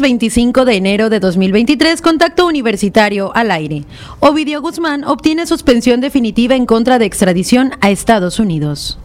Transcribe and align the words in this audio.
miércoles 0.00 0.10
25 0.10 0.64
de 0.64 0.76
enero 0.76 1.10
de 1.10 1.20
2023, 1.20 2.00
contacto 2.00 2.46
universitario 2.46 3.32
al 3.34 3.50
aire. 3.50 3.84
Ovidio 4.20 4.60
Guzmán 4.60 5.04
obtiene 5.04 5.46
suspensión 5.46 6.00
definitiva 6.00 6.54
en 6.54 6.66
contra 6.66 6.98
de 6.98 7.04
extradición 7.04 7.72
a 7.80 7.90
Estados 7.90 8.38
Unidos. 8.38 8.98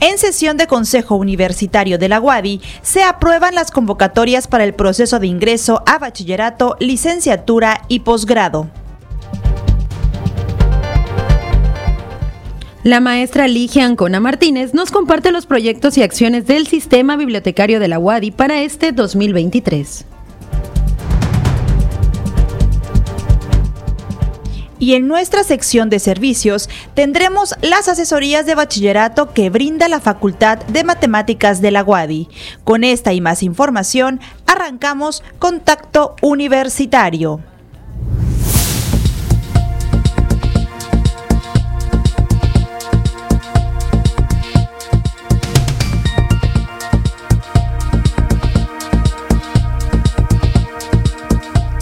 En 0.00 0.18
sesión 0.18 0.56
de 0.56 0.66
Consejo 0.66 1.16
Universitario 1.16 1.98
de 1.98 2.08
la 2.08 2.20
UADI 2.20 2.60
se 2.82 3.02
aprueban 3.02 3.54
las 3.54 3.70
convocatorias 3.70 4.46
para 4.46 4.64
el 4.64 4.74
proceso 4.74 5.18
de 5.18 5.26
ingreso 5.26 5.82
a 5.86 5.98
bachillerato, 5.98 6.76
licenciatura 6.80 7.82
y 7.88 8.00
posgrado. 8.00 8.70
La 12.82 13.00
maestra 13.00 13.46
Ligia 13.46 13.84
Ancona 13.84 14.20
Martínez 14.20 14.72
nos 14.72 14.90
comparte 14.90 15.32
los 15.32 15.44
proyectos 15.44 15.98
y 15.98 16.02
acciones 16.02 16.46
del 16.46 16.66
sistema 16.66 17.14
bibliotecario 17.16 17.78
de 17.78 17.88
la 17.88 17.98
UADI 17.98 18.30
para 18.30 18.62
este 18.62 18.92
2023. 18.92 20.06
Y 24.78 24.94
en 24.94 25.08
nuestra 25.08 25.44
sección 25.44 25.90
de 25.90 25.98
servicios 25.98 26.70
tendremos 26.94 27.54
las 27.60 27.86
asesorías 27.88 28.46
de 28.46 28.54
bachillerato 28.54 29.34
que 29.34 29.50
brinda 29.50 29.86
la 29.88 30.00
Facultad 30.00 30.56
de 30.60 30.82
Matemáticas 30.82 31.60
de 31.60 31.72
la 31.72 31.84
UADI. 31.84 32.28
Con 32.64 32.82
esta 32.82 33.12
y 33.12 33.20
más 33.20 33.42
información, 33.42 34.20
arrancamos 34.46 35.22
Contacto 35.38 36.16
Universitario. 36.22 37.40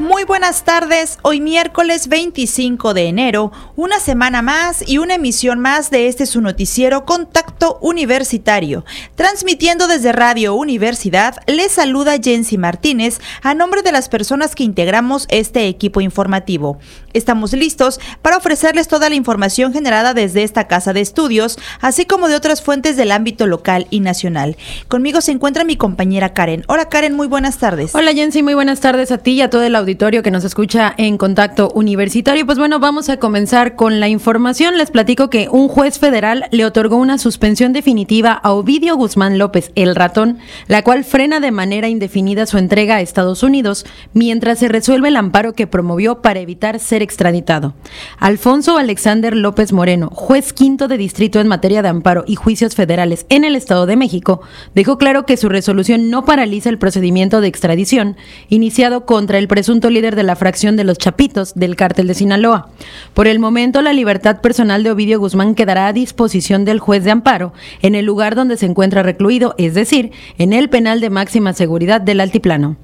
muy 0.00 0.24
buenas 0.24 0.64
tardes, 0.64 1.18
hoy 1.20 1.42
miércoles 1.42 2.08
25 2.08 2.94
de 2.94 3.08
enero, 3.08 3.52
una 3.76 4.00
semana 4.00 4.40
más 4.40 4.82
y 4.88 4.96
una 4.96 5.16
emisión 5.16 5.60
más 5.60 5.90
de 5.90 6.08
este 6.08 6.24
su 6.24 6.40
noticiero 6.40 7.04
Contacto 7.04 7.78
Universitario. 7.82 8.86
Transmitiendo 9.14 9.88
desde 9.88 10.12
Radio 10.12 10.54
Universidad, 10.54 11.36
les 11.46 11.72
saluda 11.72 12.16
Jensi 12.18 12.56
Martínez 12.56 13.20
a 13.42 13.52
nombre 13.52 13.82
de 13.82 13.92
las 13.92 14.08
personas 14.08 14.54
que 14.54 14.64
integramos 14.64 15.26
este 15.28 15.68
equipo 15.68 16.00
informativo. 16.00 16.78
Estamos 17.12 17.52
listos 17.52 18.00
para 18.22 18.38
ofrecerles 18.38 18.88
toda 18.88 19.10
la 19.10 19.16
información 19.16 19.74
generada 19.74 20.14
desde 20.14 20.44
esta 20.44 20.66
casa 20.66 20.94
de 20.94 21.02
estudios, 21.02 21.58
así 21.82 22.06
como 22.06 22.28
de 22.28 22.36
otras 22.36 22.62
fuentes 22.62 22.96
del 22.96 23.12
ámbito 23.12 23.46
local 23.46 23.86
y 23.90 24.00
nacional. 24.00 24.56
Conmigo 24.88 25.20
se 25.20 25.32
encuentra 25.32 25.64
mi 25.64 25.76
compañera 25.76 26.32
Karen. 26.32 26.64
Hola 26.68 26.88
Karen, 26.88 27.14
muy 27.14 27.26
buenas 27.26 27.58
tardes. 27.58 27.94
Hola 27.94 28.14
Jensi, 28.14 28.42
muy 28.42 28.54
buenas 28.54 28.80
tardes 28.80 29.12
a 29.12 29.18
ti 29.18 29.32
y 29.32 29.42
a 29.42 29.50
todo 29.50 29.62
el 29.62 29.76
auditorio 29.76 29.89
que 29.98 30.30
nos 30.30 30.44
escucha 30.44 30.94
en 30.96 31.18
contacto 31.18 31.70
universitario. 31.74 32.46
Pues 32.46 32.58
bueno, 32.58 32.78
vamos 32.78 33.08
a 33.08 33.18
comenzar 33.18 33.76
con 33.76 33.98
la 33.98 34.08
información. 34.08 34.78
Les 34.78 34.90
platico 34.90 35.28
que 35.30 35.48
un 35.50 35.68
juez 35.68 35.98
federal 35.98 36.46
le 36.52 36.64
otorgó 36.64 36.96
una 36.96 37.18
suspensión 37.18 37.72
definitiva 37.72 38.32
a 38.32 38.52
Ovidio 38.52 38.96
Guzmán 38.96 39.38
López, 39.38 39.72
el 39.74 39.96
ratón, 39.96 40.38
la 40.68 40.82
cual 40.82 41.04
frena 41.04 41.40
de 41.40 41.50
manera 41.50 41.88
indefinida 41.88 42.46
su 42.46 42.56
entrega 42.56 42.96
a 42.96 43.00
Estados 43.00 43.42
Unidos 43.42 43.84
mientras 44.12 44.60
se 44.60 44.68
resuelve 44.68 45.08
el 45.08 45.16
amparo 45.16 45.54
que 45.54 45.66
promovió 45.66 46.22
para 46.22 46.40
evitar 46.40 46.78
ser 46.78 47.02
extraditado. 47.02 47.74
Alfonso 48.18 48.78
Alexander 48.78 49.36
López 49.36 49.72
Moreno, 49.72 50.10
juez 50.12 50.52
quinto 50.52 50.88
de 50.88 50.98
distrito 50.98 51.40
en 51.40 51.48
materia 51.48 51.82
de 51.82 51.88
amparo 51.88 52.24
y 52.26 52.36
juicios 52.36 52.74
federales 52.74 53.26
en 53.28 53.44
el 53.44 53.56
Estado 53.56 53.86
de 53.86 53.96
México, 53.96 54.40
dejó 54.74 54.98
claro 54.98 55.26
que 55.26 55.36
su 55.36 55.48
resolución 55.48 56.10
no 56.10 56.24
paraliza 56.24 56.68
el 56.68 56.78
procedimiento 56.78 57.40
de 57.40 57.48
extradición 57.48 58.16
iniciado 58.48 59.04
contra 59.04 59.38
el 59.38 59.48
presunto 59.48 59.79
líder 59.88 60.16
de 60.16 60.24
la 60.24 60.36
fracción 60.36 60.76
de 60.76 60.84
los 60.84 60.98
Chapitos 60.98 61.54
del 61.54 61.76
cártel 61.76 62.08
de 62.08 62.14
Sinaloa. 62.14 62.68
Por 63.14 63.26
el 63.26 63.38
momento, 63.38 63.80
la 63.80 63.94
libertad 63.94 64.40
personal 64.40 64.82
de 64.82 64.90
Ovidio 64.90 65.18
Guzmán 65.20 65.54
quedará 65.54 65.86
a 65.86 65.92
disposición 65.92 66.66
del 66.66 66.80
juez 66.80 67.04
de 67.04 67.12
amparo 67.12 67.54
en 67.80 67.94
el 67.94 68.04
lugar 68.04 68.34
donde 68.34 68.56
se 68.56 68.66
encuentra 68.66 69.02
recluido, 69.02 69.54
es 69.56 69.74
decir, 69.74 70.10
en 70.36 70.52
el 70.52 70.68
penal 70.68 71.00
de 71.00 71.08
máxima 71.08 71.52
seguridad 71.52 72.00
del 72.00 72.20
Altiplano. 72.20 72.76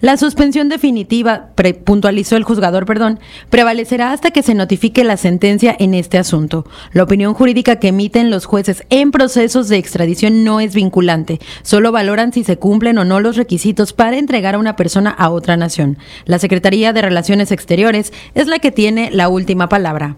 La 0.00 0.16
suspensión 0.16 0.68
definitiva, 0.68 1.50
puntualizó 1.84 2.36
el 2.36 2.44
juzgador, 2.44 2.86
perdón, 2.86 3.20
prevalecerá 3.50 4.12
hasta 4.12 4.30
que 4.30 4.42
se 4.42 4.54
notifique 4.54 5.04
la 5.04 5.16
sentencia 5.16 5.76
en 5.78 5.94
este 5.94 6.18
asunto. 6.18 6.66
La 6.92 7.02
opinión 7.02 7.34
jurídica 7.34 7.76
que 7.76 7.88
emiten 7.88 8.30
los 8.30 8.46
jueces 8.46 8.84
en 8.90 9.10
procesos 9.10 9.68
de 9.68 9.76
extradición 9.76 10.44
no 10.44 10.60
es 10.60 10.74
vinculante, 10.74 11.40
solo 11.62 11.92
valoran 11.92 12.32
si 12.32 12.44
se 12.44 12.56
cumplen 12.56 12.98
o 12.98 13.04
no 13.04 13.20
los 13.20 13.36
requisitos 13.36 13.92
para 13.92 14.16
entregar 14.16 14.54
a 14.54 14.58
una 14.58 14.76
persona 14.76 15.10
a 15.10 15.30
otra 15.30 15.56
nación. 15.56 15.98
La 16.24 16.38
Secretaría 16.38 16.92
de 16.92 17.02
Relaciones 17.02 17.52
Exteriores 17.52 18.12
es 18.34 18.46
la 18.46 18.58
que 18.58 18.72
tiene 18.72 19.10
la 19.10 19.28
última 19.28 19.68
palabra. 19.68 20.16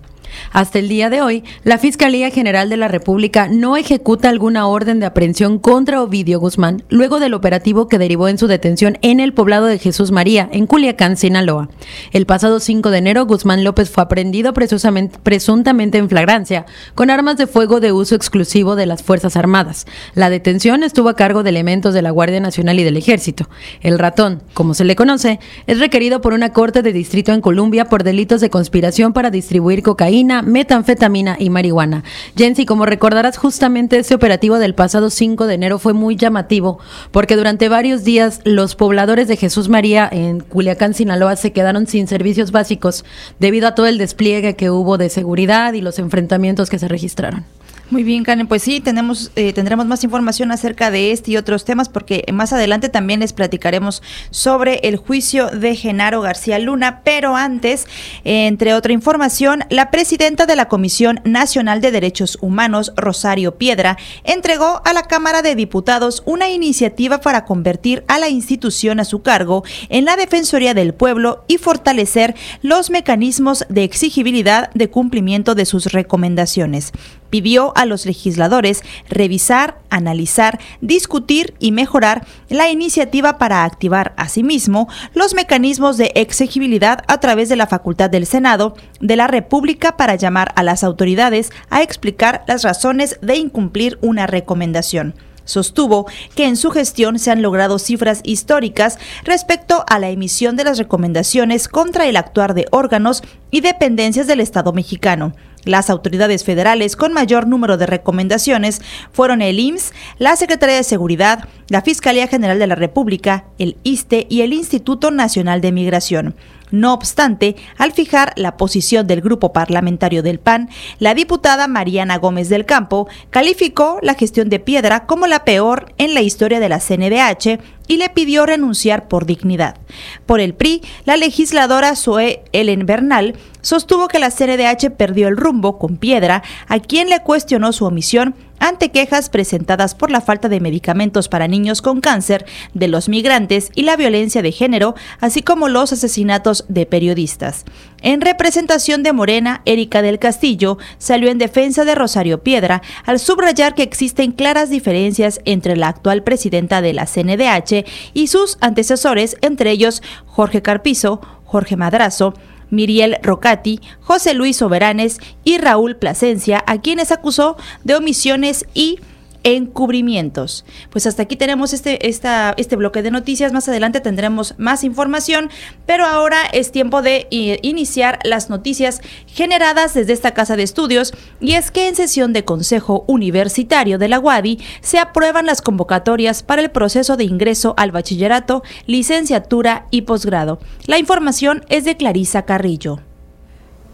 Hasta 0.53 0.79
el 0.79 0.89
día 0.89 1.11
de 1.11 1.23
hoy, 1.23 1.45
la 1.65 1.79
Fiscalía 1.79 2.31
General 2.31 2.69
de 2.69 2.77
la 2.77 2.89
República 2.89 3.49
no 3.49 3.77
ejecuta 3.77 4.29
alguna 4.29 4.67
orden 4.67 5.01
de 5.01 5.07
aprehensión 5.07 5.59
contra 5.59 6.03
Ovidio 6.03 6.41
Guzmán 6.41 6.83
luego 6.89 7.21
del 7.21 7.35
operativo 7.35 7.89
que 7.89 7.99
derivó 7.99 8.29
en 8.29 8.39
su 8.39 8.47
detención 8.47 8.99
en 9.03 9.21
el 9.21 9.35
poblado 9.35 9.67
de 9.67 9.79
Jesús 9.79 10.11
María, 10.11 10.49
en 10.53 10.67
Culiacán, 10.67 11.17
Sinaloa. 11.17 11.69
El 12.13 12.27
pasado 12.27 12.61
5 12.61 12.91
de 12.91 12.99
enero, 12.99 13.27
Guzmán 13.27 13.65
López 13.65 13.91
fue 13.91 14.05
aprendido 14.05 14.53
presuntamente 14.53 15.99
en 15.99 16.09
flagrancia 16.09 16.67
con 16.95 17.11
armas 17.11 17.37
de 17.37 17.47
fuego 17.47 17.81
de 17.81 17.93
uso 17.93 18.15
exclusivo 18.15 18.77
de 18.77 18.87
las 18.87 19.03
Fuerzas 19.03 19.37
Armadas. 19.37 19.87
La 20.15 20.31
detención 20.31 20.83
estuvo 20.83 21.09
a 21.09 21.17
cargo 21.17 21.43
de 21.43 21.51
elementos 21.51 21.95
de 21.95 22.03
la 22.03 22.11
Guardia 22.11 22.41
Nacional 22.41 22.79
y 22.79 22.85
del 22.85 22.97
Ejército. 22.97 23.49
El 23.81 23.99
ratón, 23.99 24.43
como 24.55 24.75
se 24.75 24.85
le 24.85 24.97
conoce, 24.97 25.41
es 25.67 25.79
requerido 25.79 26.21
por 26.21 26.33
una 26.33 26.53
corte 26.53 26.83
de 26.83 26.93
distrito 26.93 27.33
en 27.33 27.41
Colombia 27.41 27.87
por 27.87 28.05
delitos 28.05 28.41
de 28.41 28.51
conspiración 28.51 29.13
para 29.13 29.31
distribuir 29.31 29.83
cocaína 29.83 30.22
metanfetamina 30.25 31.37
y 31.39 31.51
marihuana. 31.51 32.05
Jensi, 32.37 32.65
como 32.65 32.87
recordarás, 32.87 33.37
justamente 33.37 33.99
ese 33.99 34.15
operativo 34.15 34.59
del 34.59 34.75
pasado 34.75 35.11
5 35.11 35.47
de 35.47 35.55
enero 35.55 35.79
fue 35.79 35.93
muy 35.93 36.17
llamativo 36.17 36.79
porque 37.11 37.37
durante 37.37 37.69
varios 37.69 38.05
días 38.05 38.41
los 38.45 38.77
pobladores 38.77 39.29
de 39.29 39.37
Jesús 39.37 39.69
María 39.69 40.09
en 40.11 40.41
Culiacán, 40.41 40.95
Sinaloa, 40.95 41.37
se 41.37 41.53
quedaron 41.53 41.87
sin 41.87 42.07
servicios 42.07 42.53
básicos 42.53 43.05
debido 43.39 43.69
a 43.69 43.75
todo 43.75 43.87
el 43.87 43.99
despliegue 43.99 44.55
que 44.55 44.71
hubo 44.71 44.99
de 44.99 45.09
seguridad 45.09 45.73
y 45.73 45.81
los 45.81 45.99
enfrentamientos 45.99 46.71
que 46.71 46.79
se 46.79 46.89
registraron. 46.89 47.45
Muy 47.93 48.05
bien, 48.05 48.25
Karen, 48.25 48.47
pues 48.47 48.63
sí, 48.63 48.81
tenemos, 48.81 49.33
eh, 49.37 49.53
tendremos 49.53 49.85
más 49.85 50.03
información 50.03 50.51
acerca 50.51 50.91
de 50.91 51.13
este 51.13 51.33
y 51.33 51.37
otros 51.37 51.67
temas 51.67 51.91
porque 51.91 52.25
más 52.33 52.55
adelante 52.55 52.89
también 52.89 53.21
les 53.21 53.35
platicaremos 53.35 54.03
sobre 54.31 54.77
el 54.85 54.97
juicio 54.97 55.49
de 55.49 55.77
Genaro 55.77 56.23
García 56.23 56.59
Luna, 56.59 57.03
pero 57.05 57.37
antes, 57.37 57.87
entre 58.25 58.73
otra 58.73 58.95
información, 58.95 59.65
la 59.69 59.91
presidenta 59.91 60.47
de 60.47 60.57
la 60.57 60.69
Comisión 60.69 61.21
Nacional 61.25 61.83
de 61.83 61.91
Derechos 61.91 62.39
Humanos, 62.41 62.95
Rosario 62.97 63.59
Piedra, 63.59 63.99
entregó 64.25 64.81
a 64.87 64.95
la 64.95 65.03
Cámara 65.03 65.43
de 65.43 65.55
Diputados 65.55 66.23
una 66.25 66.49
iniciativa 66.49 67.21
para 67.21 67.45
convertir 67.45 68.05
a 68.09 68.19
la 68.19 68.31
institución 68.31 69.01
a 69.01 69.05
su 69.05 69.21
cargo 69.21 69.65
en 69.91 70.07
la 70.07 70.17
Defensoría 70.17 70.73
del 70.73 70.95
Pueblo 70.95 71.45
y 71.47 71.59
fortalecer 71.59 72.37
los 72.63 72.89
mecanismos 72.89 73.67
de 73.69 73.85
exigibilidad 73.85 74.71
de 74.73 74.89
cumplimiento 74.89 75.55
de 75.55 75.67
sus 75.67 75.93
recomendaciones 75.93 76.95
pidió 77.33 77.73
a 77.77 77.87
los 77.87 78.05
legisladores 78.05 78.83
revisar, 79.09 79.79
analizar, 79.89 80.61
discutir 80.83 81.55
y 81.59 81.73
mejorar 81.73 82.27
la 82.51 82.69
iniciativa 82.69 83.39
para 83.39 83.65
activar 83.65 84.13
asimismo 84.19 84.87
los 85.15 85.33
mecanismos 85.33 85.97
de 85.97 86.13
exigibilidad 86.15 87.03
a 87.09 87.21
través 87.21 87.49
de 87.49 87.57
la 87.57 87.67
facultad 87.67 88.11
del 88.11 88.27
Senado 88.27 88.77
de 89.01 89.17
la 89.17 89.29
República 89.29 89.97
para 89.97 90.17
llamar 90.17 90.53
a 90.57 90.63
las 90.63 90.85
autoridades 90.85 91.51
a 91.71 91.81
explicar 91.81 92.45
las 92.47 92.65
razones 92.65 93.19
de 93.23 93.37
incumplir 93.37 93.99
una 94.03 94.27
recomendación. 94.27 95.15
Sostuvo 95.53 96.07
que 96.35 96.47
en 96.47 96.57
su 96.57 96.71
gestión 96.71 97.19
se 97.19 97.31
han 97.31 97.43
logrado 97.43 97.79
cifras 97.79 98.23
históricas 98.25 98.99
respecto 99.25 99.85
a 99.87 99.99
la 99.99 100.09
emisión 100.09 100.57
de 100.57 100.65
las 100.65 100.79
recomendaciones 100.79 101.69
contra 101.69 102.07
el 102.07 102.17
actuar 102.17 102.55
de 102.55 102.67
órganos 102.71 103.23
y 103.51 103.61
dependencias 103.61 104.27
del 104.27 104.41
Estado 104.41 104.73
mexicano. 104.73 105.35
Las 105.65 105.91
autoridades 105.91 106.43
federales 106.43 106.97
con 106.97 107.13
mayor 107.13 107.47
número 107.47 107.77
de 107.77 107.85
recomendaciones 107.85 108.81
fueron 109.13 109.43
el 109.43 109.61
IMSS, 109.61 109.93
la 110.19 110.37
Secretaría 110.37 110.77
de 110.77 110.85
Seguridad, 110.85 111.47
la 111.69 111.83
Fiscalía 111.83 112.29
General 112.29 112.59
de 112.59 112.67
la 112.67 112.75
República, 112.75 113.45
el 113.59 113.77
ISTE 113.83 114.27
y 114.31 114.41
el 114.41 114.55
Instituto 114.55 115.11
Nacional 115.11 115.61
de 115.61 115.71
Migración. 115.71 116.35
No 116.73 116.95
obstante, 116.95 117.55
al 117.77 117.93
fijar 117.93 118.33
la 118.37 118.57
posición 118.57 119.07
del 119.07 119.21
grupo 119.21 119.53
parlamentario 119.53 120.23
del 120.23 120.41
PAN, 120.41 120.71
la 120.99 121.15
diputada 121.15 121.69
Mariana 121.69 122.17
Gómez 122.17 122.49
del 122.49 122.65
Campo 122.65 123.09
calificó 123.29 123.99
la 124.01 124.15
gestión 124.15 124.49
de 124.49 124.59
Piedra 124.59 125.05
como 125.07 125.27
la 125.27 125.45
peor 125.45 125.93
en 125.99 126.15
la 126.15 126.23
historia 126.23 126.61
de 126.61 126.71
la 126.71 126.81
CNDH 126.81 127.61
y 127.89 127.99
le 127.99 128.09
pidió 128.09 128.47
renunciar 128.47 129.07
por 129.07 129.27
dignidad. 129.27 129.77
Por 130.25 130.41
el 130.41 130.55
PRI, 130.55 130.81
la 131.05 131.19
legisladora 131.19 131.95
Zoe 131.95 132.43
Ellen 132.53 132.87
Bernal 132.87 133.37
sostuvo 133.61 134.09
que 134.09 134.19
la 134.19 134.31
CNDH 134.31 134.93
perdió 134.97 135.29
el 135.29 135.37
rumbo 135.37 135.79
con 135.79 135.99
Piedra, 135.99 136.43
a 136.69 136.81
quien 136.81 137.11
le 137.11 137.21
cuestionó 137.21 137.73
su 137.73 137.85
omisión 137.85 138.35
ante 138.63 138.93
quejas 138.93 139.29
presentadas 139.29 139.97
por 139.97 140.11
la 140.13 140.21
falta 140.21 140.49
de 140.49 140.61
medicamentos 140.61 141.29
para 141.29 141.49
niños 141.49 141.83
con 141.83 142.01
cáncer, 142.01 142.47
de 142.75 142.87
los 142.87 143.09
migrantes 143.09 143.71
y 143.75 143.83
la 143.83 143.97
violencia 143.97 144.41
de 144.41 144.53
género, 144.53 144.95
así 145.21 145.43
como 145.43 145.69
los 145.69 145.93
asesinatos 145.93 146.65
de 146.69 146.87
periodistas. 146.87 147.65
En 148.03 148.21
representación 148.21 149.03
de 149.03 149.13
Morena, 149.13 149.63
Erika 149.65 150.01
del 150.01 150.21
Castillo 150.21 150.79
salió 150.99 151.29
en 151.29 151.39
defensa 151.39 151.85
de 151.85 151.97
Rosario 151.97 152.45
Piedra 152.45 152.83
al 153.05 153.19
subrayar 153.19 153.75
que 153.75 153.83
existen 153.83 154.31
claras 154.31 154.71
diferencias 154.71 155.41
entre 155.45 155.77
la 155.77 155.89
actual 155.89 156.23
presidenta 156.23 156.81
de 156.83 156.93
la 156.93 157.07
CNDH 157.07 157.85
y 158.15 158.29
sus 158.29 158.59
antecesores, 158.61 159.37
entre 159.41 159.73
ellos 159.73 160.03
Jorge 160.27 160.63
Carpizo, 160.63 161.21
Jorge 161.45 161.77
Madrazo, 161.77 162.35
Miriel 162.73 163.19
Rocati, 163.23 163.81
José 164.01 164.35
Luis 164.35 164.57
Soberanes 164.57 165.21
y 165.45 165.59
Raúl 165.59 165.95
Plasencia, 165.95 166.65
a 166.67 166.81
quienes 166.81 167.13
acusó 167.13 167.57
de 167.85 167.95
omisiones 167.95 168.67
y 168.75 168.99
encubrimientos. 169.45 170.65
Pues 170.91 171.07
hasta 171.07 171.23
aquí 171.23 171.37
tenemos 171.37 171.73
este, 171.73 172.09
esta, 172.09 172.55
este 172.57 172.77
bloque 172.77 173.03
de 173.03 173.11
noticias. 173.11 173.53
Más 173.53 173.69
adelante 173.69 174.01
tendremos 174.01 174.55
más 174.59 174.85
información, 174.85 175.51
pero 175.87 176.07
ahora 176.07 176.39
es 176.53 176.73
tiempo 176.73 177.03
de 177.03 177.27
iniciar 177.31 178.19
las 178.25 178.51
noticias 178.51 179.01
generadas 179.27 179.95
desde 179.95 180.13
esta 180.13 180.35
casa 180.35 180.57
de 180.57 180.63
estudios. 180.63 181.13
Y 181.41 181.53
es 181.55 181.71
que 181.71 181.89
en 181.89 181.97
sesión 181.97 182.33
de 182.33 182.45
Consejo 182.45 183.05
Universitario 183.07 183.99
de 183.99 184.09
la 184.09 184.21
UADI 184.21 184.59
se 184.81 184.99
aprueban 184.99 185.47
las 185.47 185.63
convocatorias 185.63 186.43
para 186.43 186.63
el 186.63 186.71
proceso 186.71 187.17
de 187.17 187.25
ingreso 187.25 187.75
al 187.77 187.93
bachillerato, 187.93 188.63
licenciatura 188.87 189.87
y 189.91 190.03
posgrado. 190.03 190.59
La 190.87 190.99
información 190.99 191.65
es 191.69 191.85
de 191.85 191.97
Clarisa 191.97 192.43
Carrillo. 192.43 193.01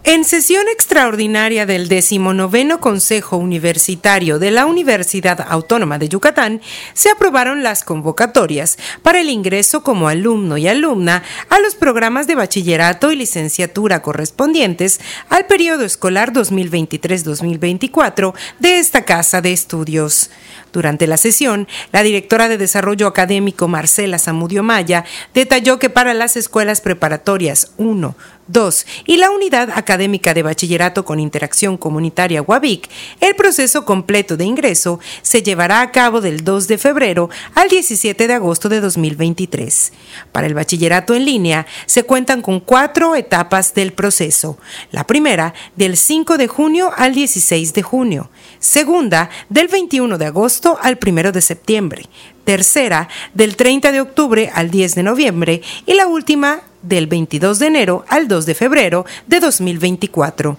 En 0.04 0.24
sesión 0.24 0.64
extraordinaria 0.72 1.66
del 1.66 1.88
decimonoveno 1.88 2.80
Consejo 2.80 3.36
Universitario 3.36 4.38
de 4.38 4.52
la 4.52 4.64
Universidad 4.64 5.44
Autónoma 5.48 5.98
de 5.98 6.08
Yucatán, 6.08 6.62
se 6.94 7.10
aprobaron 7.10 7.62
las 7.62 7.84
convocatorias 7.84 8.78
para 9.02 9.20
el 9.20 9.28
ingreso 9.28 9.82
como 9.82 10.08
alumno 10.08 10.56
y 10.56 10.68
alumna 10.68 11.24
a 11.50 11.58
los 11.58 11.74
programas 11.74 12.26
de 12.26 12.36
bachillerato 12.36 13.12
y 13.12 13.16
licenciatura 13.16 14.00
correspondientes 14.00 15.00
al 15.28 15.46
periodo 15.46 15.84
escolar 15.84 16.32
2023-2024 16.32 18.32
de 18.60 18.78
esta 18.78 19.04
Casa 19.04 19.42
de 19.42 19.52
Estudios. 19.52 20.30
Durante 20.72 21.06
la 21.06 21.16
sesión, 21.16 21.66
la 21.92 22.02
directora 22.02 22.48
de 22.48 22.58
Desarrollo 22.58 23.06
Académico 23.06 23.68
Marcela 23.68 24.18
Zamudio 24.18 24.62
Maya 24.62 25.04
detalló 25.34 25.78
que 25.78 25.90
para 25.90 26.14
las 26.14 26.36
escuelas 26.36 26.80
preparatorias 26.80 27.72
1, 27.78 28.14
2 28.48 28.86
y 29.06 29.16
la 29.18 29.30
Unidad 29.30 29.70
Académica 29.74 30.34
de 30.34 30.42
Bachillerato 30.42 31.04
con 31.04 31.20
Interacción 31.20 31.76
Comunitaria 31.76 32.42
UABIC, 32.42 32.88
el 33.20 33.34
proceso 33.36 33.84
completo 33.84 34.36
de 34.36 34.44
ingreso 34.44 35.00
se 35.22 35.42
llevará 35.42 35.80
a 35.80 35.92
cabo 35.92 36.20
del 36.20 36.44
2 36.44 36.68
de 36.68 36.78
febrero 36.78 37.30
al 37.54 37.68
17 37.68 38.26
de 38.26 38.34
agosto 38.34 38.68
de 38.68 38.80
2023. 38.80 39.92
Para 40.32 40.46
el 40.46 40.54
bachillerato 40.54 41.14
en 41.14 41.24
línea 41.24 41.66
se 41.86 42.02
cuentan 42.02 42.42
con 42.42 42.60
cuatro 42.60 43.14
etapas 43.14 43.74
del 43.74 43.92
proceso. 43.92 44.58
La 44.90 45.06
primera, 45.06 45.54
del 45.76 45.96
5 45.96 46.38
de 46.38 46.48
junio 46.48 46.90
al 46.96 47.14
16 47.14 47.74
de 47.74 47.82
junio. 47.82 48.30
Segunda, 48.58 49.30
del 49.48 49.68
21 49.68 50.18
de 50.18 50.26
agosto 50.26 50.78
al 50.80 50.98
1 51.04 51.32
de 51.32 51.40
septiembre. 51.40 52.02
Tercera, 52.44 53.08
del 53.34 53.56
30 53.56 53.92
de 53.92 54.00
octubre 54.00 54.50
al 54.54 54.70
10 54.70 54.94
de 54.94 55.02
noviembre. 55.02 55.62
Y 55.86 55.94
la 55.94 56.06
última, 56.06 56.62
del 56.82 57.06
22 57.06 57.58
de 57.58 57.66
enero 57.66 58.04
al 58.08 58.28
2 58.28 58.46
de 58.46 58.54
febrero 58.54 59.06
de 59.26 59.40
2024. 59.40 60.58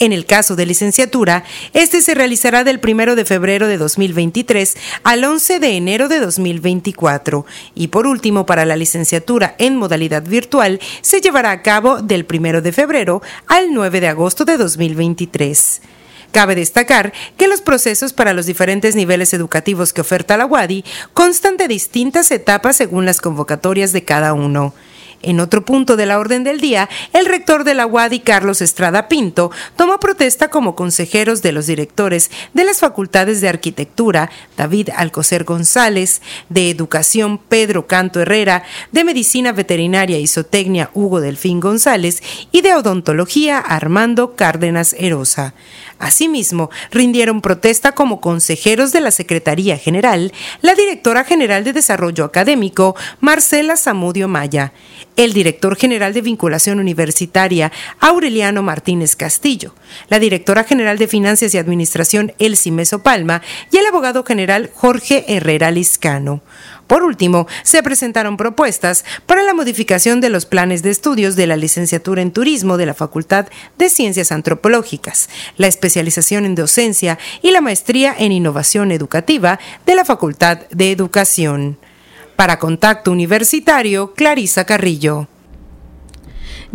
En 0.00 0.14
el 0.14 0.24
caso 0.24 0.56
de 0.56 0.64
licenciatura, 0.64 1.44
este 1.74 2.00
se 2.00 2.14
realizará 2.14 2.64
del 2.64 2.80
1 2.82 3.16
de 3.16 3.26
febrero 3.26 3.68
de 3.68 3.76
2023 3.76 4.74
al 5.04 5.22
11 5.22 5.60
de 5.60 5.76
enero 5.76 6.08
de 6.08 6.20
2024. 6.20 7.44
Y 7.74 7.88
por 7.88 8.06
último, 8.06 8.46
para 8.46 8.64
la 8.64 8.76
licenciatura 8.76 9.54
en 9.58 9.76
modalidad 9.76 10.22
virtual, 10.22 10.80
se 11.02 11.20
llevará 11.20 11.50
a 11.50 11.60
cabo 11.60 12.00
del 12.00 12.26
1 12.26 12.62
de 12.62 12.72
febrero 12.72 13.20
al 13.46 13.74
9 13.74 14.00
de 14.00 14.08
agosto 14.08 14.46
de 14.46 14.56
2023. 14.56 15.82
Cabe 16.32 16.54
destacar 16.54 17.12
que 17.36 17.46
los 17.46 17.60
procesos 17.60 18.14
para 18.14 18.32
los 18.32 18.46
diferentes 18.46 18.94
niveles 18.94 19.34
educativos 19.34 19.92
que 19.92 20.00
oferta 20.00 20.38
la 20.38 20.46
UADI 20.46 20.82
constan 21.12 21.58
de 21.58 21.68
distintas 21.68 22.30
etapas 22.30 22.76
según 22.76 23.04
las 23.04 23.20
convocatorias 23.20 23.92
de 23.92 24.04
cada 24.04 24.32
uno. 24.32 24.72
En 25.22 25.38
otro 25.38 25.64
punto 25.66 25.96
de 25.96 26.06
la 26.06 26.18
orden 26.18 26.44
del 26.44 26.60
día, 26.60 26.88
el 27.12 27.26
rector 27.26 27.64
de 27.64 27.74
la 27.74 27.86
UADI, 27.86 28.20
Carlos 28.20 28.62
Estrada 28.62 29.06
Pinto, 29.06 29.50
tomó 29.76 30.00
protesta 30.00 30.48
como 30.48 30.74
consejeros 30.74 31.42
de 31.42 31.52
los 31.52 31.66
directores 31.66 32.30
de 32.54 32.64
las 32.64 32.78
facultades 32.78 33.42
de 33.42 33.50
Arquitectura, 33.50 34.30
David 34.56 34.88
Alcocer 34.96 35.44
González, 35.44 36.22
de 36.48 36.70
Educación, 36.70 37.36
Pedro 37.36 37.86
Canto 37.86 38.20
Herrera, 38.20 38.62
de 38.92 39.04
Medicina 39.04 39.52
Veterinaria 39.52 40.18
y 40.18 40.26
Zootecnia, 40.26 40.90
Hugo 40.94 41.20
Delfín 41.20 41.60
González, 41.60 42.22
y 42.50 42.62
de 42.62 42.74
Odontología, 42.74 43.58
Armando 43.58 44.36
Cárdenas 44.36 44.94
Erosa. 44.98 45.52
Asimismo, 46.00 46.70
rindieron 46.90 47.42
protesta 47.42 47.92
como 47.92 48.22
consejeros 48.22 48.90
de 48.90 49.02
la 49.02 49.10
Secretaría 49.10 49.76
General 49.76 50.32
la 50.62 50.74
directora 50.74 51.24
general 51.24 51.62
de 51.62 51.74
Desarrollo 51.74 52.24
Académico, 52.24 52.96
Marcela 53.20 53.76
Zamudio 53.76 54.26
Maya, 54.26 54.72
el 55.16 55.34
director 55.34 55.76
general 55.76 56.14
de 56.14 56.22
Vinculación 56.22 56.80
Universitaria, 56.80 57.70
Aureliano 58.00 58.62
Martínez 58.62 59.14
Castillo, 59.14 59.74
la 60.08 60.18
directora 60.18 60.64
general 60.64 60.96
de 60.96 61.06
Finanzas 61.06 61.54
y 61.54 61.58
Administración, 61.58 62.32
Elsie 62.38 62.72
Meso 62.72 63.02
Palma, 63.02 63.42
y 63.70 63.76
el 63.76 63.86
abogado 63.86 64.24
general 64.24 64.70
Jorge 64.74 65.26
Herrera 65.28 65.70
Liscano. 65.70 66.40
Por 66.90 67.04
último, 67.04 67.46
se 67.62 67.84
presentaron 67.84 68.36
propuestas 68.36 69.04
para 69.24 69.44
la 69.44 69.54
modificación 69.54 70.20
de 70.20 70.28
los 70.28 70.44
planes 70.44 70.82
de 70.82 70.90
estudios 70.90 71.36
de 71.36 71.46
la 71.46 71.56
licenciatura 71.56 72.20
en 72.20 72.32
turismo 72.32 72.78
de 72.78 72.86
la 72.86 72.94
Facultad 72.94 73.46
de 73.78 73.88
Ciencias 73.88 74.32
Antropológicas, 74.32 75.28
la 75.56 75.68
especialización 75.68 76.46
en 76.46 76.56
docencia 76.56 77.16
y 77.42 77.52
la 77.52 77.60
maestría 77.60 78.12
en 78.18 78.32
innovación 78.32 78.90
educativa 78.90 79.60
de 79.86 79.94
la 79.94 80.04
Facultad 80.04 80.62
de 80.70 80.90
Educación. 80.90 81.78
Para 82.34 82.58
Contacto 82.58 83.12
Universitario, 83.12 84.12
Clarisa 84.14 84.64
Carrillo. 84.64 85.28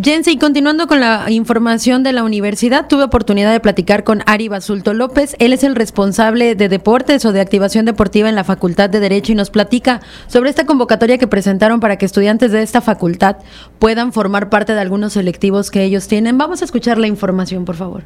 Jensi, 0.01 0.37
continuando 0.37 0.87
con 0.87 0.99
la 0.99 1.31
información 1.31 2.03
de 2.03 2.11
la 2.11 2.25
universidad, 2.25 2.87
tuve 2.89 3.03
oportunidad 3.03 3.53
de 3.53 3.61
platicar 3.61 4.03
con 4.03 4.23
Ari 4.25 4.49
Basulto 4.49 4.93
López. 4.93 5.37
Él 5.39 5.53
es 5.53 5.63
el 5.63 5.73
responsable 5.73 6.53
de 6.55 6.67
deportes 6.67 7.23
o 7.23 7.31
de 7.31 7.39
activación 7.39 7.85
deportiva 7.85 8.27
en 8.27 8.35
la 8.35 8.43
Facultad 8.43 8.89
de 8.89 8.99
Derecho 8.99 9.31
y 9.31 9.35
nos 9.35 9.51
platica 9.51 10.01
sobre 10.27 10.49
esta 10.49 10.65
convocatoria 10.65 11.17
que 11.17 11.27
presentaron 11.27 11.79
para 11.79 11.97
que 11.97 12.05
estudiantes 12.05 12.51
de 12.51 12.61
esta 12.61 12.81
facultad 12.81 13.37
puedan 13.79 14.11
formar 14.11 14.49
parte 14.49 14.73
de 14.73 14.81
algunos 14.81 15.13
selectivos 15.13 15.71
que 15.71 15.83
ellos 15.83 16.09
tienen. 16.09 16.37
Vamos 16.37 16.61
a 16.61 16.65
escuchar 16.65 16.97
la 16.97 17.07
información, 17.07 17.63
por 17.63 17.77
favor. 17.77 18.03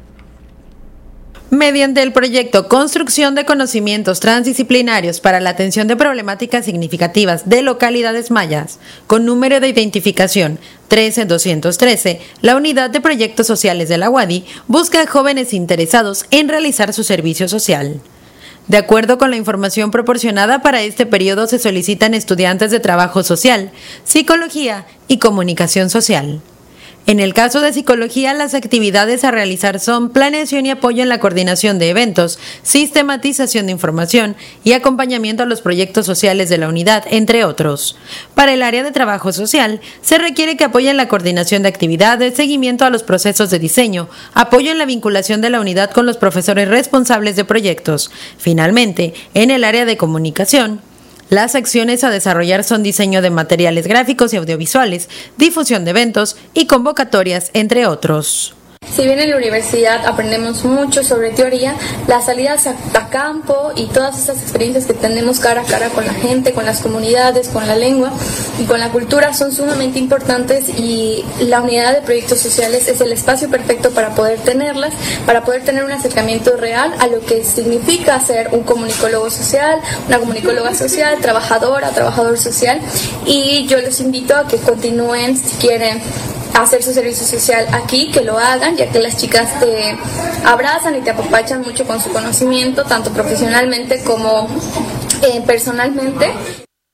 Mediante 1.50 2.00
el 2.00 2.12
proyecto 2.12 2.68
Construcción 2.68 3.34
de 3.34 3.44
Conocimientos 3.44 4.20
Transdisciplinarios 4.20 5.18
para 5.18 5.40
la 5.40 5.50
Atención 5.50 5.88
de 5.88 5.96
Problemáticas 5.96 6.64
Significativas 6.64 7.48
de 7.48 7.62
Localidades 7.62 8.30
Mayas, 8.30 8.78
con 9.08 9.24
número 9.24 9.58
de 9.58 9.66
identificación 9.66 10.60
13213, 10.86 12.20
la 12.40 12.54
Unidad 12.54 12.90
de 12.90 13.00
Proyectos 13.00 13.48
Sociales 13.48 13.88
de 13.88 13.98
la 13.98 14.10
UADI 14.10 14.44
busca 14.68 15.02
a 15.02 15.08
jóvenes 15.08 15.52
interesados 15.52 16.24
en 16.30 16.48
realizar 16.48 16.92
su 16.92 17.02
servicio 17.02 17.48
social. 17.48 18.00
De 18.68 18.76
acuerdo 18.76 19.18
con 19.18 19.32
la 19.32 19.36
información 19.36 19.90
proporcionada 19.90 20.62
para 20.62 20.82
este 20.82 21.04
periodo 21.04 21.48
se 21.48 21.58
solicitan 21.58 22.14
estudiantes 22.14 22.70
de 22.70 22.78
trabajo 22.78 23.24
social, 23.24 23.72
psicología 24.04 24.86
y 25.08 25.18
comunicación 25.18 25.90
social. 25.90 26.40
En 27.06 27.18
el 27.18 27.34
caso 27.34 27.60
de 27.60 27.72
psicología, 27.72 28.34
las 28.34 28.54
actividades 28.54 29.24
a 29.24 29.30
realizar 29.30 29.80
son 29.80 30.10
planeación 30.10 30.66
y 30.66 30.70
apoyo 30.70 31.02
en 31.02 31.08
la 31.08 31.18
coordinación 31.18 31.78
de 31.78 31.88
eventos, 31.88 32.38
sistematización 32.62 33.66
de 33.66 33.72
información 33.72 34.36
y 34.62 34.72
acompañamiento 34.72 35.42
a 35.42 35.46
los 35.46 35.60
proyectos 35.60 36.06
sociales 36.06 36.48
de 36.50 36.58
la 36.58 36.68
unidad, 36.68 37.04
entre 37.10 37.44
otros. 37.44 37.96
Para 38.34 38.52
el 38.52 38.62
área 38.62 38.84
de 38.84 38.92
trabajo 38.92 39.32
social, 39.32 39.80
se 40.02 40.18
requiere 40.18 40.56
que 40.56 40.64
apoyen 40.64 40.96
la 40.96 41.08
coordinación 41.08 41.62
de 41.62 41.70
actividades, 41.70 42.36
seguimiento 42.36 42.84
a 42.84 42.90
los 42.90 43.02
procesos 43.02 43.50
de 43.50 43.58
diseño, 43.58 44.08
apoyo 44.34 44.70
en 44.70 44.78
la 44.78 44.86
vinculación 44.86 45.40
de 45.40 45.50
la 45.50 45.60
unidad 45.60 45.90
con 45.90 46.06
los 46.06 46.16
profesores 46.16 46.68
responsables 46.68 47.34
de 47.34 47.44
proyectos. 47.44 48.10
Finalmente, 48.38 49.14
en 49.34 49.50
el 49.50 49.64
área 49.64 49.84
de 49.84 49.96
comunicación, 49.96 50.80
Las 51.30 51.54
acciones 51.54 52.02
a 52.02 52.10
desarrollar 52.10 52.64
son 52.64 52.82
diseño 52.82 53.22
de 53.22 53.30
materiales 53.30 53.86
gráficos 53.86 54.34
y 54.34 54.36
audiovisuales, 54.36 55.08
difusión 55.38 55.84
de 55.84 55.92
eventos 55.92 56.36
y 56.54 56.66
convocatorias, 56.66 57.50
entre 57.54 57.86
otros. 57.86 58.56
Si 59.00 59.04
bien 59.04 59.20
en 59.20 59.30
la 59.30 59.36
universidad 59.36 60.06
aprendemos 60.06 60.64
mucho 60.64 61.04
sobre 61.04 61.30
teoría, 61.30 61.74
las 62.08 62.24
salidas 62.24 62.66
a, 62.66 62.74
campo 63.10 63.72
y 63.74 63.86
todas 63.86 64.18
esas 64.18 64.40
experiencias 64.40 64.86
que 64.86 64.94
tenemos 64.94 65.40
cara 65.40 65.62
a 65.62 65.64
cara 65.64 65.88
con 65.88 66.06
la 66.06 66.14
gente, 66.14 66.52
con 66.52 66.64
las 66.64 66.80
comunidades, 66.80 67.48
con 67.48 67.66
la 67.66 67.76
lengua 67.76 68.12
y 68.58 68.64
con 68.64 68.78
la 68.78 68.90
cultura 68.90 69.34
son 69.34 69.52
sumamente 69.52 69.98
importantes 69.98 70.68
y 70.68 71.24
la 71.40 71.60
unidad 71.60 71.94
de 71.94 72.02
proyectos 72.02 72.38
sociales 72.38 72.88
es 72.88 73.00
el 73.00 73.12
espacio 73.12 73.50
perfecto 73.50 73.90
para 73.90 74.14
poder 74.14 74.38
tenerlas, 74.40 74.92
para 75.26 75.44
poder 75.44 75.64
tener 75.64 75.84
un 75.84 75.92
acercamiento 75.92 76.56
real 76.56 76.94
a 77.00 77.06
lo 77.06 77.20
que 77.20 77.44
significa 77.44 78.20
ser 78.20 78.48
un 78.52 78.62
comunicólogo 78.62 79.28
social, 79.28 79.80
una 80.08 80.18
comunicóloga 80.18 80.74
social, 80.74 81.18
trabajadora, 81.20 81.90
trabajador 81.90 82.38
social. 82.38 82.80
Y 83.26 83.66
yo 83.66 83.80
los 83.82 84.00
invito 84.00 84.36
a 84.36 84.46
que 84.46 84.58
continúen 84.58 85.36
si 85.36 85.56
quieren 85.56 86.00
hacer 86.54 86.82
su 86.82 86.92
servicio 86.92 87.26
social 87.26 87.66
aquí, 87.72 88.10
que 88.10 88.22
lo 88.22 88.38
hagan, 88.38 88.76
ya 88.76 88.90
que 88.90 88.98
las 88.98 89.16
chicas 89.16 89.58
te 89.60 89.96
abrazan 90.44 90.96
y 90.96 91.00
te 91.00 91.10
apapachan 91.10 91.62
mucho 91.62 91.86
con 91.86 92.00
su 92.00 92.10
conocimiento, 92.10 92.84
tanto 92.84 93.10
profesionalmente 93.12 94.02
como 94.04 94.48
eh, 95.22 95.42
personalmente. 95.46 96.32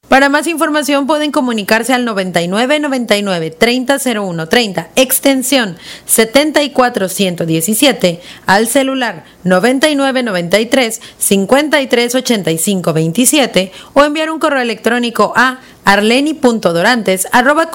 Para 0.08 0.28
más 0.28 0.46
información 0.46 1.08
pueden 1.08 1.32
comunicarse 1.32 1.92
al 1.92 2.04
99 2.04 2.78
99 2.78 3.50
30 3.50 3.96
01 4.20 4.48
30, 4.48 4.90
extensión 4.94 5.76
74 6.06 7.08
117, 7.08 8.20
al 8.46 8.68
celular 8.68 9.24
99 9.42 10.22
93 10.22 11.00
53 11.18 12.14
85 12.14 12.92
27 12.92 13.72
o 13.94 14.04
enviar 14.04 14.30
un 14.30 14.38
correo 14.38 14.62
electrónico 14.62 15.32
a 15.34 15.58
arleni.dorantes 15.84 17.26
arroba 17.32 17.70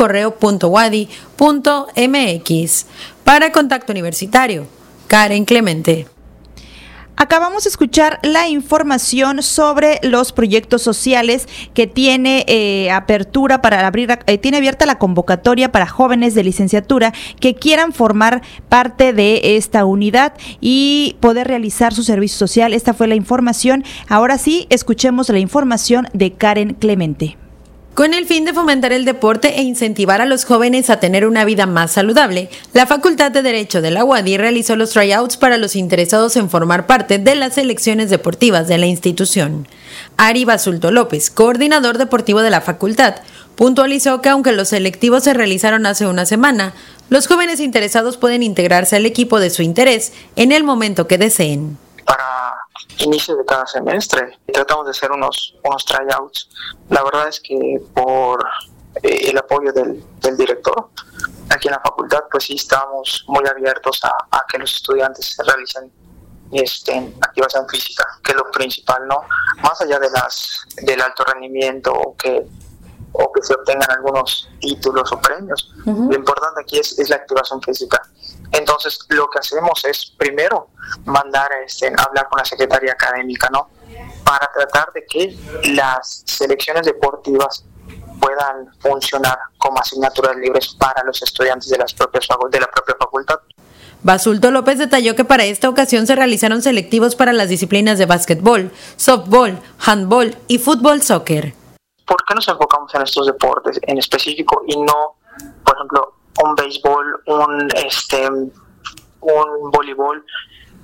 mx 1.97 2.85
Para 3.25 3.51
contacto 3.51 3.91
universitario, 3.91 4.67
Karen 5.07 5.43
Clemente. 5.43 6.20
Acabamos 7.21 7.65
de 7.65 7.69
escuchar 7.69 8.17
la 8.23 8.47
información 8.47 9.43
sobre 9.43 9.99
los 10.01 10.31
proyectos 10.31 10.81
sociales 10.81 11.47
que 11.75 11.85
tiene 11.85 12.43
eh, 12.47 12.89
apertura 12.89 13.61
para 13.61 13.85
abrir, 13.85 14.09
eh, 14.25 14.39
tiene 14.39 14.57
abierta 14.57 14.87
la 14.87 14.97
convocatoria 14.97 15.71
para 15.71 15.85
jóvenes 15.85 16.33
de 16.33 16.43
licenciatura 16.43 17.13
que 17.39 17.53
quieran 17.53 17.93
formar 17.93 18.41
parte 18.69 19.13
de 19.13 19.55
esta 19.55 19.85
unidad 19.85 20.33
y 20.61 21.15
poder 21.19 21.47
realizar 21.47 21.93
su 21.93 22.01
servicio 22.01 22.39
social. 22.39 22.73
Esta 22.73 22.95
fue 22.95 23.07
la 23.07 23.13
información. 23.13 23.83
Ahora 24.09 24.39
sí, 24.39 24.65
escuchemos 24.71 25.29
la 25.29 25.37
información 25.37 26.07
de 26.13 26.33
Karen 26.33 26.73
Clemente. 26.73 27.37
Con 27.93 28.13
el 28.13 28.25
fin 28.25 28.45
de 28.45 28.53
fomentar 28.53 28.93
el 28.93 29.03
deporte 29.03 29.59
e 29.59 29.63
incentivar 29.63 30.21
a 30.21 30.25
los 30.25 30.45
jóvenes 30.45 30.89
a 30.89 31.01
tener 31.01 31.27
una 31.27 31.43
vida 31.43 31.65
más 31.65 31.91
saludable, 31.91 32.49
la 32.71 32.87
Facultad 32.87 33.31
de 33.31 33.41
Derecho 33.41 33.81
de 33.81 33.91
la 33.91 34.05
UADI 34.05 34.37
realizó 34.37 34.77
los 34.77 34.91
tryouts 34.91 35.35
para 35.35 35.57
los 35.57 35.75
interesados 35.75 36.37
en 36.37 36.49
formar 36.49 36.87
parte 36.87 37.19
de 37.19 37.35
las 37.35 37.55
selecciones 37.55 38.09
deportivas 38.09 38.69
de 38.69 38.77
la 38.77 38.85
institución. 38.85 39.67
Ari 40.15 40.45
Basulto 40.45 40.89
López, 40.89 41.29
coordinador 41.29 41.97
deportivo 41.97 42.41
de 42.41 42.49
la 42.49 42.61
facultad, 42.61 43.15
puntualizó 43.55 44.21
que 44.21 44.29
aunque 44.29 44.53
los 44.53 44.69
selectivos 44.69 45.25
se 45.25 45.33
realizaron 45.33 45.85
hace 45.85 46.07
una 46.07 46.25
semana, 46.25 46.73
los 47.09 47.27
jóvenes 47.27 47.59
interesados 47.59 48.15
pueden 48.15 48.41
integrarse 48.41 48.95
al 48.95 49.05
equipo 49.05 49.41
de 49.41 49.49
su 49.49 49.63
interés 49.63 50.13
en 50.37 50.53
el 50.53 50.63
momento 50.63 51.07
que 51.07 51.17
deseen. 51.17 51.77
Para 52.05 52.50
inicio 52.99 53.35
de 53.35 53.45
cada 53.45 53.65
semestre. 53.65 54.39
Tratamos 54.51 54.85
de 54.85 54.91
hacer 54.91 55.11
unos, 55.11 55.55
unos 55.63 55.85
tryouts. 55.85 56.49
La 56.89 57.03
verdad 57.03 57.27
es 57.27 57.39
que 57.39 57.81
por 57.93 58.45
eh, 59.03 59.29
el 59.29 59.37
apoyo 59.37 59.71
del, 59.71 60.03
del, 60.19 60.37
director 60.37 60.89
aquí 61.49 61.67
en 61.67 61.73
la 61.73 61.79
facultad, 61.79 62.23
pues 62.31 62.45
sí 62.45 62.55
estamos 62.55 63.25
muy 63.27 63.45
abiertos 63.47 63.99
a, 64.03 64.13
a 64.31 64.45
que 64.49 64.57
los 64.57 64.73
estudiantes 64.73 65.33
se 65.35 65.43
realicen 65.43 65.91
este, 66.51 67.13
activación 67.21 67.67
física, 67.67 68.05
que 68.23 68.31
es 68.31 68.37
lo 68.37 68.51
principal, 68.51 69.07
¿no? 69.07 69.21
Más 69.63 69.79
allá 69.81 69.99
de 69.99 70.09
las 70.09 70.65
del 70.83 71.01
alto 71.01 71.23
rendimiento 71.23 71.93
o 71.93 72.15
que 72.15 72.45
o 73.13 73.31
que 73.31 73.43
se 73.43 73.53
obtengan 73.53 73.91
algunos 73.91 74.49
títulos 74.59 75.11
o 75.11 75.19
premios. 75.19 75.69
Lo 75.85 76.15
importante 76.15 76.61
aquí 76.61 76.79
es, 76.79 76.97
es 76.97 77.09
la 77.09 77.17
activación 77.17 77.61
física. 77.61 78.01
Entonces, 78.51 78.99
lo 79.09 79.29
que 79.29 79.39
hacemos 79.39 79.83
es 79.85 80.13
primero 80.17 80.69
mandar 81.05 81.49
este, 81.65 81.87
hablar 81.87 82.27
con 82.29 82.39
la 82.39 82.45
secretaría 82.45 82.93
académica, 82.93 83.49
¿no? 83.51 83.69
Para 84.25 84.49
tratar 84.53 84.91
de 84.93 85.05
que 85.05 85.35
las 85.73 86.23
selecciones 86.25 86.85
deportivas 86.85 87.65
puedan 88.19 88.71
funcionar 88.79 89.37
como 89.57 89.79
asignaturas 89.79 90.35
libres 90.35 90.75
para 90.77 91.03
los 91.03 91.21
estudiantes 91.21 91.69
de, 91.69 91.77
las 91.77 91.93
propias, 91.93 92.27
de 92.51 92.59
la 92.59 92.67
propia 92.67 92.95
facultad. 92.99 93.39
Basulto 94.03 94.49
López 94.51 94.79
detalló 94.79 95.15
que 95.15 95.25
para 95.25 95.45
esta 95.45 95.69
ocasión 95.69 96.07
se 96.07 96.15
realizaron 96.15 96.61
selectivos 96.61 97.15
para 97.15 97.33
las 97.33 97.49
disciplinas 97.49 97.99
de 97.99 98.05
básquetbol, 98.05 98.71
softball, 98.95 99.61
handball 99.79 100.37
y 100.47 100.57
fútbol 100.57 101.01
soccer. 101.01 101.53
¿Por 102.05 102.25
qué 102.25 102.33
nos 102.33 102.47
enfocamos 102.47 102.93
en 102.95 103.03
estos 103.03 103.27
deportes 103.27 103.79
en 103.83 103.97
específico 103.97 104.63
y 104.67 104.75
no, 104.77 105.17
por 105.63 105.75
ejemplo, 105.75 106.15
un 106.43 106.55
béisbol, 106.55 107.23
un 107.27 107.69
este 107.75 108.27
un 108.29 109.71
voleibol, 109.71 110.25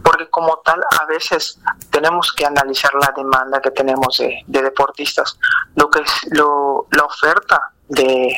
porque 0.04 0.30
como 0.30 0.58
tal 0.63 0.82
a 1.01 1.06
veces 1.06 1.60
tenemos 1.89 2.32
que 2.34 2.46
analizar 2.46 2.92
la 2.96 3.12
demanda 3.16 3.60
que 3.62 3.72
tenemos 3.72 4.18
de, 4.18 4.62
deportistas, 4.62 5.39
lo 5.75 5.89
que 5.89 6.01
es 6.01 6.12
lo, 6.32 6.88
la 6.92 7.04
oferta 7.06 7.74
de, 7.88 8.38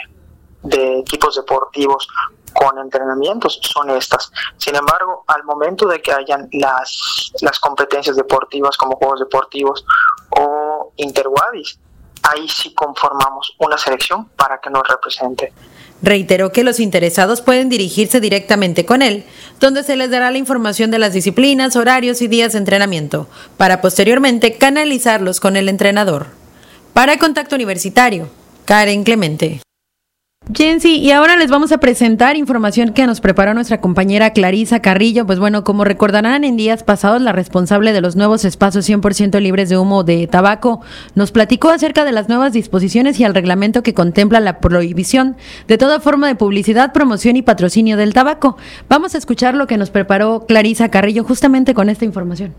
de 0.64 1.00
equipos 1.00 1.36
deportivos 1.36 2.08
con 2.54 2.78
entrenamientos 2.80 3.60
son 3.62 3.90
estas. 3.92 4.32
Sin 4.58 4.76
embargo, 4.76 5.24
al 5.28 5.44
momento 5.44 5.88
de 5.88 6.02
que 6.02 6.12
hayan 6.12 6.50
las, 6.54 7.32
las 7.42 7.60
competencias 7.60 8.16
deportivas 8.16 8.78
como 8.78 8.96
juegos 8.96 9.20
deportivos 9.20 9.86
o 10.32 10.92
interwadis, 10.96 11.80
ahí 12.24 12.48
sí 12.50 12.74
conformamos 12.74 13.56
una 13.60 13.78
selección 13.78 14.26
para 14.30 14.60
que 14.60 14.70
nos 14.70 14.88
represente. 14.88 15.54
Reiteró 16.02 16.52
que 16.52 16.64
los 16.64 16.80
interesados 16.80 17.42
pueden 17.42 17.70
dirigirse 17.70 18.20
directamente 18.22 18.86
con 18.86 19.02
él, 19.02 19.26
donde 19.60 19.84
se 19.84 19.96
les 19.96 20.10
dará 20.10 20.32
la 20.32 20.38
información 20.38 20.92
de 20.92 21.00
las 21.00 21.14
disciplinas, 21.14 21.76
horarios 21.76 22.22
y 22.22 22.28
días 22.28 22.54
de 22.54 22.60
entrenamiento, 22.60 23.28
para 23.58 23.82
posteriormente 23.82 24.54
canalizarlos 24.54 25.40
con 25.40 25.58
el 25.58 25.68
entrenador. 25.68 26.28
Para 26.94 27.18
Contacto 27.18 27.56
Universitario, 27.56 28.30
Karen 28.66 29.04
Clemente. 29.04 29.62
Jensi, 30.52 30.96
y 30.96 31.12
ahora 31.12 31.38
les 31.38 31.52
vamos 31.52 31.72
a 31.72 31.78
presentar 31.78 32.36
información 32.36 32.92
que 32.92 33.06
nos 33.06 33.22
preparó 33.22 33.54
nuestra 33.54 33.82
compañera 33.82 34.34
Clarisa 34.34 34.80
Carrillo. 34.82 35.28
Pues 35.28 35.38
bueno, 35.38 35.64
como 35.64 35.84
recordarán 35.84 36.44
en 36.44 36.58
días 36.58 36.82
pasados, 36.82 37.22
la 37.22 37.34
responsable 37.34 37.94
de 37.94 38.02
los 38.02 38.16
nuevos 38.16 38.44
espacios 38.46 38.90
100% 38.90 39.40
libres 39.42 39.70
de 39.70 39.78
humo 39.78 40.04
de 40.04 40.26
tabaco 40.26 40.82
nos 41.14 41.32
platicó 41.32 41.70
acerca 41.70 42.04
de 42.04 42.14
las 42.14 42.30
nuevas 42.30 42.52
disposiciones 42.52 43.20
y 43.20 43.26
el 43.26 43.36
reglamento 43.36 43.84
que 43.84 43.94
contempla 43.94 44.40
la 44.40 44.60
prohibición 44.60 45.38
de 45.68 45.78
toda 45.78 46.00
forma 46.00 46.28
de 46.28 46.34
publicidad, 46.34 46.94
promoción 46.94 47.36
y 47.36 47.44
patrocinio 47.44 47.96
del 47.96 48.16
tabaco. 48.16 48.58
Vamos 48.90 49.14
a 49.14 49.20
escuchar 49.20 49.54
lo 49.54 49.68
que 49.68 49.78
nos 49.78 49.92
preparó 49.92 50.48
Clarisa 50.48 50.90
Carrillo 50.90 51.24
justamente 51.24 51.76
con 51.76 51.90
esta 51.90 52.06
información. 52.06 52.56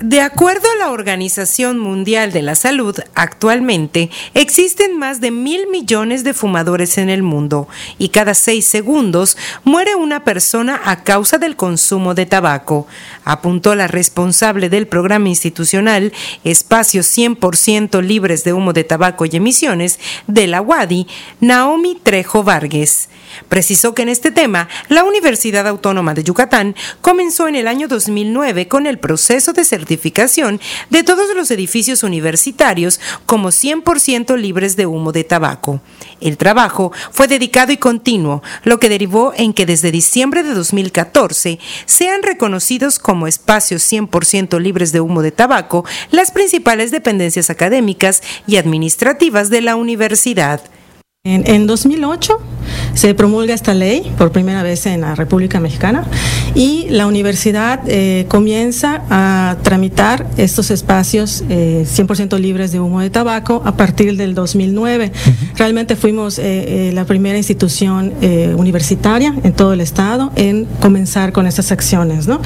De 0.00 0.22
acuerdo 0.22 0.66
a 0.72 0.78
la 0.78 0.92
Organización 0.92 1.78
Mundial 1.78 2.32
de 2.32 2.40
la 2.40 2.54
Salud, 2.54 2.98
actualmente 3.14 4.08
existen 4.32 4.98
más 4.98 5.20
de 5.20 5.30
mil 5.30 5.66
millones 5.66 6.24
de 6.24 6.32
fumadores 6.32 6.96
en 6.96 7.10
el 7.10 7.22
mundo 7.22 7.68
y 7.98 8.08
cada 8.08 8.32
seis 8.32 8.66
segundos 8.66 9.36
muere 9.62 9.96
una 9.96 10.24
persona 10.24 10.80
a 10.86 11.04
causa 11.04 11.36
del 11.36 11.54
consumo 11.54 12.14
de 12.14 12.24
tabaco, 12.24 12.86
apuntó 13.26 13.74
la 13.74 13.88
responsable 13.88 14.70
del 14.70 14.86
programa 14.86 15.28
institucional 15.28 16.14
Espacios 16.44 17.06
100% 17.18 18.02
libres 18.02 18.42
de 18.42 18.54
humo 18.54 18.72
de 18.72 18.84
tabaco 18.84 19.26
y 19.26 19.36
emisiones 19.36 20.00
de 20.26 20.46
la 20.46 20.62
WADI, 20.62 21.08
Naomi 21.40 22.00
Trejo 22.02 22.42
Vargas. 22.42 23.10
Precisó 23.48 23.94
que 23.94 24.02
en 24.02 24.08
este 24.08 24.30
tema, 24.30 24.68
la 24.88 25.04
Universidad 25.04 25.66
Autónoma 25.66 26.14
de 26.14 26.24
Yucatán 26.24 26.74
comenzó 27.00 27.48
en 27.48 27.56
el 27.56 27.68
año 27.68 27.88
2009 27.88 28.68
con 28.68 28.86
el 28.86 28.98
proceso 28.98 29.52
de 29.52 29.64
certificación 29.64 30.60
de 30.90 31.02
todos 31.02 31.34
los 31.34 31.50
edificios 31.50 32.02
universitarios 32.02 33.00
como 33.26 33.48
100% 33.48 34.36
libres 34.36 34.76
de 34.76 34.86
humo 34.86 35.12
de 35.12 35.24
tabaco. 35.24 35.80
El 36.20 36.36
trabajo 36.36 36.92
fue 37.10 37.28
dedicado 37.28 37.72
y 37.72 37.76
continuo, 37.76 38.42
lo 38.64 38.78
que 38.78 38.88
derivó 38.88 39.32
en 39.36 39.52
que 39.52 39.66
desde 39.66 39.90
diciembre 39.90 40.42
de 40.42 40.54
2014 40.54 41.58
sean 41.86 42.22
reconocidos 42.22 42.98
como 42.98 43.26
espacios 43.26 43.82
100% 43.90 44.60
libres 44.60 44.92
de 44.92 45.00
humo 45.00 45.22
de 45.22 45.32
tabaco 45.32 45.84
las 46.10 46.30
principales 46.30 46.90
dependencias 46.90 47.50
académicas 47.50 48.22
y 48.46 48.56
administrativas 48.56 49.50
de 49.50 49.60
la 49.60 49.76
universidad. 49.76 50.60
En, 51.22 51.66
2008 51.66 52.38
se 52.94 53.14
promulga 53.14 53.52
esta 53.52 53.74
ley 53.74 54.10
por 54.16 54.32
primera 54.32 54.62
vez 54.62 54.86
en 54.86 55.02
la 55.02 55.14
República 55.14 55.60
Mexicana 55.60 56.06
y 56.54 56.86
la 56.88 57.06
universidad 57.06 57.82
eh, 57.86 58.24
comienza 58.26 59.02
a 59.10 59.58
tramitar 59.62 60.26
estos 60.38 60.70
espacios 60.70 61.44
100% 61.46 62.38
libres 62.38 62.72
de 62.72 62.80
humo 62.80 63.02
de 63.02 63.10
tabaco 63.10 63.60
a 63.66 63.76
partir 63.76 64.16
del 64.16 64.34
2009. 64.34 65.12
Realmente 65.56 65.94
fuimos 65.94 66.38
la 66.38 67.04
primera 67.04 67.36
institución 67.36 68.14
universitaria 68.56 69.34
en 69.44 69.52
todo 69.52 69.74
el 69.74 69.82
estado 69.82 70.32
en 70.36 70.64
comenzar 70.80 71.32
con 71.32 71.46
estas 71.46 71.70
acciones. 71.70 72.28
¿no? 72.28 72.40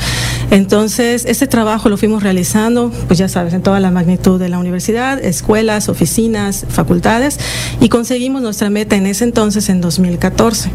Entonces, 0.51 1.27
este 1.27 1.47
trabajo 1.47 1.89
lo 1.89 1.97
fuimos 1.97 2.25
realizando, 2.25 2.91
pues 3.07 3.21
ya 3.21 3.29
sabes, 3.29 3.55
en 3.55 3.63
toda 3.63 3.79
la 3.79 3.93
magnitud 3.93 4.41
de 4.41 4.49
la 4.49 4.59
universidad, 4.59 5.25
escuelas, 5.25 5.89
oficinas, 5.89 6.67
facultades, 6.69 7.39
y 7.81 7.89
conseguimos 7.89 8.43
nuestra 8.43 8.64
meta 8.71 8.97
en 8.97 9.07
ese 9.07 9.25
entonces, 9.25 9.69
en 9.69 9.81
2014. 9.81 10.71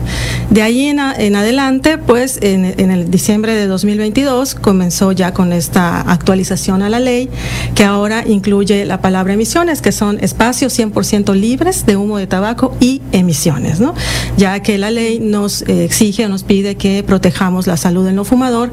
De 0.50 0.62
ahí 0.62 0.88
en, 0.88 1.00
adelante, 1.00 1.98
pues 1.98 2.40
en, 2.42 2.66
el 2.66 3.12
diciembre 3.12 3.54
de 3.54 3.68
2022 3.68 4.56
comenzó 4.56 5.12
ya 5.12 5.34
con 5.34 5.54
esta 5.54 6.02
actualización 6.02 6.82
a 6.82 6.90
la 6.90 7.00
ley, 7.00 7.30
que 7.76 7.84
ahora 7.84 8.24
incluye 8.28 8.86
la 8.86 9.02
palabra 9.02 9.34
emisiones, 9.34 9.82
que 9.82 9.92
son 9.92 10.18
espacios 10.22 10.78
100% 10.78 11.36
libres 11.36 11.86
de 11.86 11.98
humo 11.98 12.18
de 12.18 12.28
tabaco 12.28 12.76
y 12.80 13.02
emisiones, 13.12 13.80
¿no? 13.80 13.94
Ya 14.38 14.60
que 14.62 14.78
la 14.78 14.92
ley 14.92 15.20
nos 15.20 15.62
eh, 15.64 15.86
exige 15.86 16.26
o 16.26 16.30
nos 16.30 16.44
pide 16.44 16.76
que 16.76 17.04
protejamos 17.04 17.68
la 17.68 17.78
salud 17.78 18.06
del 18.06 18.16
no 18.16 18.26
fumador, 18.26 18.72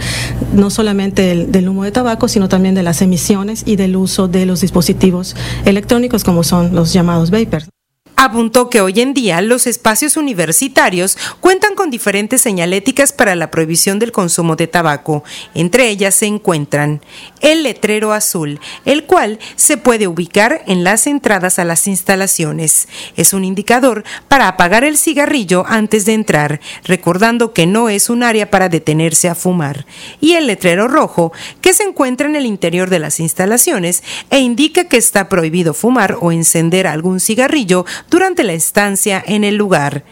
no 0.53 0.71
solamente 0.71 1.47
del 1.47 1.69
humo 1.69 1.85
de 1.85 1.93
tabaco, 1.93 2.29
sino 2.29 2.49
también 2.49 2.75
de 2.75 2.83
las 2.83 3.03
emisiones 3.03 3.63
y 3.67 3.77
del 3.77 3.97
uso 3.97 4.29
de 4.29 4.47
los 4.47 4.61
dispositivos 4.61 5.37
electrónicos 5.65 6.25
como 6.25 6.43
son 6.43 6.75
los 6.75 6.93
llamados 6.93 7.31
vapers. 7.31 7.76
Apuntó 8.19 8.71
que 8.71 8.81
hoy 8.81 9.01
en 9.01 9.13
día 9.13 9.43
los 9.43 9.67
espacios 9.67 10.17
universitarios 10.17 11.19
cuentan 11.41 11.75
con 11.75 11.91
diferentes 11.91 12.41
señaléticas 12.41 13.13
para 13.13 13.35
la 13.35 13.51
prohibición 13.51 13.99
del 13.99 14.11
consumo 14.11 14.57
de 14.57 14.67
tabaco. 14.67 15.23
Entre 15.55 15.91
ellas 15.91 16.15
se 16.15 16.25
encuentran 16.25 17.03
el 17.43 17.63
letrero 17.63 18.15
azul, 18.15 18.59
el 18.87 19.05
cual 19.05 19.39
se 19.57 19.77
puede 19.77 20.07
ubicar 20.07 20.63
en 20.67 20.83
las 20.83 21.07
entradas 21.07 21.59
a 21.59 21.67
las 21.67 21.87
instalaciones. 21.87 22.89
Es 23.17 23.35
un 23.35 23.45
indicador 23.45 24.03
para 24.29 24.49
apagar 24.49 24.83
el 24.85 24.97
cigarrillo 24.97 25.67
antes 25.69 26.07
de 26.07 26.15
entrar, 26.15 26.61
recordando 26.85 27.53
que 27.53 27.67
no 27.67 27.91
es 27.91 28.09
un 28.09 28.23
área 28.23 28.51
para 28.51 28.71
detenerse 28.71 29.29
a 29.29 29.35
fumar. 29.35 29.85
Y 30.23 30.33
el 30.33 30.47
letrero 30.47 30.89
rojo, 30.89 31.33
que 31.61 31.75
se 31.75 31.83
encuentra 31.83 32.27
en 32.27 32.37
el 32.37 32.47
interior 32.47 32.89
de 32.89 32.99
las 32.99 33.21
instalaciones 33.21 34.03
e 34.31 34.39
indica 34.39 34.85
que 34.85 34.97
está 34.97 35.29
prohibido 35.29 35.75
fumar 35.75 36.17
o 36.19 36.33
encender 36.33 36.87
algún 36.87 37.21
cigarrillo 37.21 37.85
durante 38.11 38.45
la 38.45 38.53
estancia 38.53 39.23
en 39.27 39.45
el 39.45 39.57
lugar 39.57 40.05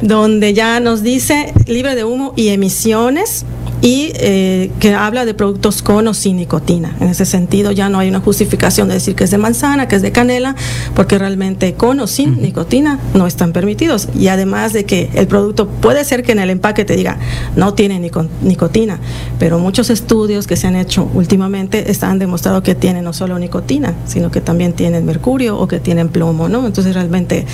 donde 0.00 0.54
ya 0.54 0.80
nos 0.80 1.02
dice 1.02 1.52
libre 1.66 1.94
de 1.94 2.04
humo 2.04 2.32
y 2.36 2.48
emisiones 2.48 3.44
y 3.82 4.12
eh, 4.14 4.70
que 4.78 4.94
habla 4.94 5.24
de 5.24 5.34
productos 5.34 5.82
con 5.82 6.06
o 6.06 6.14
sin 6.14 6.36
nicotina. 6.36 6.96
En 7.00 7.08
ese 7.08 7.26
sentido 7.26 7.72
ya 7.72 7.88
no 7.88 7.98
hay 7.98 8.08
una 8.08 8.20
justificación 8.20 8.86
de 8.86 8.94
decir 8.94 9.16
que 9.16 9.24
es 9.24 9.32
de 9.32 9.38
manzana, 9.38 9.88
que 9.88 9.96
es 9.96 10.02
de 10.02 10.12
canela, 10.12 10.54
porque 10.94 11.18
realmente 11.18 11.74
con 11.74 11.98
o 11.98 12.06
sin 12.06 12.40
nicotina 12.40 13.00
no 13.14 13.26
están 13.26 13.52
permitidos. 13.52 14.08
Y 14.18 14.28
además 14.28 14.72
de 14.72 14.84
que 14.84 15.10
el 15.14 15.26
producto 15.26 15.68
puede 15.68 16.04
ser 16.04 16.22
que 16.22 16.30
en 16.30 16.38
el 16.38 16.50
empaque 16.50 16.84
te 16.84 16.94
diga 16.94 17.18
no 17.56 17.74
tiene 17.74 17.98
nicotina, 18.42 19.00
pero 19.40 19.58
muchos 19.58 19.90
estudios 19.90 20.46
que 20.46 20.56
se 20.56 20.68
han 20.68 20.76
hecho 20.76 21.10
últimamente 21.12 21.90
están 21.90 22.20
demostrado 22.20 22.62
que 22.62 22.76
tienen 22.76 23.02
no 23.02 23.12
solo 23.12 23.36
nicotina, 23.40 23.94
sino 24.06 24.30
que 24.30 24.40
también 24.40 24.74
tienen 24.74 25.04
mercurio 25.04 25.58
o 25.58 25.66
que 25.66 25.80
tienen 25.80 26.08
plomo, 26.08 26.48
¿no? 26.48 26.64
Entonces 26.66 26.94
realmente 26.94 27.46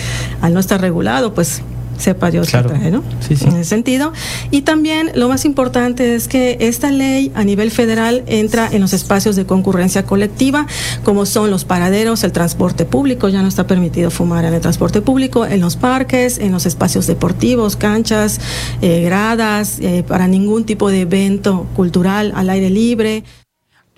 al 0.43 0.53
no 0.53 0.61
estar 0.61 0.79
regulado, 0.79 1.33
pues 1.33 1.63
sepa 1.99 2.31
Dios 2.31 2.49
claro. 2.49 2.71
traje, 2.71 2.91
¿no? 2.91 3.03
Sí, 3.21 3.37
sí. 3.37 3.45
En 3.45 3.57
ese 3.57 3.65
sentido. 3.65 4.13
Y 4.51 4.63
también 4.63 5.11
lo 5.15 5.29
más 5.29 5.45
importante 5.45 6.15
es 6.15 6.29
que 6.29 6.57
esta 6.61 6.91
ley 6.91 7.31
a 7.35 7.45
nivel 7.45 7.71
federal 7.71 8.23
entra 8.27 8.69
en 8.71 8.81
los 8.81 8.93
espacios 8.93 9.37
de 9.37 9.47
concurrencia 9.47 10.05
colectiva, 10.05 10.67
como 11.05 11.27
son 11.27 11.51
los 11.51 11.65
paraderos, 11.65 12.25
el 12.25 12.33
transporte 12.33 12.85
público, 12.85 13.29
ya 13.29 13.43
no 13.43 13.49
está 13.49 13.67
permitido 13.67 14.11
fumar 14.11 14.45
en 14.45 14.55
el 14.55 14.61
transporte 14.61 15.03
público, 15.03 15.45
en 15.45 15.61
los 15.61 15.77
parques, 15.77 16.39
en 16.39 16.53
los 16.53 16.67
espacios 16.67 17.07
deportivos, 17.07 17.77
canchas, 17.77 18.41
eh, 18.81 19.03
gradas, 19.03 19.79
eh, 19.81 20.05
para 20.07 20.29
ningún 20.29 20.65
tipo 20.65 20.91
de 20.91 21.03
evento 21.03 21.67
cultural 21.75 22.33
al 22.35 22.51
aire 22.51 22.71
libre. 22.71 23.25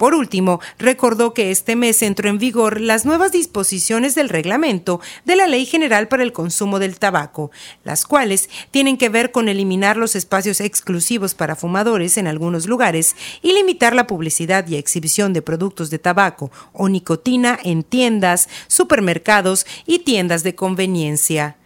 Por 0.01 0.15
último, 0.15 0.61
recordó 0.79 1.35
que 1.35 1.51
este 1.51 1.77
mes 1.77 2.01
entró 2.01 2.31
en 2.31 2.39
vigor 2.39 2.81
las 2.81 3.05
nuevas 3.05 3.33
disposiciones 3.33 4.15
del 4.15 4.31
reglamento 4.31 4.99
de 5.27 5.37
la 5.37 5.47
Ley 5.47 5.67
General 5.67 6.09
para 6.09 6.23
el 6.23 6.33
Consumo 6.33 6.79
del 6.79 6.99
Tabaco, 6.99 7.51
las 7.85 8.07
cuales 8.07 8.49
tienen 8.71 8.97
que 8.97 9.11
ver 9.11 9.31
con 9.31 9.51
eliminar 9.51 9.99
los 9.99 10.17
espacios 10.17 10.63
exclusivos 10.63 11.35
para 11.35 11.55
fumadores 11.55 12.17
en 12.17 12.29
algunos 12.29 12.67
lugares 12.67 13.15
y 13.43 13.53
limitar 13.53 13.95
la 13.95 14.07
publicidad 14.07 14.67
y 14.69 14.77
exhibición 14.77 15.35
de 15.35 15.43
productos 15.43 15.91
de 15.91 15.99
tabaco 15.99 16.51
o 16.73 16.89
nicotina 16.89 17.59
en 17.63 17.83
tiendas, 17.83 18.49
supermercados 18.69 19.67
y 19.85 19.99
tiendas 19.99 20.43
de 20.45 20.55
conveniencia. 20.55 21.59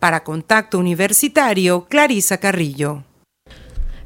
Para 0.00 0.24
Contacto 0.24 0.80
Universitario, 0.80 1.86
Clarisa 1.88 2.38
Carrillo. 2.38 3.04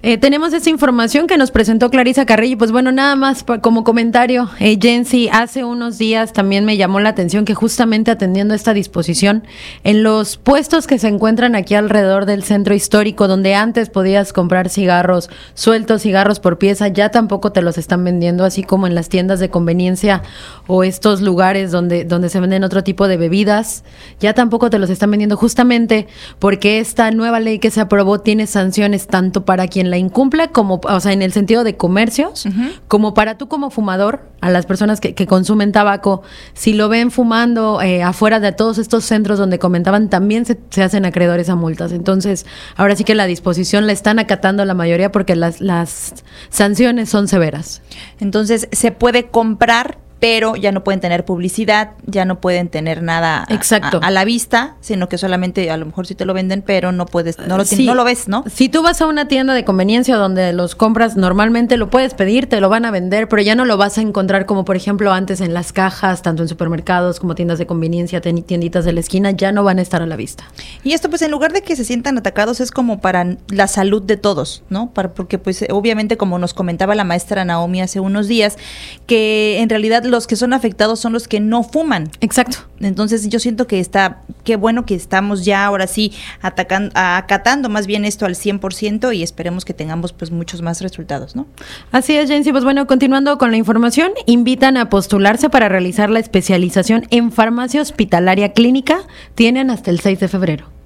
Eh, 0.03 0.17
tenemos 0.17 0.55
esa 0.55 0.71
información 0.71 1.27
que 1.27 1.37
nos 1.37 1.51
presentó 1.51 1.91
Clarisa 1.91 2.25
Carrillo. 2.25 2.57
Pues 2.57 2.73
bueno, 2.73 2.91
nada 2.91 3.17
más 3.17 3.45
como 3.61 3.85
comentario, 3.85 4.49
eh, 4.59 4.79
Jensi, 4.81 5.29
hace 5.31 5.63
unos 5.63 5.99
días 5.99 6.33
también 6.33 6.65
me 6.65 6.79
llamó 6.79 7.01
la 7.01 7.11
atención 7.11 7.45
que 7.45 7.55
justamente 7.55 8.11
atendiendo 8.11 8.55
esta 8.55 8.73
disposición, 8.73 9.45
en 9.85 10.03
los 10.03 10.39
puestos 10.39 10.87
que 10.87 10.99
se 10.99 11.09
encuentran 11.09 11.55
aquí 11.55 11.75
alrededor 11.75 12.25
del 12.25 12.45
centro 12.45 12.75
histórico, 12.75 13.29
donde 13.29 13.55
antes 13.55 13.91
podías 13.91 14.33
comprar 14.33 14.71
cigarros 14.71 15.29
sueltos, 15.53 16.01
cigarros 16.01 16.41
por 16.41 16.57
pieza, 16.57 16.89
ya 16.89 17.11
tampoco 17.11 17.53
te 17.53 17.61
los 17.61 17.77
están 17.77 18.03
vendiendo, 18.03 18.47
así 18.47 18.63
como 18.63 18.87
en 18.87 18.95
las 18.95 19.11
tiendas 19.11 19.39
de 19.39 19.51
conveniencia 19.51 20.23
o 20.67 20.83
estos 20.83 21.21
lugares 21.21 21.73
donde, 21.73 22.05
donde 22.05 22.31
se 22.31 22.41
venden 22.41 22.65
otro 22.65 22.83
tipo 22.83 23.07
de 23.07 23.19
bebidas, 23.19 23.85
ya 24.19 24.33
tampoco 24.33 24.71
te 24.71 24.79
los 24.79 24.89
están 24.89 25.11
vendiendo 25.11 25.37
justamente 25.37 26.07
porque 26.39 26.79
esta 26.79 27.11
nueva 27.11 27.39
ley 27.39 27.59
que 27.59 27.71
se 27.71 27.83
aprobó 27.83 28.21
tiene 28.21 28.47
sanciones 28.47 29.07
tanto 29.07 29.45
para 29.45 29.69
quien 29.69 29.90
la 29.91 29.99
incumple 29.99 30.49
como, 30.49 30.81
o 30.83 31.01
sea, 31.01 31.13
en 31.13 31.23
el 31.23 31.33
sentido 31.33 31.65
de 31.65 31.77
comercios, 31.77 32.45
como 32.89 33.15
para 33.15 33.37
tú 33.37 33.49
como 33.49 33.71
fumador, 33.71 34.23
a 34.41 34.51
las 34.51 34.65
personas 34.65 35.01
que, 35.01 35.27
consumen 35.27 35.71
tabaco, 35.73 36.23
si 36.55 36.73
lo 36.73 36.89
ven 36.89 37.11
fumando 37.11 37.83
eh, 37.83 38.03
afuera 38.03 38.41
de 38.41 38.53
todos 38.53 38.79
estos 38.79 39.05
centros 39.05 39.39
donde 39.39 39.59
comentaban, 39.59 40.09
también 40.09 40.47
se, 40.47 40.59
se, 40.71 40.83
hacen 40.83 41.05
acreedores 41.05 41.51
a 41.51 41.57
multas. 41.57 41.93
Entonces, 41.93 42.47
ahora 42.77 42.97
sí 42.97 43.05
que 43.05 43.15
la 43.15 43.27
disposición 43.27 43.87
la 43.87 43.93
están 43.93 44.19
acatando 44.19 44.65
la 44.65 44.75
mayoría 44.75 45.13
porque 45.13 45.37
las, 45.37 45.61
las 45.61 46.15
sanciones 46.49 47.11
son 47.11 47.29
severas. 47.29 47.83
Entonces, 48.19 48.69
se 48.73 48.93
puede 48.93 49.27
comprar 49.27 49.99
pero 50.21 50.55
ya 50.55 50.71
no 50.71 50.85
pueden 50.85 51.01
tener 51.01 51.25
publicidad, 51.25 51.93
ya 52.07 52.27
no 52.27 52.41
pueden 52.41 52.69
tener 52.69 53.03
nada 53.03 53.47
Exacto. 53.49 54.01
A, 54.03 54.11
la 54.11 54.25
vista, 54.25 54.77
sino 54.81 55.09
que 55.09 55.17
solamente 55.19 55.71
a 55.71 55.77
lo 55.79 55.87
mejor 55.87 56.07
sí 56.07 56.15
te 56.15 56.27
lo 56.27 56.35
venden, 56.35 56.63
pero 56.63 56.93
no 56.93 57.07
puedes, 57.07 57.39
no 57.39 57.57
lo, 57.57 57.65
no 57.65 57.95
lo 57.95 58.05
ves, 58.05 58.29
¿no? 58.29 58.45
Si 58.53 58.69
tú 58.69 58.83
vas 58.83 59.01
a 59.01 59.07
una 59.07 59.29
tienda 59.29 59.55
de 59.55 59.65
conveniencia 59.65 60.17
donde 60.17 60.53
los 60.53 60.75
compras 60.75 61.17
normalmente, 61.17 61.79
lo 61.79 61.89
puedes 61.89 62.15
pedir, 62.15 62.49
te 62.49 62.61
lo 62.61 62.69
van 62.69 62.85
a 62.85 62.91
vender, 62.91 63.29
pero 63.29 63.41
ya 63.41 63.55
no 63.55 63.65
lo 63.65 63.79
vas 63.79 63.97
a 63.97 64.03
encontrar 64.03 64.45
como 64.45 64.65
por 64.65 64.77
ejemplo 64.77 65.13
antes 65.13 65.41
en 65.41 65.55
las 65.55 65.73
cajas, 65.73 66.23
tanto 66.23 66.43
en 66.43 66.49
supermercados 66.49 67.19
como 67.19 67.35
tiendas 67.35 67.59
de 67.59 67.67
conveniencia, 67.67 68.21
tienditas 68.21 68.85
de 68.85 68.93
la 68.93 69.01
esquina, 69.01 69.31
ya 69.31 69.53
no 69.53 69.65
van 69.65 69.79
a 69.79 69.83
estar 69.83 70.03
a 70.03 70.07
la 70.07 70.17
vista. 70.17 70.45
Y 70.85 70.93
esto 70.93 71.09
pues 71.09 71.23
en 71.23 71.31
lugar 71.31 71.53
de 71.53 71.63
que 71.63 71.77
se 71.77 71.85
sientan 71.85 72.19
atacados 72.19 72.61
es 72.61 72.71
como 72.71 73.01
para 73.01 73.37
la 73.49 73.69
salud 73.69 74.03
de 74.03 74.19
todos, 74.19 74.63
¿no? 74.69 74.91
Para, 74.93 75.15
porque 75.15 75.39
pues 75.39 75.65
obviamente 75.71 76.19
como 76.19 76.39
nos 76.39 76.53
comentaba 76.53 76.95
la 76.95 77.05
maestra 77.05 77.45
Naomi 77.45 77.81
hace 77.81 78.01
unos 78.01 78.29
días, 78.29 78.59
que 79.07 79.61
en 79.61 79.69
realidad 79.69 80.05
los 80.11 80.27
que 80.27 80.37
son 80.37 80.53
afectados 80.53 81.01
son 81.01 81.13
los 81.13 81.29
que 81.29 81.41
no 81.41 81.63
fuman. 81.63 82.11
Exacto. 82.21 82.59
Entonces 82.81 83.29
yo 83.29 83.39
siento 83.39 83.67
que 83.67 83.81
está, 83.81 84.23
qué 84.45 84.57
bueno 84.57 84.87
que 84.87 84.95
estamos 84.95 85.45
ya 85.45 85.65
ahora 85.65 85.87
sí 85.87 86.13
atacando, 86.41 86.91
acatando 86.95 87.69
más 87.69 87.87
bien 87.87 88.05
esto 88.05 88.27
al 88.27 88.35
100% 88.35 89.15
y 89.15 89.23
esperemos 89.23 89.65
que 89.65 89.75
tengamos 89.75 90.13
pues 90.13 90.31
muchos 90.31 90.63
más 90.63 90.81
resultados, 90.81 91.37
¿no? 91.37 91.47
Así 91.93 92.17
es, 92.17 92.29
Jensi. 92.29 92.53
Pues 92.53 92.65
bueno, 92.65 92.87
continuando 92.87 93.39
con 93.39 93.51
la 93.51 93.57
información, 93.57 94.13
invitan 94.27 94.77
a 94.77 94.89
postularse 94.89 95.51
para 95.51 95.69
realizar 95.69 96.11
la 96.11 96.21
especialización 96.21 97.07
en 97.11 97.33
farmacia 97.33 97.83
hospitalaria 97.83 98.53
clínica. 98.53 99.01
Tienen 99.35 99.71
hasta 99.71 99.91
el 99.91 100.01
6 100.01 100.21
de 100.21 100.29
febrero. 100.29 100.80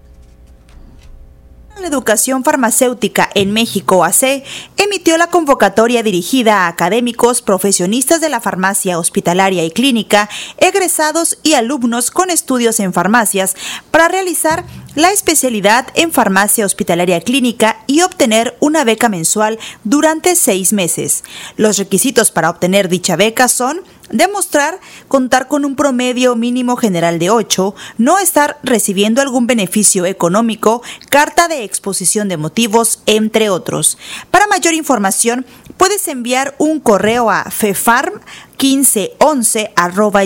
Educación 1.85 2.45
Farmacéutica 2.45 3.29
en 3.35 3.53
México, 3.53 4.05
AC, 4.05 4.43
emitió 4.77 5.17
la 5.17 5.29
convocatoria 5.29 6.03
dirigida 6.03 6.63
a 6.63 6.69
académicos, 6.69 7.43
profesionistas 7.43 8.21
de 8.21 8.29
la 8.29 8.41
farmacia 8.41 8.99
hospitalaria 8.99 9.65
y 9.65 9.71
clínica, 9.71 10.29
egresados 10.59 11.39
y 11.43 11.55
alumnos 11.55 12.11
con 12.11 12.31
estudios 12.31 12.81
en 12.81 12.93
farmacias 12.93 13.57
para 13.91 14.09
realizar 14.09 14.65
la 14.95 15.11
especialidad 15.11 15.89
en 15.95 16.13
farmacia 16.13 16.67
hospitalaria 16.67 17.21
clínica 17.21 17.79
y 17.87 18.03
obtener 18.03 18.57
una 18.61 18.85
beca 18.85 19.09
mensual 19.09 19.59
durante 19.83 20.37
seis 20.37 20.73
meses. 20.73 21.25
Los 21.57 21.79
requisitos 21.79 22.31
para 22.31 22.51
obtener 22.51 22.89
dicha 22.89 23.17
beca 23.17 23.49
son 23.49 23.83
demostrar 24.11 24.79
contar 25.09 25.49
con 25.49 25.65
un 25.65 25.77
promedio 25.77 26.37
mínimo 26.37 26.77
general 26.77 27.19
de 27.19 27.31
8, 27.31 27.75
no 27.99 28.19
estar 28.19 28.59
recibiendo 28.63 29.21
algún 29.21 29.47
beneficio 29.47 30.07
económico, 30.07 30.83
carta 31.11 31.49
de 31.49 31.65
exposición 31.65 32.29
de 32.29 32.37
motivos, 32.37 33.01
entre 33.07 33.51
otros. 33.51 33.99
Para 34.31 34.47
mayor 34.47 34.75
información, 34.75 35.47
puedes 35.77 36.07
enviar 36.09 36.55
un 36.59 36.81
correo 36.81 37.31
a 37.31 37.51
fefarm 37.51 38.21
1511 38.65 39.73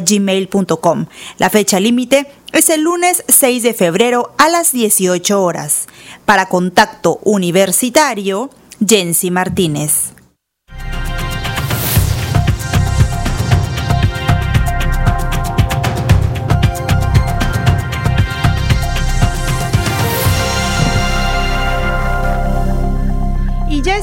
gmail.com. 0.07 1.07
La 1.38 1.51
fecha 1.51 1.81
límite 1.81 2.31
es 2.53 2.70
el 2.70 2.83
lunes 2.83 3.24
6 3.27 3.64
de 3.64 3.74
febrero 3.74 4.33
a 4.38 4.48
las 4.48 4.70
18 4.70 5.42
horas. 5.42 5.87
Para 6.24 6.46
contacto 6.46 7.18
universitario, 7.24 8.51
Jensi 8.87 9.33
Martínez. 9.33 10.18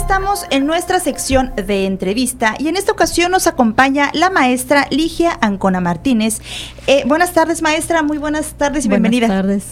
Estamos 0.05 0.45
en 0.51 0.67
nuestra 0.67 0.99
sección 0.99 1.51
de 1.55 1.87
entrevista 1.87 2.53
y 2.59 2.67
en 2.67 2.75
esta 2.75 2.91
ocasión 2.91 3.31
nos 3.31 3.47
acompaña 3.47 4.11
la 4.13 4.29
maestra 4.29 4.85
Ligia 4.91 5.35
Ancona 5.41 5.81
Martínez. 5.81 6.41
Eh, 6.85 7.01
buenas 7.07 7.33
tardes, 7.33 7.63
maestra, 7.63 8.03
muy 8.03 8.19
buenas 8.19 8.53
tardes 8.53 8.85
y 8.85 8.89
bienvenida. 8.89 9.25
Buenas 9.25 9.41
tardes. 9.43 9.65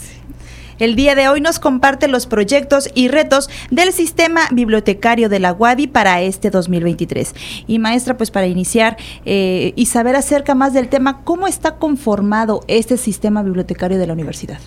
El 0.80 0.96
día 0.96 1.14
de 1.14 1.28
hoy 1.28 1.40
nos 1.40 1.60
comparte 1.60 2.08
los 2.08 2.26
proyectos 2.26 2.90
y 2.96 3.06
retos 3.06 3.48
del 3.70 3.92
sistema 3.92 4.48
bibliotecario 4.50 5.28
de 5.28 5.38
la 5.38 5.52
UADI 5.52 5.86
para 5.86 6.20
este 6.20 6.50
2023. 6.50 7.32
Y 7.68 7.78
maestra, 7.78 8.16
pues 8.16 8.32
para 8.32 8.48
iniciar 8.48 8.96
eh, 9.24 9.72
y 9.76 9.86
saber 9.86 10.16
acerca 10.16 10.56
más 10.56 10.74
del 10.74 10.88
tema, 10.88 11.22
¿cómo 11.22 11.46
está 11.46 11.76
conformado 11.76 12.64
este 12.66 12.96
sistema 12.96 13.44
bibliotecario 13.44 13.98
de 13.98 14.08
la 14.08 14.12
universidad? 14.14 14.58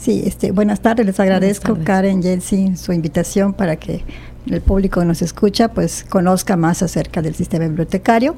Sí, 0.00 0.22
este, 0.24 0.50
buenas 0.50 0.80
tardes, 0.80 1.04
les 1.04 1.20
agradezco 1.20 1.76
Karen, 1.84 2.22
Jensi, 2.22 2.74
su 2.74 2.94
invitación 2.94 3.52
para 3.52 3.76
que 3.76 4.02
el 4.48 4.60
público 4.60 5.00
que 5.00 5.06
nos 5.06 5.22
escucha 5.22 5.68
pues 5.68 6.04
conozca 6.08 6.56
más 6.56 6.82
acerca 6.82 7.22
del 7.22 7.34
sistema 7.34 7.66
bibliotecario. 7.66 8.36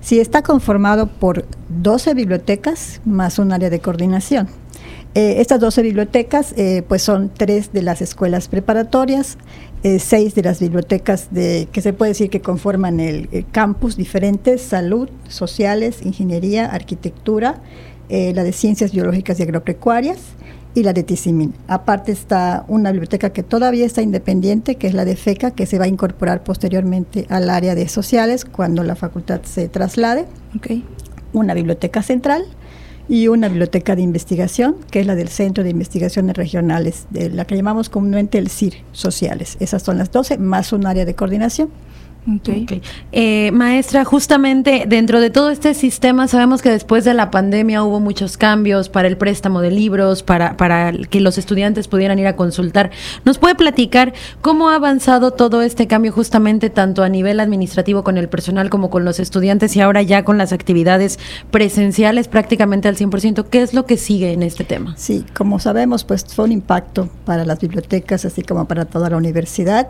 Sí, 0.00 0.20
está 0.20 0.42
conformado 0.42 1.06
por 1.08 1.44
12 1.68 2.14
bibliotecas 2.14 3.00
más 3.04 3.38
un 3.38 3.52
área 3.52 3.70
de 3.70 3.80
coordinación. 3.80 4.48
Eh, 5.14 5.42
estas 5.42 5.60
12 5.60 5.82
bibliotecas 5.82 6.54
eh, 6.56 6.82
pues 6.88 7.02
son 7.02 7.30
tres 7.36 7.70
de 7.74 7.82
las 7.82 8.00
escuelas 8.00 8.48
preparatorias, 8.48 9.36
eh, 9.82 9.98
seis 9.98 10.34
de 10.34 10.42
las 10.42 10.58
bibliotecas 10.58 11.28
de, 11.30 11.68
que 11.70 11.82
se 11.82 11.92
puede 11.92 12.12
decir 12.12 12.30
que 12.30 12.40
conforman 12.40 12.98
el, 12.98 13.28
campus 13.52 13.96
diferentes, 13.96 14.62
salud, 14.62 15.10
sociales, 15.28 16.00
ingeniería, 16.02 16.66
arquitectura, 16.66 17.60
la 18.08 18.44
de 18.44 18.52
ciencias 18.52 18.92
biológicas 18.92 19.40
y 19.40 19.42
agropecuarias, 19.42 20.18
y 20.74 20.82
la 20.82 20.92
de 20.92 21.02
Tizimín. 21.02 21.54
Aparte 21.68 22.12
está 22.12 22.64
una 22.68 22.92
biblioteca 22.92 23.30
que 23.30 23.42
todavía 23.42 23.84
está 23.84 24.02
independiente, 24.02 24.76
que 24.76 24.86
es 24.86 24.94
la 24.94 25.04
de 25.04 25.16
FECA, 25.16 25.50
que 25.50 25.66
se 25.66 25.78
va 25.78 25.84
a 25.84 25.88
incorporar 25.88 26.42
posteriormente 26.44 27.26
al 27.28 27.50
área 27.50 27.74
de 27.74 27.88
sociales 27.88 28.44
cuando 28.44 28.82
la 28.82 28.96
facultad 28.96 29.42
se 29.42 29.68
traslade. 29.68 30.26
Okay. 30.56 30.84
Una 31.32 31.54
biblioteca 31.54 32.02
central 32.02 32.44
y 33.08 33.28
una 33.28 33.48
biblioteca 33.48 33.96
de 33.96 34.02
investigación, 34.02 34.76
que 34.90 35.00
es 35.00 35.06
la 35.06 35.14
del 35.14 35.28
Centro 35.28 35.64
de 35.64 35.70
Investigaciones 35.70 36.36
Regionales, 36.36 37.06
de 37.10 37.30
la 37.30 37.44
que 37.44 37.56
llamamos 37.56 37.88
comúnmente 37.88 38.38
el 38.38 38.48
CIR 38.48 38.74
Sociales. 38.92 39.56
Esas 39.60 39.82
son 39.82 39.98
las 39.98 40.10
12, 40.10 40.38
más 40.38 40.72
un 40.72 40.86
área 40.86 41.04
de 41.04 41.14
coordinación. 41.14 41.68
Eh, 43.10 43.50
maestra, 43.52 44.04
justamente 44.04 44.84
dentro 44.86 45.20
de 45.20 45.30
todo 45.30 45.50
este 45.50 45.74
sistema 45.74 46.28
sabemos 46.28 46.62
que 46.62 46.70
después 46.70 47.04
de 47.04 47.14
la 47.14 47.32
pandemia 47.32 47.82
hubo 47.82 47.98
muchos 47.98 48.36
cambios 48.36 48.88
para 48.88 49.08
el 49.08 49.16
préstamo 49.16 49.60
de 49.60 49.72
libros, 49.72 50.22
para, 50.22 50.56
para 50.56 50.92
que 50.92 51.20
los 51.20 51.36
estudiantes 51.36 51.88
pudieran 51.88 52.20
ir 52.20 52.28
a 52.28 52.36
consultar. 52.36 52.92
¿Nos 53.24 53.38
puede 53.38 53.56
platicar 53.56 54.12
cómo 54.40 54.68
ha 54.68 54.76
avanzado 54.76 55.32
todo 55.32 55.62
este 55.62 55.88
cambio 55.88 56.12
justamente 56.12 56.70
tanto 56.70 57.02
a 57.02 57.08
nivel 57.08 57.40
administrativo 57.40 58.04
con 58.04 58.16
el 58.16 58.28
personal 58.28 58.70
como 58.70 58.88
con 58.88 59.04
los 59.04 59.18
estudiantes 59.18 59.74
y 59.74 59.80
ahora 59.80 60.02
ya 60.02 60.24
con 60.24 60.38
las 60.38 60.52
actividades 60.52 61.18
presenciales 61.50 62.28
prácticamente 62.28 62.86
al 62.86 62.96
100%? 62.96 63.46
¿Qué 63.50 63.62
es 63.62 63.74
lo 63.74 63.84
que 63.84 63.96
sigue 63.96 64.32
en 64.32 64.44
este 64.44 64.62
tema? 64.62 64.94
Sí, 64.96 65.24
como 65.34 65.58
sabemos, 65.58 66.04
pues 66.04 66.24
fue 66.24 66.44
un 66.44 66.52
impacto 66.52 67.08
para 67.24 67.44
las 67.44 67.58
bibliotecas, 67.58 68.24
así 68.24 68.42
como 68.42 68.68
para 68.68 68.84
toda 68.84 69.10
la 69.10 69.16
universidad 69.16 69.88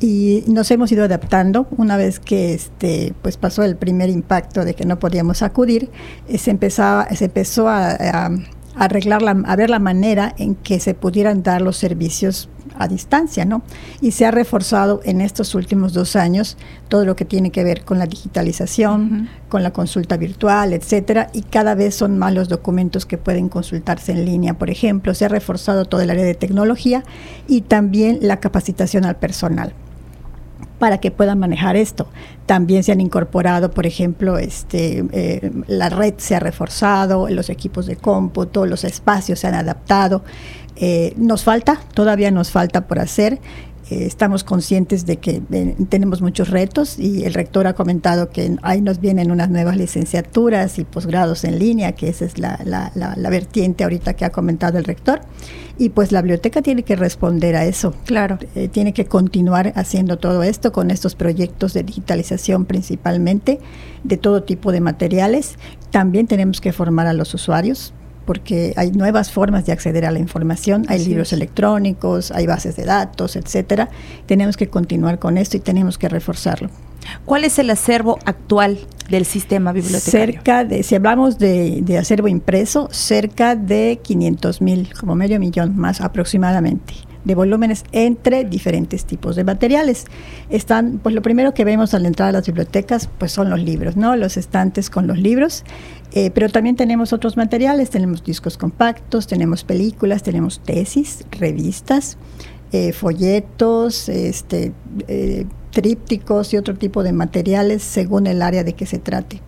y 0.00 0.44
nos 0.46 0.70
hemos 0.70 0.92
ido 0.92 1.04
adaptando 1.04 1.66
una 1.76 1.96
vez 1.96 2.20
que 2.20 2.54
este 2.54 3.14
pues 3.22 3.36
pasó 3.36 3.64
el 3.64 3.76
primer 3.76 4.08
impacto 4.10 4.64
de 4.64 4.74
que 4.74 4.84
no 4.84 4.98
podíamos 4.98 5.42
acudir 5.42 5.90
eh, 6.28 6.38
se 6.38 6.50
empezaba 6.50 7.08
se 7.10 7.26
empezó 7.26 7.68
a, 7.68 8.30
arreglar 8.76 9.22
la, 9.22 9.32
a 9.32 9.56
ver 9.56 9.70
la 9.70 9.80
manera 9.80 10.34
en 10.38 10.54
que 10.54 10.78
se 10.78 10.94
pudieran 10.94 11.42
dar 11.42 11.62
los 11.62 11.76
servicios 11.76 12.48
a 12.76 12.86
distancia, 12.86 13.44
¿no? 13.44 13.62
Y 14.00 14.12
se 14.12 14.24
ha 14.24 14.30
reforzado 14.30 15.00
en 15.02 15.20
estos 15.20 15.56
últimos 15.56 15.92
dos 15.92 16.14
años 16.14 16.56
todo 16.88 17.04
lo 17.04 17.16
que 17.16 17.24
tiene 17.24 17.50
que 17.50 17.64
ver 17.64 17.84
con 17.84 17.98
la 17.98 18.06
digitalización, 18.06 19.28
con 19.48 19.64
la 19.64 19.72
consulta 19.72 20.16
virtual, 20.16 20.72
etcétera, 20.72 21.28
y 21.32 21.42
cada 21.42 21.74
vez 21.74 21.96
son 21.96 22.18
más 22.18 22.32
los 22.32 22.48
documentos 22.48 23.04
que 23.04 23.18
pueden 23.18 23.48
consultarse 23.48 24.12
en 24.12 24.24
línea, 24.24 24.54
por 24.54 24.70
ejemplo. 24.70 25.12
Se 25.14 25.24
ha 25.24 25.28
reforzado 25.28 25.86
todo 25.86 26.00
el 26.00 26.10
área 26.10 26.24
de 26.24 26.34
tecnología 26.34 27.02
y 27.48 27.62
también 27.62 28.18
la 28.22 28.38
capacitación 28.38 29.04
al 29.04 29.16
personal 29.16 29.74
para 30.78 30.98
que 30.98 31.10
puedan 31.10 31.38
manejar 31.38 31.76
esto. 31.76 32.08
También 32.46 32.84
se 32.84 32.92
han 32.92 33.00
incorporado, 33.00 33.70
por 33.70 33.86
ejemplo, 33.86 34.38
este, 34.38 35.04
eh, 35.12 35.50
la 35.66 35.88
red 35.88 36.14
se 36.18 36.36
ha 36.36 36.40
reforzado, 36.40 37.28
los 37.28 37.50
equipos 37.50 37.86
de 37.86 37.96
cómputo, 37.96 38.66
los 38.66 38.84
espacios 38.84 39.40
se 39.40 39.48
han 39.48 39.54
adaptado. 39.54 40.22
Eh, 40.76 41.14
nos 41.16 41.42
falta, 41.42 41.80
todavía 41.94 42.30
nos 42.30 42.50
falta 42.50 42.86
por 42.86 43.00
hacer. 43.00 43.40
Eh, 43.90 44.04
estamos 44.06 44.44
conscientes 44.44 45.06
de 45.06 45.16
que 45.16 45.40
tenemos 45.88 46.20
muchos 46.20 46.50
retos 46.50 46.98
y 46.98 47.24
el 47.24 47.34
rector 47.34 47.66
ha 47.66 47.74
comentado 47.74 48.28
que 48.30 48.56
ahí 48.62 48.80
nos 48.80 49.00
vienen 49.00 49.30
unas 49.30 49.50
nuevas 49.50 49.76
licenciaturas 49.76 50.78
y 50.78 50.84
posgrados 50.84 51.44
en 51.44 51.58
línea, 51.58 51.92
que 51.92 52.08
esa 52.08 52.24
es 52.24 52.38
la, 52.38 52.60
la, 52.64 52.92
la 52.94 53.30
vertiente 53.30 53.84
ahorita 53.84 54.14
que 54.14 54.24
ha 54.24 54.30
comentado 54.30 54.78
el 54.78 54.84
rector. 54.84 55.20
Y 55.78 55.90
pues 55.90 56.10
la 56.10 56.22
biblioteca 56.22 56.60
tiene 56.60 56.82
que 56.82 56.96
responder 56.96 57.54
a 57.54 57.64
eso. 57.64 57.94
Claro. 58.04 58.38
Eh, 58.56 58.68
tiene 58.68 58.92
que 58.92 59.06
continuar 59.06 59.72
haciendo 59.76 60.18
todo 60.18 60.42
esto 60.42 60.72
con 60.72 60.90
estos 60.90 61.14
proyectos 61.14 61.72
de 61.72 61.84
digitalización 61.84 62.64
principalmente, 62.64 63.60
de 64.02 64.16
todo 64.16 64.42
tipo 64.42 64.72
de 64.72 64.80
materiales. 64.80 65.54
También 65.90 66.26
tenemos 66.26 66.60
que 66.60 66.72
formar 66.72 67.06
a 67.06 67.12
los 67.12 67.32
usuarios 67.32 67.94
porque 68.28 68.74
hay 68.76 68.90
nuevas 68.90 69.32
formas 69.32 69.64
de 69.64 69.72
acceder 69.72 70.04
a 70.04 70.10
la 70.10 70.18
información, 70.18 70.84
hay 70.88 71.02
libros 71.02 71.32
electrónicos, 71.32 72.30
hay 72.30 72.46
bases 72.46 72.76
de 72.76 72.84
datos, 72.84 73.36
etcétera. 73.36 73.88
Tenemos 74.26 74.58
que 74.58 74.68
continuar 74.68 75.18
con 75.18 75.38
esto 75.38 75.56
y 75.56 75.60
tenemos 75.60 75.96
que 75.96 76.10
reforzarlo. 76.10 76.68
¿Cuál 77.24 77.44
es 77.44 77.58
el 77.58 77.70
acervo 77.70 78.18
actual 78.26 78.80
del 79.08 79.24
sistema 79.24 79.72
bibliotecario? 79.72 80.34
Cerca 80.34 80.64
de, 80.66 80.82
si 80.82 80.94
hablamos 80.94 81.38
de, 81.38 81.82
acervo 81.98 82.28
impreso, 82.28 82.90
cerca 82.92 83.56
de 83.56 83.98
500 84.02 84.60
mil, 84.60 84.92
como 85.00 85.14
medio 85.14 85.40
millón 85.40 85.78
más 85.78 86.02
aproximadamente 86.02 87.07
de 87.24 87.34
volúmenes 87.34 87.84
entre 87.92 88.44
diferentes 88.44 89.04
tipos 89.04 89.36
de 89.36 89.44
materiales. 89.44 90.06
Están, 90.50 91.00
pues 91.02 91.14
lo 91.14 91.22
primero 91.22 91.54
que 91.54 91.64
vemos 91.64 91.94
al 91.94 92.06
entrar 92.06 92.30
a 92.30 92.32
las 92.32 92.46
bibliotecas, 92.46 93.08
pues 93.18 93.32
son 93.32 93.50
los 93.50 93.60
libros, 93.60 93.96
¿no? 93.96 94.16
Los 94.16 94.36
estantes 94.36 94.90
con 94.90 95.06
los 95.06 95.18
libros, 95.18 95.64
eh, 96.12 96.30
pero 96.30 96.48
también 96.48 96.76
tenemos 96.76 97.12
otros 97.12 97.36
materiales, 97.36 97.90
tenemos 97.90 98.24
discos 98.24 98.56
compactos, 98.56 99.26
tenemos 99.26 99.64
películas, 99.64 100.22
tenemos 100.22 100.60
tesis, 100.60 101.24
revistas, 101.30 102.16
eh, 102.72 102.92
folletos, 102.92 104.08
este, 104.08 104.72
eh, 105.06 105.46
trípticos 105.70 106.52
y 106.52 106.56
otro 106.56 106.74
tipo 106.74 107.02
de 107.02 107.12
materiales 107.12 107.82
según 107.82 108.26
el 108.26 108.42
área 108.42 108.64
de 108.64 108.72
que 108.72 108.86
se 108.86 108.98
trate. 108.98 109.42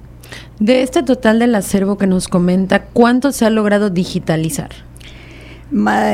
De 0.59 0.83
este 0.83 1.02
total 1.02 1.38
del 1.38 1.54
acervo 1.54 1.98
que 1.98 2.06
nos 2.06 2.28
comenta, 2.28 2.85
¿cuánto 2.85 3.33
se 3.33 3.46
ha 3.46 3.50
logrado 3.50 3.90
digitalizar? 3.90 4.70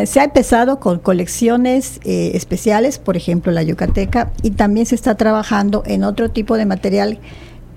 Se 0.07 0.21
ha 0.21 0.25
empezado 0.25 0.81
con 0.81 0.99
colecciones 0.99 2.01
eh, 2.05 2.33
especiales, 2.35 2.99
por 2.99 3.17
ejemplo 3.17 3.53
la 3.53 3.63
Yucateca, 3.63 4.33
y 4.43 4.51
también 4.51 4.87
se 4.87 4.95
está 4.95 5.15
trabajando 5.15 5.83
en 5.87 6.05
otro 6.05 6.31
tipo 6.31 6.57
de 6.57 6.67
material 6.67 7.19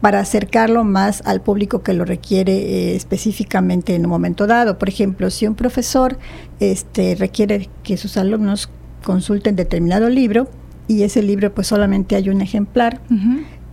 para 0.01 0.19
acercarlo 0.19 0.83
más 0.83 1.21
al 1.25 1.41
público 1.41 1.81
que 1.81 1.93
lo 1.93 2.05
requiere 2.05 2.53
eh, 2.53 2.95
específicamente 2.95 3.95
en 3.95 4.05
un 4.05 4.09
momento 4.09 4.47
dado. 4.47 4.77
Por 4.77 4.89
ejemplo, 4.89 5.29
si 5.29 5.47
un 5.47 5.55
profesor 5.55 6.17
este, 6.59 7.15
requiere 7.15 7.69
que 7.83 7.97
sus 7.97 8.17
alumnos 8.17 8.69
consulten 9.03 9.55
determinado 9.55 10.09
libro, 10.09 10.47
y 10.87 11.03
ese 11.03 11.21
libro 11.21 11.53
pues 11.53 11.67
solamente 11.67 12.15
hay 12.15 12.29
un 12.29 12.41
ejemplar. 12.41 12.99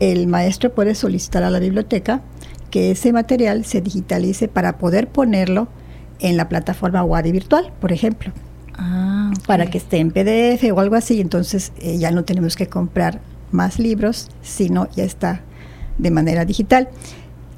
El 0.00 0.26
maestro 0.26 0.74
puede 0.74 0.94
solicitar 0.94 1.42
a 1.42 1.50
la 1.50 1.58
biblioteca 1.58 2.20
que 2.70 2.90
ese 2.90 3.12
material 3.12 3.64
se 3.64 3.80
digitalice 3.80 4.48
para 4.48 4.76
poder 4.76 5.08
ponerlo 5.08 5.68
en 6.20 6.36
la 6.36 6.48
plataforma 6.48 7.02
Wadi 7.04 7.32
virtual, 7.32 7.72
por 7.80 7.92
ejemplo. 7.92 8.32
Ah, 8.78 9.32
Para 9.46 9.66
que 9.66 9.78
esté 9.78 9.98
en 9.98 10.10
PDF 10.10 10.64
o 10.72 10.80
algo 10.80 10.96
así, 10.96 11.20
entonces 11.20 11.72
eh, 11.80 11.98
ya 11.98 12.10
no 12.10 12.24
tenemos 12.24 12.56
que 12.56 12.66
comprar 12.68 13.20
más 13.50 13.78
libros, 13.78 14.28
sino 14.42 14.88
ya 14.94 15.04
está 15.04 15.40
de 15.98 16.10
manera 16.10 16.44
digital. 16.44 16.88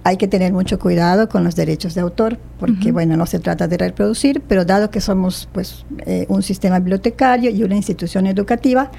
hay 0.05 0.17
que 0.17 0.29
tener 0.29 0.53
mucho 0.55 0.79
cuidado 0.79 1.29
con 1.29 1.45
los 1.45 1.55
derechos 1.55 1.95
de 1.95 2.01
autor, 2.01 2.39
porque 2.59 2.93
bueno, 2.93 3.17
no 3.17 3.27
se 3.27 3.41
trata 3.41 3.69
de 3.69 3.77
reproducir, 3.77 4.41
pero 4.49 4.65
dado 4.65 4.91
que 4.91 5.03
somos 5.03 5.49
pues 5.53 5.85
eh, 6.07 6.25
un 6.29 6.43
sistema 6.43 6.79
bibliotecario 6.79 7.51
y 7.51 7.63
una 7.63 7.77
institución 7.77 8.27
educativa, 8.27 8.91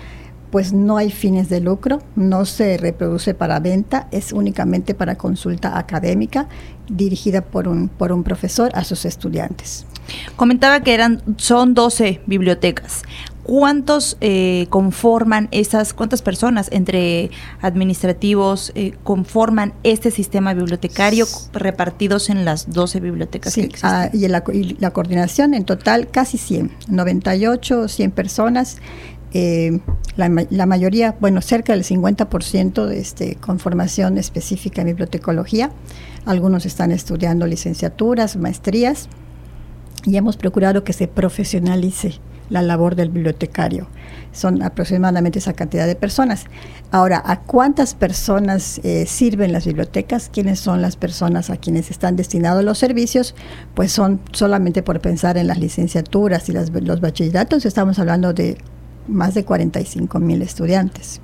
pues 0.52 0.74
no 0.74 0.98
hay 0.98 1.12
fines 1.12 1.50
de 1.50 1.60
lucro, 1.62 2.00
no 2.16 2.46
se 2.46 2.78
reproduce 2.78 3.34
para 3.34 3.60
venta, 3.60 4.08
es 4.12 4.34
únicamente 4.34 4.96
para 4.96 5.16
consulta 5.16 5.78
académica 5.78 6.48
dirigida 6.90 7.42
por 7.42 7.68
un, 7.68 7.88
por 7.88 8.12
un 8.12 8.24
profesor 8.24 8.72
a 8.74 8.84
sus 8.84 9.06
estudiantes. 9.06 9.86
Comentaba 10.36 10.82
que 10.82 10.94
eran, 10.94 11.22
son 11.38 11.76
12 11.76 12.22
bibliotecas. 12.26 13.04
¿Cuántos 13.44 14.18
eh, 14.22 14.68
conforman 14.70 15.48
esas, 15.52 15.94
cuántas 15.94 16.22
personas 16.22 16.70
entre 16.72 17.32
administrativos 17.62 18.72
eh, 18.76 18.94
conforman 19.04 19.74
este 19.82 20.12
sistema 20.12 20.54
bibliotecario 20.54 21.26
repartidos 21.54 22.30
en 22.30 22.46
las 22.46 22.72
12 22.72 23.00
bibliotecas 23.00 23.56
que 23.56 23.62
existen? 23.62 23.90
Ah, 23.90 24.10
y, 24.14 24.28
la, 24.28 24.44
y 24.54 24.76
la 24.80 24.92
coordinación 24.92 25.56
en 25.56 25.66
total 25.66 26.10
casi 26.10 26.38
100, 26.38 26.72
98 26.90 27.80
o 27.80 27.88
100 27.88 28.12
personas 28.12 28.78
eh, 29.34 29.80
la, 30.20 30.66
mayoría, 30.66 31.16
bueno, 31.20 31.42
cerca 31.42 31.74
del 31.74 31.84
50% 31.84 32.86
de 32.86 33.00
este, 33.00 33.36
con 33.36 33.60
formación 33.60 34.18
específica 34.18 34.82
en 34.82 34.88
bibliotecología. 34.88 35.72
Algunos 36.26 36.66
están 36.66 36.92
estudiando 36.92 37.48
licenciaturas, 37.48 38.36
maestrías 38.36 39.08
y 40.06 40.18
hemos 40.18 40.36
procurado 40.36 40.84
que 40.84 40.94
se 40.94 41.08
profesionalice 41.08 42.20
la 42.50 42.62
labor 42.62 42.96
del 42.96 43.10
bibliotecario. 43.10 43.88
Son 44.32 44.62
aproximadamente 44.62 45.40
esa 45.40 45.54
cantidad 45.54 45.88
de 45.88 45.96
personas. 45.96 46.46
Ahora, 46.92 47.22
¿a 47.26 47.42
cuántas 47.42 47.94
personas 47.94 48.82
eh, 48.84 49.06
sirven 49.06 49.52
las 49.52 49.66
bibliotecas? 49.66 50.30
¿Quiénes 50.30 50.60
son 50.60 50.82
las 50.82 50.96
personas 50.98 51.50
a 51.50 51.58
quienes 51.58 51.92
están 51.92 52.16
destinados 52.16 52.64
los 52.64 52.78
servicios? 52.78 53.36
Pues 53.74 53.92
son 53.92 54.20
solamente 54.34 54.84
por 54.84 55.00
pensar 55.00 55.38
en 55.38 55.48
las 55.48 55.60
licenciaturas 55.60 56.50
y 56.50 56.54
los 56.54 57.02
bachilleratos, 57.02 57.66
estamos 57.66 58.00
hablando 58.00 58.34
de 58.34 58.58
más 59.10 59.34
de 59.34 59.44
45 59.44 60.20
mil 60.20 60.42
estudiantes, 60.42 61.22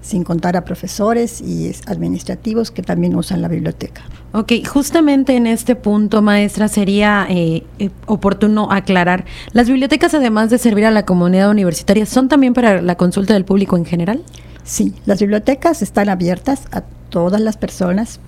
sin 0.00 0.24
contar 0.24 0.56
a 0.56 0.64
profesores 0.64 1.40
y 1.40 1.72
administrativos 1.86 2.70
que 2.70 2.82
también 2.82 3.14
usan 3.14 3.40
la 3.40 3.48
biblioteca. 3.48 4.02
Ok, 4.32 4.52
justamente 4.66 5.36
en 5.36 5.46
este 5.46 5.76
punto, 5.76 6.20
maestra, 6.20 6.68
sería 6.68 7.26
eh, 7.30 7.64
eh, 7.78 7.90
oportuno 8.06 8.70
aclarar, 8.70 9.24
¿las 9.52 9.68
bibliotecas, 9.68 10.12
además 10.12 10.50
de 10.50 10.58
servir 10.58 10.86
a 10.86 10.90
la 10.90 11.06
comunidad 11.06 11.50
universitaria, 11.50 12.04
son 12.04 12.28
también 12.28 12.52
para 12.52 12.82
la 12.82 12.96
consulta 12.96 13.34
del 13.34 13.44
público 13.44 13.76
en 13.76 13.84
general? 13.84 14.22
Sí, 14.64 14.94
las 15.06 15.20
bibliotecas 15.20 15.82
están 15.82 16.08
abiertas 16.08 16.64
a 16.72 16.82
todas 17.10 17.40
las 17.40 17.56
personas, 17.56 18.18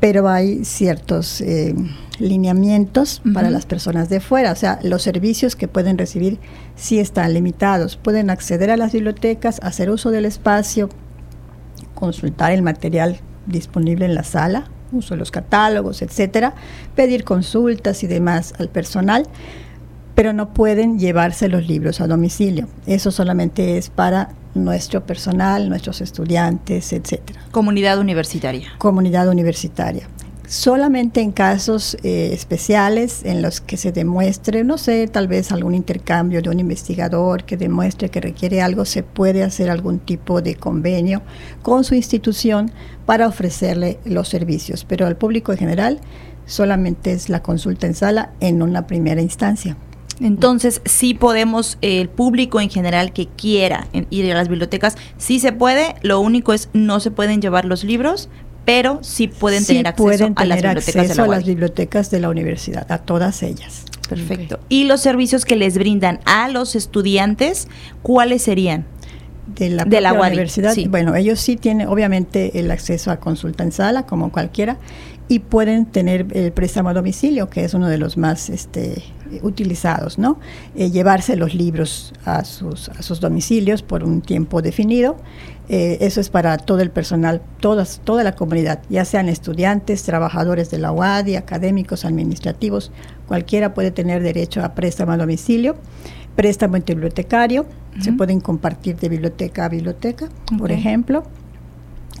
pero 0.00 0.28
hay 0.28 0.64
ciertos 0.64 1.40
eh, 1.40 1.74
lineamientos 2.18 3.22
para 3.32 3.50
las 3.50 3.66
personas 3.66 4.08
de 4.08 4.20
fuera, 4.20 4.52
o 4.52 4.56
sea, 4.56 4.78
los 4.82 5.02
servicios 5.02 5.56
que 5.56 5.68
pueden 5.68 5.98
recibir 5.98 6.38
sí 6.74 6.98
están 6.98 7.34
limitados. 7.34 7.96
Pueden 7.96 8.30
acceder 8.30 8.70
a 8.70 8.76
las 8.76 8.92
bibliotecas, 8.92 9.58
hacer 9.62 9.90
uso 9.90 10.10
del 10.10 10.24
espacio, 10.24 10.88
consultar 11.94 12.52
el 12.52 12.62
material 12.62 13.20
disponible 13.46 14.04
en 14.04 14.14
la 14.14 14.24
sala, 14.24 14.70
uso 14.92 15.14
de 15.14 15.18
los 15.18 15.30
catálogos, 15.30 16.02
etcétera, 16.02 16.54
pedir 16.94 17.24
consultas 17.24 18.02
y 18.02 18.06
demás 18.06 18.54
al 18.58 18.68
personal, 18.68 19.26
pero 20.16 20.32
no 20.32 20.48
pueden 20.54 20.98
llevarse 20.98 21.48
los 21.48 21.68
libros 21.68 22.00
a 22.00 22.08
domicilio. 22.08 22.66
Eso 22.86 23.12
solamente 23.12 23.76
es 23.76 23.90
para 23.90 24.30
nuestro 24.54 25.04
personal, 25.04 25.68
nuestros 25.68 26.00
estudiantes, 26.00 26.94
etcétera. 26.94 27.42
Comunidad 27.52 27.98
universitaria. 27.98 28.66
Comunidad 28.78 29.28
universitaria. 29.28 30.08
Solamente 30.48 31.20
en 31.20 31.32
casos 31.32 31.98
eh, 32.02 32.30
especiales 32.32 33.24
en 33.24 33.42
los 33.42 33.60
que 33.60 33.76
se 33.76 33.92
demuestre, 33.92 34.64
no 34.64 34.78
sé, 34.78 35.06
tal 35.06 35.28
vez 35.28 35.52
algún 35.52 35.74
intercambio 35.74 36.40
de 36.40 36.48
un 36.48 36.60
investigador 36.60 37.44
que 37.44 37.58
demuestre 37.58 38.08
que 38.08 38.20
requiere 38.20 38.62
algo, 38.62 38.86
se 38.86 39.02
puede 39.02 39.42
hacer 39.42 39.68
algún 39.68 39.98
tipo 39.98 40.40
de 40.40 40.54
convenio 40.54 41.20
con 41.60 41.84
su 41.84 41.94
institución 41.94 42.70
para 43.04 43.28
ofrecerle 43.28 43.98
los 44.06 44.28
servicios. 44.28 44.86
Pero 44.86 45.06
al 45.06 45.16
público 45.16 45.52
en 45.52 45.58
general 45.58 46.00
solamente 46.46 47.12
es 47.12 47.28
la 47.28 47.42
consulta 47.42 47.86
en 47.86 47.94
sala 47.94 48.32
en 48.40 48.62
una 48.62 48.86
primera 48.86 49.20
instancia. 49.20 49.76
Entonces, 50.20 50.80
sí 50.84 51.14
podemos, 51.14 51.78
el 51.82 52.08
público 52.08 52.60
en 52.60 52.70
general 52.70 53.12
que 53.12 53.26
quiera 53.26 53.86
ir 54.10 54.30
a 54.32 54.34
las 54.34 54.48
bibliotecas, 54.48 54.96
sí 55.18 55.40
se 55.40 55.52
puede, 55.52 55.94
lo 56.02 56.20
único 56.20 56.52
es 56.52 56.70
no 56.72 57.00
se 57.00 57.10
pueden 57.10 57.42
llevar 57.42 57.64
los 57.64 57.84
libros, 57.84 58.28
pero 58.64 58.98
sí 59.02 59.28
pueden 59.28 59.64
tener 59.64 59.86
acceso 59.86 60.32
a 60.34 60.44
las 60.44 60.62
bibliotecas 60.62 61.08
de 61.08 61.14
la 61.14 61.24
a 61.24 61.26
las 61.28 61.44
bibliotecas 61.44 62.10
de 62.10 62.20
la 62.20 62.28
universidad, 62.30 62.90
a 62.90 62.98
todas 62.98 63.42
ellas. 63.42 63.84
Perfecto. 64.08 64.58
¿Y 64.68 64.84
los 64.84 65.00
servicios 65.00 65.44
que 65.44 65.56
les 65.56 65.76
brindan 65.76 66.20
a 66.24 66.48
los 66.48 66.76
estudiantes, 66.76 67.68
cuáles 68.02 68.42
serían? 68.42 68.86
de 69.46 69.70
la, 69.70 69.84
de 69.84 70.00
la 70.00 70.12
universidad. 70.12 70.74
Bueno, 70.88 71.14
ellos 71.14 71.40
sí 71.40 71.56
tienen 71.56 71.88
obviamente 71.88 72.58
el 72.58 72.70
acceso 72.70 73.10
a 73.10 73.18
consulta 73.18 73.62
en 73.62 73.72
sala, 73.72 74.04
como 74.04 74.32
cualquiera, 74.32 74.76
y 75.28 75.40
pueden 75.40 75.86
tener 75.86 76.26
el 76.32 76.52
préstamo 76.52 76.90
a 76.90 76.94
domicilio, 76.94 77.48
que 77.48 77.64
es 77.64 77.74
uno 77.74 77.88
de 77.88 77.98
los 77.98 78.16
más 78.16 78.48
este, 78.48 79.02
utilizados, 79.42 80.18
¿no? 80.18 80.38
Eh, 80.76 80.90
llevarse 80.90 81.36
los 81.36 81.54
libros 81.54 82.12
a 82.24 82.44
sus, 82.44 82.88
a 82.90 83.02
sus 83.02 83.20
domicilios 83.20 83.82
por 83.82 84.04
un 84.04 84.22
tiempo 84.22 84.62
definido. 84.62 85.16
Eh, 85.68 85.98
eso 86.00 86.20
es 86.20 86.30
para 86.30 86.58
todo 86.58 86.80
el 86.80 86.90
personal, 86.90 87.42
todas, 87.58 88.00
toda 88.04 88.22
la 88.22 88.36
comunidad, 88.36 88.82
ya 88.88 89.04
sean 89.04 89.28
estudiantes, 89.28 90.04
trabajadores 90.04 90.70
de 90.70 90.78
la 90.78 90.92
UADI, 90.92 91.34
académicos, 91.34 92.04
administrativos, 92.04 92.92
cualquiera 93.26 93.74
puede 93.74 93.90
tener 93.90 94.22
derecho 94.22 94.62
a 94.64 94.76
préstamo 94.76 95.10
a 95.10 95.16
domicilio, 95.16 95.74
préstamo 96.36 96.78
bibliotecario, 96.78 97.66
se 98.00 98.12
pueden 98.12 98.40
compartir 98.40 98.96
de 98.96 99.08
biblioteca 99.08 99.64
a 99.64 99.68
biblioteca, 99.70 100.28
por 100.56 100.70
ejemplo 100.70 101.24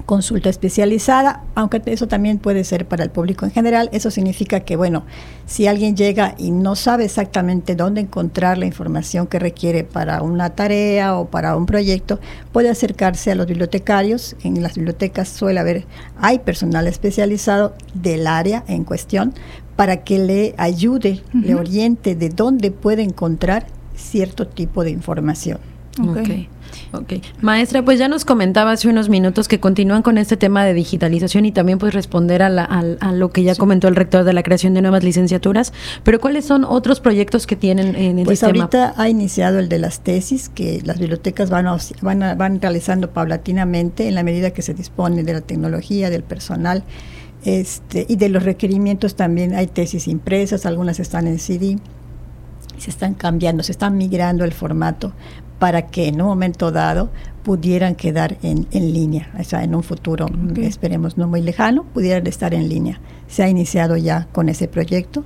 consulta 0.04 0.50
especializada, 0.50 1.42
aunque 1.54 1.80
eso 1.86 2.06
también 2.08 2.38
puede 2.38 2.64
ser 2.64 2.86
para 2.86 3.04
el 3.04 3.10
público 3.10 3.44
en 3.44 3.50
general. 3.50 3.88
Eso 3.92 4.10
significa 4.10 4.60
que, 4.60 4.76
bueno, 4.76 5.04
si 5.46 5.66
alguien 5.66 5.96
llega 5.96 6.34
y 6.38 6.50
no 6.50 6.76
sabe 6.76 7.04
exactamente 7.04 7.74
dónde 7.74 8.02
encontrar 8.02 8.58
la 8.58 8.66
información 8.66 9.26
que 9.26 9.38
requiere 9.38 9.84
para 9.84 10.22
una 10.22 10.50
tarea 10.50 11.16
o 11.16 11.28
para 11.28 11.56
un 11.56 11.66
proyecto, 11.66 12.20
puede 12.52 12.68
acercarse 12.68 13.32
a 13.32 13.34
los 13.34 13.46
bibliotecarios. 13.46 14.36
En 14.44 14.62
las 14.62 14.74
bibliotecas 14.74 15.28
suele 15.28 15.60
haber, 15.60 15.86
hay 16.20 16.40
personal 16.40 16.86
especializado 16.86 17.74
del 17.94 18.26
área 18.26 18.64
en 18.68 18.84
cuestión 18.84 19.34
para 19.76 20.04
que 20.04 20.18
le 20.18 20.54
ayude, 20.56 21.22
le 21.32 21.54
oriente 21.54 22.14
de 22.14 22.30
dónde 22.30 22.70
puede 22.70 23.02
encontrar 23.02 23.66
cierto 23.94 24.46
tipo 24.46 24.84
de 24.84 24.90
información. 24.90 25.75
Okay. 25.98 26.48
ok. 26.92 27.12
Maestra, 27.40 27.84
pues 27.84 27.98
ya 27.98 28.08
nos 28.08 28.24
comentaba 28.24 28.72
hace 28.72 28.88
unos 28.88 29.08
minutos 29.08 29.48
que 29.48 29.60
continúan 29.60 30.02
con 30.02 30.18
este 30.18 30.36
tema 30.36 30.64
de 30.64 30.74
digitalización 30.74 31.46
y 31.46 31.52
también 31.52 31.78
pues 31.78 31.94
responder 31.94 32.42
a, 32.42 33.12
lo 33.12 33.30
que 33.30 33.42
ya 33.42 33.54
comentó 33.54 33.88
el 33.88 33.96
rector 33.96 34.24
de 34.24 34.32
la 34.32 34.42
creación 34.42 34.74
de 34.74 34.82
nuevas 34.82 35.02
licenciaturas, 35.02 35.72
pero 36.04 36.20
¿cuáles 36.20 36.44
son 36.44 36.64
otros 36.64 37.00
proyectos 37.00 37.46
que 37.46 37.56
tienen 37.56 37.96
en 37.96 38.18
el 38.18 38.24
pues 38.24 38.42
ahorita 38.42 38.94
ha 38.96 39.08
iniciado 39.08 39.58
el 39.58 39.68
de 39.68 39.78
las 39.78 40.00
tesis 40.00 40.48
que 40.48 40.82
las 40.84 40.98
bibliotecas 40.98 41.50
van, 41.50 41.66
van, 42.02 42.36
van 42.36 42.60
realizando 42.60 43.10
paulatinamente 43.10 44.08
en 44.08 44.14
la 44.14 44.22
medida 44.22 44.50
que 44.50 44.62
se 44.62 44.74
dispone 44.74 45.22
de 45.22 45.32
la 45.32 45.40
tecnología, 45.40 46.10
del 46.10 46.22
personal. 46.22 46.84
Este, 47.44 48.06
y 48.08 48.16
de 48.16 48.28
los 48.28 48.42
requerimientos 48.42 49.14
también 49.14 49.54
hay 49.54 49.68
tesis 49.68 50.08
impresas, 50.08 50.66
algunas 50.66 50.98
están 50.98 51.28
en 51.28 51.38
CD, 51.38 51.78
se 52.76 52.90
están 52.90 53.14
cambiando, 53.14 53.62
se 53.62 53.72
están 53.72 53.96
migrando 53.96 54.44
el 54.44 54.52
formato 54.52 55.12
para 55.58 55.86
que 55.86 56.08
en 56.08 56.20
un 56.20 56.28
momento 56.28 56.70
dado 56.70 57.08
pudieran 57.46 57.94
quedar 57.94 58.38
en, 58.42 58.66
en 58.72 58.92
línea, 58.92 59.30
o 59.38 59.44
sea, 59.44 59.62
en 59.62 59.76
un 59.76 59.84
futuro, 59.84 60.26
esperemos 60.56 61.16
no 61.16 61.28
muy 61.28 61.40
lejano, 61.42 61.84
pudieran 61.84 62.26
estar 62.26 62.52
en 62.54 62.68
línea. 62.68 63.00
Se 63.28 63.44
ha 63.44 63.48
iniciado 63.48 63.96
ya 63.96 64.26
con 64.32 64.48
ese 64.48 64.66
proyecto 64.66 65.22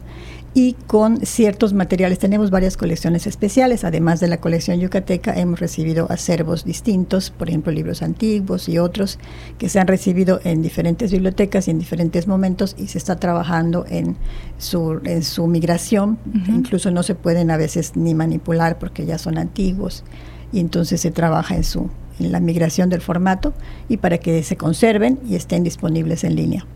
y 0.53 0.75
con 0.87 1.25
ciertos 1.25 1.73
materiales. 1.73 2.19
Tenemos 2.19 2.51
varias 2.51 2.77
colecciones 2.77 3.27
especiales, 3.27 3.85
además 3.85 4.21
de 4.21 4.29
la 4.29 4.37
colección 4.37 4.79
yucateca, 4.81 5.33
hemos 5.33 5.61
recibido 5.61 6.09
acervos 6.11 6.67
distintos, 6.67 7.31
por 7.31 7.49
ejemplo, 7.49 7.73
libros 7.73 8.03
antiguos 8.03 8.69
y 8.69 8.77
otros 8.77 9.19
que 9.57 9.71
se 9.71 9.81
han 9.81 9.87
recibido 9.87 10.43
en 10.45 10.61
diferentes 10.61 11.13
bibliotecas 11.13 11.69
y 11.69 11.71
en 11.71 11.79
diferentes 11.79 12.27
momentos 12.27 12.77
y 12.77 12.89
se 12.89 12.99
está 12.99 13.17
trabajando 13.17 13.87
en 13.89 14.19
su, 14.59 15.01
en 15.05 15.23
su 15.23 15.47
migración. 15.47 16.19
Incluso 16.49 16.91
no 16.91 17.03
se 17.03 17.15
pueden 17.15 17.51
a 17.51 17.57
veces 17.57 17.97
ni 17.97 18.15
manipular 18.15 18.79
porque 18.79 19.07
ya 19.07 19.17
son 19.17 19.39
antiguos 19.39 20.05
y 20.53 20.61
entonces 20.61 21.01
se 21.01 21.11
trabaja 21.11 21.57
en 21.57 21.65
su 21.65 21.89
la 22.21 22.41
migración 22.41 22.89
del 22.91 23.01
formato 23.01 23.55
y 23.89 23.97
para 23.97 24.19
que 24.19 24.43
se 24.43 24.57
conserven 24.57 25.19
y 25.29 25.37
estén 25.37 25.65
disponibles 25.65 26.25
en 26.25 26.37
línea. 26.37 26.67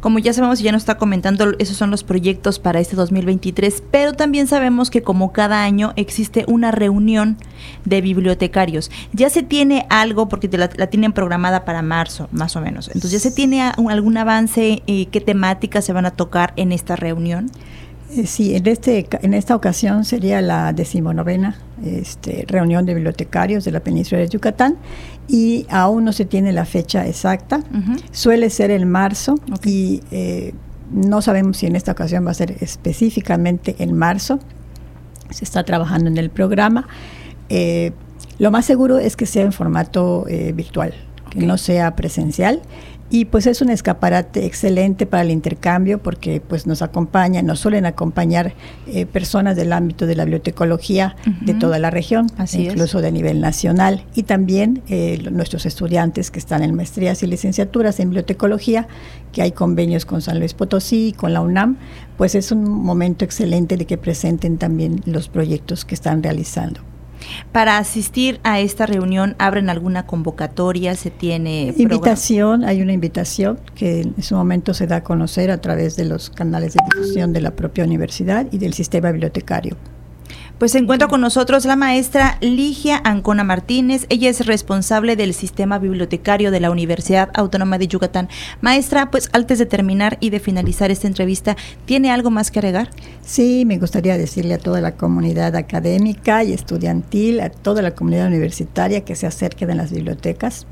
Como 0.00 0.18
ya 0.18 0.32
sabemos 0.32 0.60
y 0.60 0.64
ya 0.64 0.72
nos 0.72 0.82
está 0.82 0.96
comentando, 0.96 1.52
esos 1.58 1.76
son 1.76 1.90
los 1.90 2.04
proyectos 2.04 2.58
para 2.58 2.80
este 2.80 2.96
2023, 2.96 3.82
pero 3.90 4.14
también 4.14 4.46
sabemos 4.46 4.90
que 4.90 5.02
como 5.02 5.32
cada 5.32 5.62
año 5.62 5.92
existe 5.96 6.44
una 6.48 6.70
reunión 6.70 7.36
de 7.84 8.00
bibliotecarios. 8.00 8.90
Ya 9.12 9.28
se 9.28 9.42
tiene 9.42 9.86
algo, 9.90 10.28
porque 10.28 10.48
la, 10.56 10.68
tienen 10.68 11.12
programada 11.12 11.66
para 11.66 11.82
marzo, 11.82 12.28
más 12.32 12.56
o 12.56 12.62
menos. 12.62 12.88
Entonces, 12.88 13.12
¿ya 13.12 13.18
se 13.18 13.30
tiene 13.30 13.62
algún 13.62 14.16
avance? 14.16 14.82
y 14.86 15.06
¿Qué 15.06 15.20
temáticas 15.20 15.84
se 15.84 15.92
van 15.92 16.06
a 16.06 16.12
tocar 16.12 16.54
en 16.56 16.72
esta 16.72 16.96
reunión? 16.96 17.50
Eh, 18.16 18.26
sí, 18.26 18.56
en, 18.56 18.66
este, 18.66 19.06
en 19.22 19.34
esta 19.34 19.54
ocasión 19.54 20.04
sería 20.04 20.40
la 20.40 20.72
decimonovena 20.72 21.56
este, 21.84 22.44
reunión 22.48 22.84
de 22.84 22.94
bibliotecarios 22.94 23.64
de 23.64 23.70
la 23.70 23.80
península 23.80 24.20
de 24.20 24.28
Yucatán 24.28 24.76
y 25.28 25.66
aún 25.70 26.04
no 26.04 26.12
se 26.12 26.24
tiene 26.24 26.52
la 26.52 26.64
fecha 26.64 27.06
exacta. 27.06 27.62
Suele 28.10 28.50
ser 28.50 28.72
en 28.72 28.90
marzo 28.90 29.36
y 29.64 30.02
eh, 30.10 30.54
no 30.90 31.22
sabemos 31.22 31.58
si 31.58 31.66
en 31.66 31.76
esta 31.76 31.92
ocasión 31.92 32.26
va 32.26 32.32
a 32.32 32.34
ser 32.34 32.56
específicamente 32.60 33.76
en 33.78 33.96
marzo. 33.96 34.40
Se 35.30 35.44
está 35.44 35.62
trabajando 35.62 36.10
en 36.10 36.18
el 36.18 36.30
programa. 36.30 36.88
Eh, 37.48 37.92
lo 38.40 38.50
más 38.50 38.64
seguro 38.64 38.98
es 38.98 39.14
que 39.14 39.26
sea 39.26 39.44
en 39.44 39.52
formato 39.52 40.26
virtual, 40.54 40.94
que 41.30 41.46
no 41.46 41.58
sea 41.58 41.94
presencial 41.94 42.62
y 43.10 43.24
pues 43.24 43.46
es 43.46 43.60
un 43.60 43.70
escaparate 43.70 44.46
excelente 44.46 45.04
para 45.04 45.24
el 45.24 45.30
intercambio 45.30 45.98
porque 45.98 46.40
pues 46.40 46.66
nos 46.66 46.80
acompañan, 46.80 47.44
nos 47.44 47.58
suelen 47.58 47.84
acompañar 47.84 48.54
eh, 48.86 49.04
personas 49.04 49.56
del 49.56 49.72
ámbito 49.72 50.06
de 50.06 50.14
la 50.14 50.24
bibliotecología 50.24 51.16
de 51.40 51.54
toda 51.54 51.80
la 51.80 51.90
región, 51.90 52.28
incluso 52.52 53.00
de 53.00 53.10
nivel 53.10 53.40
nacional, 53.40 54.04
y 54.14 54.22
también 54.22 54.82
eh, 54.88 55.18
nuestros 55.30 55.66
estudiantes 55.66 56.30
que 56.30 56.38
están 56.38 56.62
en 56.62 56.74
maestrías 56.74 57.22
y 57.24 57.26
licenciaturas 57.26 57.98
en 57.98 58.10
bibliotecología, 58.10 58.86
que 59.32 59.42
hay 59.42 59.52
convenios 59.52 60.06
con 60.06 60.22
San 60.22 60.38
Luis 60.38 60.54
Potosí, 60.54 61.12
con 61.16 61.32
la 61.32 61.40
UNAM, 61.40 61.78
pues 62.16 62.36
es 62.36 62.52
un 62.52 62.64
momento 62.64 63.24
excelente 63.24 63.76
de 63.76 63.86
que 63.86 63.98
presenten 63.98 64.56
también 64.56 65.02
los 65.04 65.28
proyectos 65.28 65.84
que 65.84 65.94
están 65.94 66.22
realizando. 66.22 66.89
Para 67.52 67.78
asistir 67.78 68.40
a 68.44 68.60
esta 68.60 68.86
reunión, 68.86 69.34
¿abren 69.38 69.70
alguna 69.70 70.06
convocatoria? 70.06 70.94
¿Se 70.94 71.10
tiene 71.10 71.74
invitación? 71.76 72.64
Hay 72.64 72.82
una 72.82 72.92
invitación 72.92 73.58
que 73.74 74.02
en 74.02 74.22
su 74.22 74.34
momento 74.34 74.74
se 74.74 74.86
da 74.86 74.96
a 74.96 75.04
conocer 75.04 75.50
a 75.50 75.60
través 75.60 75.96
de 75.96 76.04
los 76.04 76.30
canales 76.30 76.74
de 76.74 76.80
difusión 76.92 77.32
de 77.32 77.40
la 77.40 77.52
propia 77.52 77.84
universidad 77.84 78.46
y 78.50 78.58
del 78.58 78.74
sistema 78.74 79.10
bibliotecario. 79.10 79.76
Pues 80.60 80.72
se 80.72 80.78
encuentra 80.78 81.08
con 81.08 81.22
nosotros 81.22 81.64
la 81.64 81.74
maestra 81.74 82.36
Ligia 82.42 83.00
Ancona 83.02 83.44
Martínez. 83.44 84.04
Ella 84.10 84.28
es 84.28 84.44
responsable 84.44 85.16
del 85.16 85.32
sistema 85.32 85.78
bibliotecario 85.78 86.50
de 86.50 86.60
la 86.60 86.70
Universidad 86.70 87.30
Autónoma 87.32 87.78
de 87.78 87.88
Yucatán. 87.88 88.28
Maestra, 88.60 89.10
pues 89.10 89.30
antes 89.32 89.58
de 89.58 89.64
terminar 89.64 90.18
y 90.20 90.28
de 90.28 90.38
finalizar 90.38 90.90
esta 90.90 91.06
entrevista, 91.06 91.56
¿tiene 91.86 92.10
algo 92.10 92.30
más 92.30 92.50
que 92.50 92.58
agregar? 92.58 92.90
Sí, 93.24 93.64
me 93.64 93.78
gustaría 93.78 94.18
decirle 94.18 94.52
a 94.52 94.58
toda 94.58 94.82
la 94.82 94.96
comunidad 94.96 95.56
académica 95.56 96.44
y 96.44 96.52
estudiantil, 96.52 97.40
a 97.40 97.48
toda 97.48 97.80
la 97.80 97.92
comunidad 97.92 98.26
universitaria 98.26 99.02
que 99.02 99.16
se 99.16 99.26
acerquen 99.26 99.70
a 99.70 99.74
las 99.74 99.90
bibliotecas. 99.90 100.66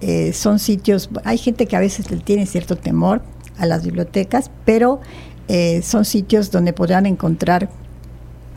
Eh, 0.00 0.32
son 0.32 0.60
sitios, 0.60 1.10
hay 1.24 1.38
gente 1.38 1.66
que 1.66 1.74
a 1.74 1.80
veces 1.80 2.06
tiene 2.22 2.46
cierto 2.46 2.76
temor 2.76 3.22
a 3.58 3.66
las 3.66 3.84
bibliotecas, 3.84 4.52
pero 4.64 5.00
eh, 5.48 5.82
son 5.82 6.04
sitios 6.04 6.52
donde 6.52 6.72
podrán 6.72 7.06
encontrar 7.06 7.70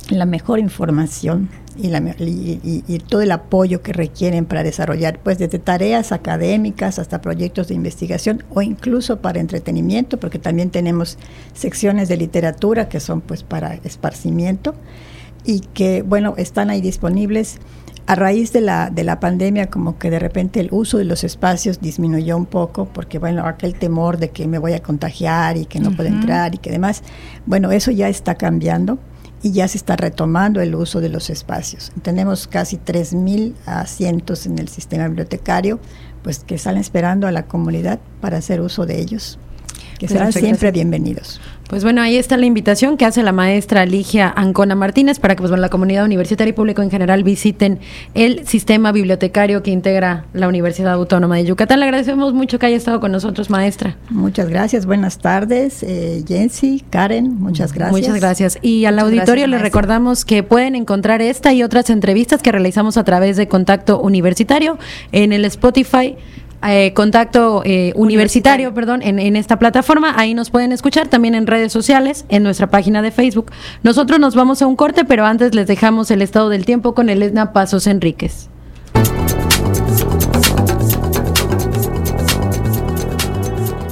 la 0.10 0.26
mejor 0.26 0.60
información 0.60 1.50
y, 1.76 1.92
y, 2.88 3.00
todo 3.00 3.22
el 3.22 3.32
apoyo 3.32 3.82
que 3.82 3.94
requieren 3.94 4.46
para 4.46 4.64
desarrollar, 4.64 5.20
pues 5.24 5.40
desde 5.40 5.58
tareas 5.58 6.12
académicas 6.12 7.00
hasta 7.00 7.20
proyectos 7.22 7.70
de 7.70 7.74
investigación 7.74 8.44
o 8.54 8.62
incluso 8.62 9.22
para 9.22 9.40
entretenimiento, 9.40 10.20
porque 10.20 10.38
también 10.38 10.70
tenemos 10.70 11.18
secciones 11.54 12.10
de 12.10 12.18
literatura 12.18 12.90
que 12.90 13.00
son 13.00 13.22
pues 13.22 13.44
para 13.44 13.76
esparcimiento 13.76 14.76
y 15.46 15.62
que 15.62 16.04
bueno 16.04 16.36
están 16.38 16.70
ahí 16.70 16.82
disponibles. 16.82 17.60
A 18.06 18.16
raíz 18.16 18.52
de 18.52 18.60
la, 18.60 18.90
de 18.90 19.06
la 19.06 19.22
pandemia, 19.22 19.68
como 19.68 19.98
que 19.98 20.10
de 20.10 20.20
repente 20.20 20.60
el 20.60 20.68
uso 20.72 20.98
de 20.98 21.06
los 21.06 21.24
espacios 21.24 21.80
disminuyó 21.80 22.36
un 22.36 22.46
poco, 22.46 22.86
porque 22.86 23.18
bueno, 23.18 23.48
aquel 23.48 23.76
temor 23.76 24.18
de 24.18 24.30
que 24.30 24.46
me 24.46 24.58
voy 24.58 24.74
a 24.74 24.84
contagiar 24.84 25.56
y 25.56 25.66
que 25.66 25.80
no 25.80 25.92
puedo 25.92 26.10
entrar 26.10 26.54
y 26.54 26.58
que 26.58 26.70
demás, 26.70 27.02
bueno, 27.46 27.72
eso 27.72 27.92
ya 27.92 28.10
está 28.10 28.36
cambiando 28.36 29.00
y 29.44 29.52
ya 29.52 29.68
se 29.68 29.78
está 29.78 29.98
retomando 29.98 30.62
el 30.62 30.74
uso 30.74 31.02
de 31.02 31.10
los 31.10 31.30
espacios. 31.30 31.92
Tenemos 32.02 32.48
casi 32.48 32.78
3.000 32.78 33.54
asientos 33.66 34.46
en 34.46 34.58
el 34.58 34.70
sistema 34.70 35.08
bibliotecario, 35.08 35.80
pues 36.24 36.40
que 36.40 36.56
están 36.56 36.78
esperando 36.78 37.28
a 37.28 37.32
la 37.32 37.46
comunidad 37.46 38.00
para 38.22 38.38
hacer 38.38 38.62
uso 38.62 38.86
de 38.86 39.02
ellos, 39.02 39.38
que 40.00 40.08
serán 40.08 40.32
siempre 40.32 40.72
bienvenidos. 40.72 41.42
Pues 41.68 41.84
bueno, 41.84 42.02
ahí 42.02 42.18
está 42.18 42.38
la 42.38 42.46
invitación 42.46 42.98
que 42.98 43.06
hace 43.06 43.24
la 43.24 43.32
maestra 43.32 43.86
Ligia 43.86 44.32
Ancona 44.36 44.76
Martínez 44.76 45.20
para 45.20 45.36
que 45.36 45.40
pues, 45.40 45.50
bueno, 45.50 45.62
la 45.62 45.70
comunidad 45.70 46.06
universitaria 46.06 46.50
y 46.50 46.54
público 46.54 46.82
en 46.82 46.92
general 46.92 47.24
visiten 47.24 47.80
el 48.14 48.46
sistema 48.46 48.92
bibliotecario 48.92 49.64
que 49.64 49.72
integra 49.72 50.26
la 50.34 50.48
Universidad 50.48 50.94
Autónoma 50.94 51.38
de 51.38 51.46
Yucatán. 51.46 51.80
Le 51.80 51.86
agradecemos 51.86 52.34
mucho 52.34 52.60
que 52.60 52.66
haya 52.66 52.76
estado 52.76 53.00
con 53.00 53.12
nosotros, 53.12 53.50
maestra. 53.50 53.96
Muchas 54.10 54.50
gracias, 54.50 54.86
buenas 54.86 55.20
tardes, 55.20 55.84
eh, 55.84 56.24
Jensi, 56.28 56.84
Karen, 56.90 57.40
muchas 57.40 57.74
gracias. 57.74 58.00
Muchas 58.00 58.20
gracias. 58.20 58.60
Y 58.62 58.86
al 58.86 59.00
auditorio 59.00 59.48
le 59.48 59.58
recordamos 59.58 60.26
que 60.26 60.44
pueden 60.44 60.76
encontrar 60.76 61.22
esta 61.22 61.54
y 61.54 61.64
otras 61.64 61.90
entrevistas 61.90 62.42
que 62.42 62.52
realizamos 62.52 62.98
a 62.98 63.04
través 63.04 63.38
de 63.38 63.48
Contacto 63.48 64.00
Universitario 64.00 64.78
en 65.12 65.34
el 65.34 65.46
Spotify 65.46 66.18
eh, 66.66 66.94
contacto 66.94 67.62
eh, 67.66 67.92
universitario, 67.96 68.74
perdón, 68.74 69.02
en, 69.02 69.20
en, 69.20 69.36
esta 69.36 69.60
plataforma. 69.60 70.14
Ahí 70.18 70.34
nos 70.34 70.50
pueden 70.50 70.72
escuchar 70.72 71.08
también 71.08 71.36
en 71.36 71.48
redes 71.48 71.72
sociales, 71.72 72.26
en 72.30 72.44
nuestra 72.44 72.68
página 72.68 73.02
de 73.02 73.12
Facebook. 73.12 73.52
Nosotros 73.84 74.20
nos 74.20 74.36
vamos 74.36 74.62
a 74.62 74.68
un 74.68 74.76
corte, 74.76 75.06
pero 75.06 75.26
antes 75.26 75.54
les 75.56 75.68
dejamos 75.68 76.12
el 76.12 76.22
estado 76.22 76.50
del 76.50 76.66
tiempo 76.66 76.94
con 76.94 77.10
Elena 77.10 77.54
Pasos 77.54 77.88
Enríquez. 77.88 78.50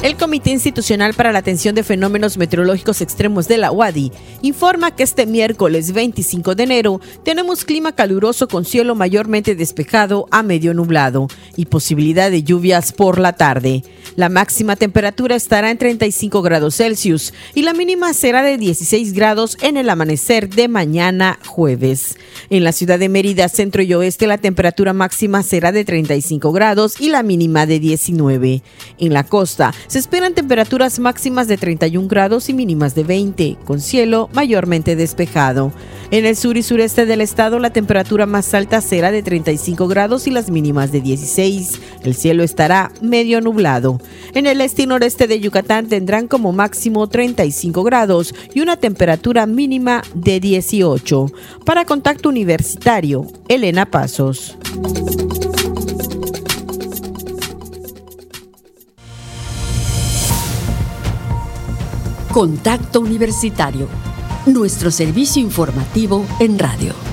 El 0.01 0.17
Comité 0.17 0.49
Institucional 0.49 1.13
para 1.13 1.31
la 1.31 1.37
Atención 1.37 1.75
de 1.75 1.83
Fenómenos 1.83 2.35
Meteorológicos 2.35 3.01
Extremos 3.01 3.47
de 3.47 3.59
la 3.59 3.71
UADI 3.71 4.11
informa 4.41 4.95
que 4.95 5.03
este 5.03 5.27
miércoles 5.27 5.93
25 5.93 6.55
de 6.55 6.63
enero 6.63 7.01
tenemos 7.23 7.65
clima 7.65 7.91
caluroso 7.91 8.47
con 8.47 8.65
cielo 8.65 8.95
mayormente 8.95 9.53
despejado 9.53 10.27
a 10.31 10.41
medio 10.41 10.73
nublado 10.73 11.27
y 11.55 11.65
posibilidad 11.65 12.31
de 12.31 12.41
lluvias 12.41 12.93
por 12.93 13.19
la 13.19 13.33
tarde. 13.33 13.83
La 14.15 14.27
máxima 14.27 14.75
temperatura 14.75 15.35
estará 15.35 15.71
en 15.71 15.77
35 15.77 16.41
grados 16.41 16.75
Celsius 16.75 17.33
y 17.55 17.61
la 17.61 17.73
mínima 17.73 18.13
será 18.13 18.43
de 18.43 18.57
16 18.57 19.13
grados 19.13 19.57
en 19.61 19.77
el 19.77 19.89
amanecer 19.89 20.49
de 20.49 20.67
mañana 20.67 21.39
jueves. 21.45 22.17
En 22.49 22.65
la 22.65 22.73
ciudad 22.73 22.99
de 22.99 23.07
Mérida, 23.07 23.47
centro 23.47 23.81
y 23.81 23.93
oeste, 23.93 24.27
la 24.27 24.37
temperatura 24.37 24.91
máxima 24.91 25.43
será 25.43 25.71
de 25.71 25.85
35 25.85 26.51
grados 26.51 26.99
y 26.99 27.07
la 27.07 27.23
mínima 27.23 27.65
de 27.65 27.79
19. 27.79 28.61
En 28.97 29.13
la 29.13 29.23
costa, 29.23 29.73
se 29.87 29.99
esperan 29.99 30.33
temperaturas 30.33 30.99
máximas 30.99 31.47
de 31.47 31.57
31 31.57 32.07
grados 32.09 32.49
y 32.49 32.53
mínimas 32.53 32.95
de 32.95 33.03
20, 33.05 33.57
con 33.63 33.79
cielo 33.79 34.29
mayormente 34.33 34.97
despejado. 34.97 35.71
En 36.11 36.25
el 36.25 36.35
sur 36.35 36.57
y 36.57 36.63
sureste 36.63 37.05
del 37.05 37.21
estado 37.21 37.59
la 37.59 37.69
temperatura 37.69 38.25
más 38.25 38.53
alta 38.53 38.81
será 38.81 39.11
de 39.11 39.23
35 39.23 39.87
grados 39.87 40.27
y 40.27 40.31
las 40.31 40.49
mínimas 40.49 40.91
de 40.91 40.99
16. 40.99 41.79
El 42.03 42.15
cielo 42.15 42.43
estará 42.43 42.91
medio 43.01 43.39
nublado. 43.39 44.00
En 44.33 44.47
el 44.47 44.61
este 44.61 44.83
y 44.83 44.87
noreste 44.87 45.27
de 45.27 45.39
Yucatán 45.39 45.87
tendrán 45.87 46.27
como 46.27 46.51
máximo 46.51 47.07
35 47.07 47.83
grados 47.83 48.33
y 48.53 48.61
una 48.61 48.77
temperatura 48.77 49.45
mínima 49.45 50.01
de 50.13 50.39
18. 50.39 51.27
Para 51.65 51.85
Contacto 51.85 52.29
Universitario, 52.29 53.27
Elena 53.47 53.85
Pasos. 53.85 54.57
Contacto 62.31 63.01
Universitario, 63.01 63.89
nuestro 64.45 64.89
servicio 64.89 65.41
informativo 65.41 66.25
en 66.39 66.57
radio. 66.57 67.10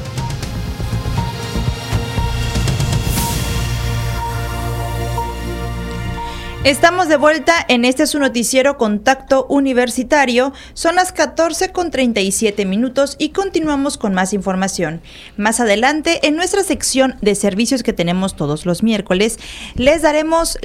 Estamos 6.64 7.08
de 7.08 7.16
vuelta 7.16 7.54
en 7.68 7.84
este 7.84 8.04
su 8.08 8.18
noticiero 8.18 8.78
Contacto 8.78 9.46
Universitario. 9.48 10.52
Son 10.74 10.96
las 10.96 11.12
14 11.12 11.70
con 11.70 11.92
37 11.92 12.66
minutos 12.66 13.14
y 13.16 13.28
continuamos 13.28 13.96
con 13.96 14.12
más 14.12 14.32
información. 14.32 15.00
Más 15.36 15.60
adelante, 15.60 16.26
en 16.26 16.34
nuestra 16.34 16.64
sección 16.64 17.14
de 17.22 17.36
servicios 17.36 17.84
que 17.84 17.92
tenemos 17.92 18.34
todos 18.34 18.66
los 18.66 18.82
miércoles, 18.82 19.38
les 19.76 20.02
daremos 20.02 20.58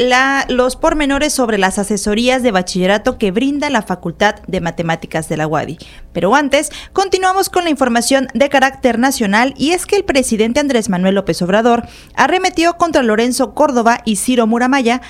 los 0.50 0.76
pormenores 0.76 1.32
sobre 1.32 1.60
las 1.60 1.78
asesorías 1.78 2.42
de 2.42 2.52
bachillerato 2.52 3.20
que 3.20 3.30
brinda 3.30 3.70
la 3.70 3.84
Facultad 3.84 4.38
de 4.48 4.62
Matemáticas 4.62 5.30
de 5.30 5.38
la 5.38 5.46
UADI. 5.46 5.78
Pero 6.12 6.34
antes, 6.34 6.72
continuamos 6.92 7.50
con 7.50 7.66
la 7.66 7.70
información 7.70 8.28
de 8.34 8.50
carácter 8.50 8.98
nacional 8.98 9.54
y 9.58 9.72
es 9.72 9.86
que 9.86 9.96
el 9.96 10.06
presidente 10.06 10.60
Andrés 10.60 10.90
Manuel 10.90 11.16
López 11.16 11.40
Obrador 11.44 11.88
arremetió 12.16 12.78
contra 12.78 13.04
Lorenzo 13.04 13.54
Córdoba 13.54 14.02
y 14.06 14.16
Ciro 14.16 14.48
Muramaya 14.48 15.02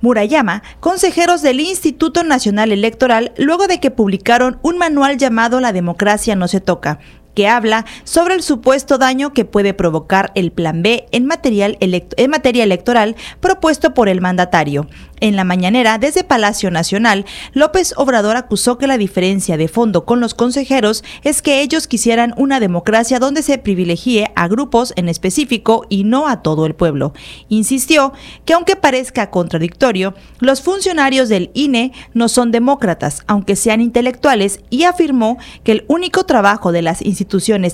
Murayama, 0.00 0.62
consejeros 0.80 1.42
del 1.42 1.60
Instituto 1.60 2.22
Nacional 2.24 2.72
Electoral, 2.72 3.32
luego 3.36 3.66
de 3.66 3.80
que 3.80 3.90
publicaron 3.90 4.58
un 4.62 4.78
manual 4.78 5.16
llamado 5.16 5.60
La 5.60 5.72
democracia 5.72 6.36
no 6.36 6.48
se 6.48 6.60
toca, 6.60 6.98
que 7.36 7.46
habla 7.46 7.84
sobre 8.02 8.34
el 8.34 8.42
supuesto 8.42 8.96
daño 8.96 9.34
que 9.34 9.44
puede 9.44 9.74
provocar 9.74 10.32
el 10.34 10.50
Plan 10.50 10.82
B 10.82 11.06
en, 11.12 11.26
material 11.26 11.76
en 11.80 12.30
materia 12.30 12.64
electoral 12.64 13.14
propuesto 13.40 13.92
por 13.92 14.08
el 14.08 14.22
mandatario. 14.22 14.88
En 15.20 15.36
la 15.36 15.44
mañanera, 15.44 15.98
desde 15.98 16.24
Palacio 16.24 16.70
Nacional, 16.70 17.24
López 17.52 17.94
Obrador 17.96 18.36
acusó 18.36 18.76
que 18.76 18.86
la 18.86 18.98
diferencia 18.98 19.56
de 19.56 19.68
fondo 19.68 20.04
con 20.04 20.20
los 20.20 20.34
consejeros 20.34 21.04
es 21.24 21.40
que 21.40 21.60
ellos 21.60 21.86
quisieran 21.86 22.34
una 22.36 22.60
democracia 22.60 23.18
donde 23.18 23.42
se 23.42 23.58
privilegie 23.58 24.30
a 24.34 24.48
grupos 24.48 24.92
en 24.96 25.08
específico 25.08 25.86
y 25.88 26.04
no 26.04 26.28
a 26.28 26.42
todo 26.42 26.66
el 26.66 26.74
pueblo. 26.74 27.12
Insistió 27.48 28.12
que 28.44 28.54
aunque 28.54 28.76
parezca 28.76 29.30
contradictorio, 29.30 30.14
los 30.38 30.62
funcionarios 30.62 31.28
del 31.28 31.50
INE 31.54 31.92
no 32.14 32.28
son 32.28 32.50
demócratas, 32.50 33.22
aunque 33.26 33.56
sean 33.56 33.80
intelectuales, 33.80 34.60
y 34.70 34.84
afirmó 34.84 35.38
que 35.64 35.72
el 35.72 35.84
único 35.88 36.24
trabajo 36.24 36.72
de 36.72 36.82
las 36.82 37.02
instituciones 37.02 37.25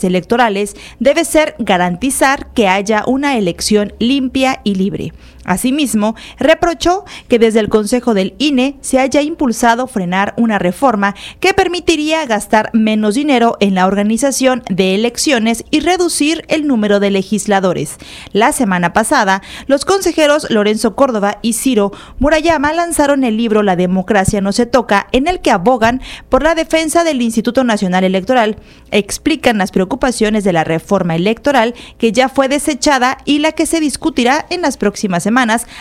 electorales 0.04 0.76
debe 0.98 1.24
ser 1.24 1.54
garantizar 1.58 2.52
que 2.52 2.68
haya 2.68 3.04
una 3.06 3.36
elección 3.36 3.92
limpia 3.98 4.60
y 4.64 4.74
libre. 4.74 5.12
Asimismo, 5.44 6.14
reprochó 6.38 7.04
que 7.28 7.38
desde 7.38 7.58
el 7.58 7.68
Consejo 7.68 8.14
del 8.14 8.34
INE 8.38 8.76
se 8.80 9.00
haya 9.00 9.22
impulsado 9.22 9.88
frenar 9.88 10.34
una 10.36 10.58
reforma 10.58 11.16
que 11.40 11.52
permitiría 11.52 12.24
gastar 12.26 12.70
menos 12.72 13.16
dinero 13.16 13.56
en 13.58 13.74
la 13.74 13.86
organización 13.86 14.62
de 14.70 14.94
elecciones 14.94 15.64
y 15.70 15.80
reducir 15.80 16.44
el 16.48 16.66
número 16.66 17.00
de 17.00 17.10
legisladores. 17.10 17.96
La 18.32 18.52
semana 18.52 18.92
pasada, 18.92 19.42
los 19.66 19.84
consejeros 19.84 20.48
Lorenzo 20.48 20.94
Córdoba 20.94 21.38
y 21.42 21.54
Ciro 21.54 21.92
Murayama 22.20 22.72
lanzaron 22.72 23.24
el 23.24 23.36
libro 23.36 23.64
La 23.64 23.74
democracia 23.74 24.40
no 24.40 24.52
se 24.52 24.66
toca, 24.66 25.08
en 25.10 25.26
el 25.26 25.40
que 25.40 25.50
abogan 25.50 26.02
por 26.28 26.44
la 26.44 26.54
defensa 26.54 27.02
del 27.02 27.20
Instituto 27.20 27.64
Nacional 27.64 28.04
Electoral, 28.04 28.56
explican 28.92 29.58
las 29.58 29.72
preocupaciones 29.72 30.44
de 30.44 30.52
la 30.52 30.62
reforma 30.62 31.16
electoral 31.16 31.74
que 31.98 32.12
ya 32.12 32.28
fue 32.28 32.48
desechada 32.48 33.18
y 33.24 33.40
la 33.40 33.52
que 33.52 33.66
se 33.66 33.80
discutirá 33.80 34.46
en 34.48 34.62
las 34.62 34.76
próximas 34.76 35.22
semanas 35.22 35.31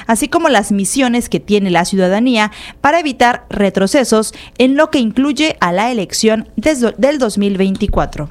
así 0.08 0.28
como 0.28 0.50
las 0.50 0.72
misiones 0.72 1.30
que 1.30 1.40
tiene 1.40 1.70
la 1.70 1.86
ciudadanía 1.86 2.52
para 2.82 3.00
evitar 3.00 3.46
retrocesos 3.50 4.34
en 4.58 4.76
lo 4.76 4.90
que 4.90 5.00
incluye 5.00 5.58
a 5.60 5.72
la 5.72 5.92
elección 5.92 6.50
del 6.56 7.20
2024. 7.20 8.30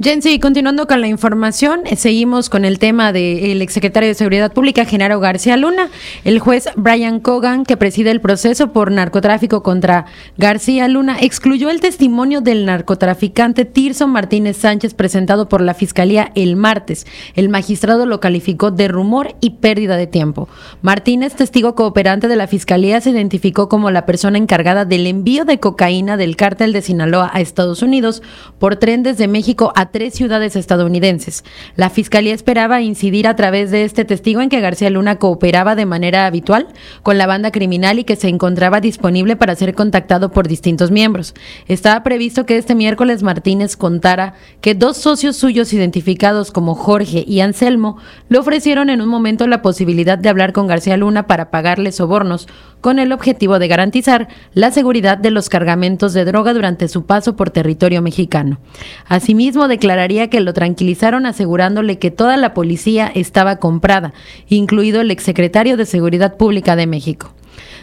Jensi, 0.00 0.40
continuando 0.40 0.88
con 0.88 1.00
la 1.00 1.06
información, 1.06 1.82
eh, 1.84 1.94
seguimos 1.94 2.50
con 2.50 2.64
el 2.64 2.80
tema 2.80 3.12
del 3.12 3.62
exsecretario 3.62 4.08
de 4.08 4.14
Seguridad 4.14 4.52
Pública, 4.52 4.84
Genaro 4.84 5.20
García 5.20 5.56
Luna. 5.56 5.88
El 6.24 6.40
juez 6.40 6.68
Brian 6.74 7.20
Cogan, 7.20 7.64
que 7.64 7.76
preside 7.76 8.10
el 8.10 8.20
proceso 8.20 8.72
por 8.72 8.90
narcotráfico 8.90 9.62
contra 9.62 10.06
García 10.36 10.88
Luna, 10.88 11.18
excluyó 11.20 11.70
el 11.70 11.80
testimonio 11.80 12.40
del 12.40 12.66
narcotraficante 12.66 13.64
Tirso 13.64 14.08
Martínez 14.08 14.56
Sánchez 14.56 14.94
presentado 14.94 15.48
por 15.48 15.60
la 15.60 15.74
Fiscalía 15.74 16.32
el 16.34 16.56
martes. 16.56 17.06
El 17.36 17.48
magistrado 17.48 18.04
lo 18.04 18.18
calificó 18.18 18.72
de 18.72 18.88
rumor 18.88 19.36
y 19.40 19.50
pérdida 19.50 19.96
de 19.96 20.08
tiempo. 20.08 20.48
Martínez, 20.82 21.36
testigo 21.36 21.76
cooperante 21.76 22.26
de 22.26 22.34
la 22.34 22.48
Fiscalía, 22.48 23.00
se 23.00 23.10
identificó 23.10 23.68
como 23.68 23.92
la 23.92 24.06
persona 24.06 24.38
encargada 24.38 24.84
del 24.84 25.06
envío 25.06 25.44
de 25.44 25.60
cocaína 25.60 26.16
del 26.16 26.34
cártel 26.34 26.72
de 26.72 26.82
Sinaloa 26.82 27.30
a 27.32 27.40
Estados 27.40 27.80
Unidos 27.80 28.24
por 28.58 28.74
tren 28.74 29.04
desde 29.04 29.28
México 29.28 29.72
a 29.76 29.83
tres 29.90 30.14
ciudades 30.14 30.56
estadounidenses. 30.56 31.44
La 31.76 31.90
fiscalía 31.90 32.34
esperaba 32.34 32.80
incidir 32.80 33.26
a 33.26 33.36
través 33.36 33.70
de 33.70 33.84
este 33.84 34.04
testigo 34.04 34.40
en 34.40 34.48
que 34.48 34.60
García 34.60 34.90
Luna 34.90 35.16
cooperaba 35.16 35.74
de 35.74 35.86
manera 35.86 36.26
habitual 36.26 36.68
con 37.02 37.18
la 37.18 37.26
banda 37.26 37.50
criminal 37.50 37.98
y 37.98 38.04
que 38.04 38.16
se 38.16 38.28
encontraba 38.28 38.80
disponible 38.80 39.36
para 39.36 39.56
ser 39.56 39.74
contactado 39.74 40.30
por 40.30 40.48
distintos 40.48 40.90
miembros. 40.90 41.34
Estaba 41.66 42.02
previsto 42.02 42.46
que 42.46 42.56
este 42.56 42.74
miércoles 42.74 43.22
Martínez 43.22 43.76
contara 43.76 44.34
que 44.60 44.74
dos 44.74 44.96
socios 44.96 45.36
suyos 45.36 45.72
identificados 45.72 46.50
como 46.50 46.74
Jorge 46.74 47.24
y 47.26 47.40
Anselmo 47.40 47.98
le 48.28 48.38
ofrecieron 48.38 48.90
en 48.90 49.00
un 49.00 49.08
momento 49.08 49.46
la 49.46 49.62
posibilidad 49.62 50.18
de 50.18 50.28
hablar 50.28 50.52
con 50.52 50.66
García 50.66 50.96
Luna 50.96 51.26
para 51.26 51.50
pagarle 51.50 51.92
sobornos 51.92 52.48
con 52.84 52.98
el 52.98 53.12
objetivo 53.12 53.58
de 53.58 53.66
garantizar 53.66 54.28
la 54.52 54.70
seguridad 54.70 55.16
de 55.16 55.30
los 55.30 55.48
cargamentos 55.48 56.12
de 56.12 56.26
droga 56.26 56.52
durante 56.52 56.86
su 56.86 57.06
paso 57.06 57.34
por 57.34 57.48
territorio 57.48 58.02
mexicano. 58.02 58.60
Asimismo, 59.08 59.68
declararía 59.68 60.28
que 60.28 60.42
lo 60.42 60.52
tranquilizaron 60.52 61.24
asegurándole 61.24 61.98
que 61.98 62.10
toda 62.10 62.36
la 62.36 62.52
policía 62.52 63.10
estaba 63.14 63.56
comprada, 63.56 64.12
incluido 64.48 65.00
el 65.00 65.10
exsecretario 65.10 65.78
de 65.78 65.86
Seguridad 65.86 66.36
Pública 66.36 66.76
de 66.76 66.86
México. 66.86 67.32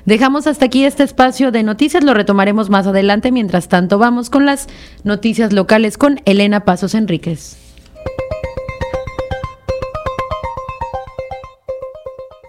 Dejamos 0.05 0.45
hasta 0.45 0.65
aquí 0.65 0.85
este 0.85 1.01
espacio 1.01 1.51
de 1.51 1.63
noticias, 1.63 2.03
lo 2.03 2.13
retomaremos 2.13 2.69
más 2.69 2.85
adelante. 2.85 3.31
Mientras 3.31 3.69
tanto, 3.69 3.97
vamos 3.97 4.29
con 4.29 4.45
las 4.45 4.67
noticias 5.03 5.51
locales 5.51 5.97
con 5.97 6.21
Elena 6.25 6.63
Pasos 6.63 6.93
Enríquez. 6.93 7.57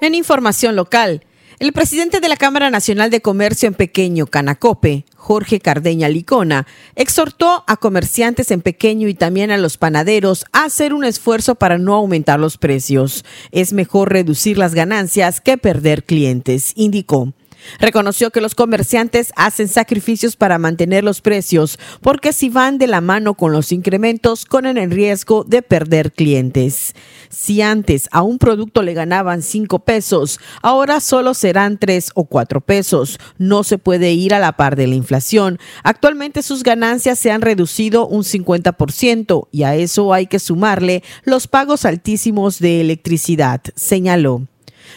En 0.03 0.15
información 0.15 0.77
local, 0.77 1.23
el 1.63 1.73
presidente 1.73 2.19
de 2.19 2.29
la 2.29 2.37
Cámara 2.37 2.71
Nacional 2.71 3.09
de 3.09 3.21
Comercio 3.21 3.69
en 3.69 3.75
Pequeño, 3.75 4.27
Canacope, 4.27 5.05
Jorge 5.15 5.61
Cardeña 5.61 6.09
Licona, 6.09 6.67
exhortó 6.97 7.63
a 7.69 7.77
comerciantes 7.77 8.51
en 8.51 8.63
pequeño 8.63 9.07
y 9.07 9.15
también 9.15 9.53
a 9.53 9.57
los 9.57 9.77
panaderos 9.77 10.45
a 10.51 10.65
hacer 10.65 10.93
un 10.93 11.05
esfuerzo 11.05 11.55
para 11.55 11.79
no 11.79 11.95
aumentar 11.95 12.41
los 12.41 12.59
precios. 12.59 13.25
Es 13.53 13.73
mejor 13.73 14.11
reducir 14.11 14.59
las 14.59 14.75
ganancias 14.75 15.41
que 15.41 15.57
perder 15.57 16.03
clientes, 16.03 16.73
indicó. 16.75 17.33
Reconoció 17.79 18.31
que 18.31 18.41
los 18.41 18.55
comerciantes 18.55 19.33
hacen 19.37 19.69
sacrificios 19.69 20.37
para 20.37 20.59
mantener 20.59 21.05
los 21.05 21.21
precios 21.21 21.79
porque 22.01 22.33
si 22.33 22.49
van 22.49 22.79
de 22.79 22.87
la 22.87 23.01
mano 23.01 23.35
con 23.35 23.53
los 23.53 23.73
incrementos, 23.73 24.45
corren 24.45 24.79
el 24.79 24.91
riesgo 24.91 25.45
de 25.45 25.63
perder 25.63 26.13
clientes. 26.13 26.95
Si 27.29 27.63
antes 27.63 28.09
a 28.13 28.23
un 28.23 28.39
producto 28.39 28.83
le 28.83 28.95
ganaban 28.95 29.43
5 29.43 29.81
pesos, 29.81 30.39
ahora 30.63 31.01
solo 31.01 31.35
serán 31.35 31.79
3 31.79 32.11
o 32.15 32.25
4 32.25 32.61
pesos. 32.61 33.19
No 33.39 33.65
se 33.65 33.79
puede 33.79 34.13
ir 34.13 34.35
a 34.35 34.39
la 34.39 34.53
par 34.53 34.77
de 34.77 34.87
la 34.87 34.95
inflación. 34.95 35.59
Actualmente 35.83 36.43
sus 36.43 36.63
ganancias 36.63 37.19
se 37.19 37.31
han 37.31 37.43
reducido 37.43 38.07
un 38.07 38.23
50% 38.23 39.49
y 39.51 39.63
a 39.63 39.75
eso 39.75 40.13
hay 40.13 40.27
que 40.27 40.39
sumarle 40.39 41.03
los 41.25 41.49
pagos 41.49 41.85
altísimos 41.85 42.59
de 42.59 42.81
electricidad, 42.81 43.63
señaló. 43.75 44.47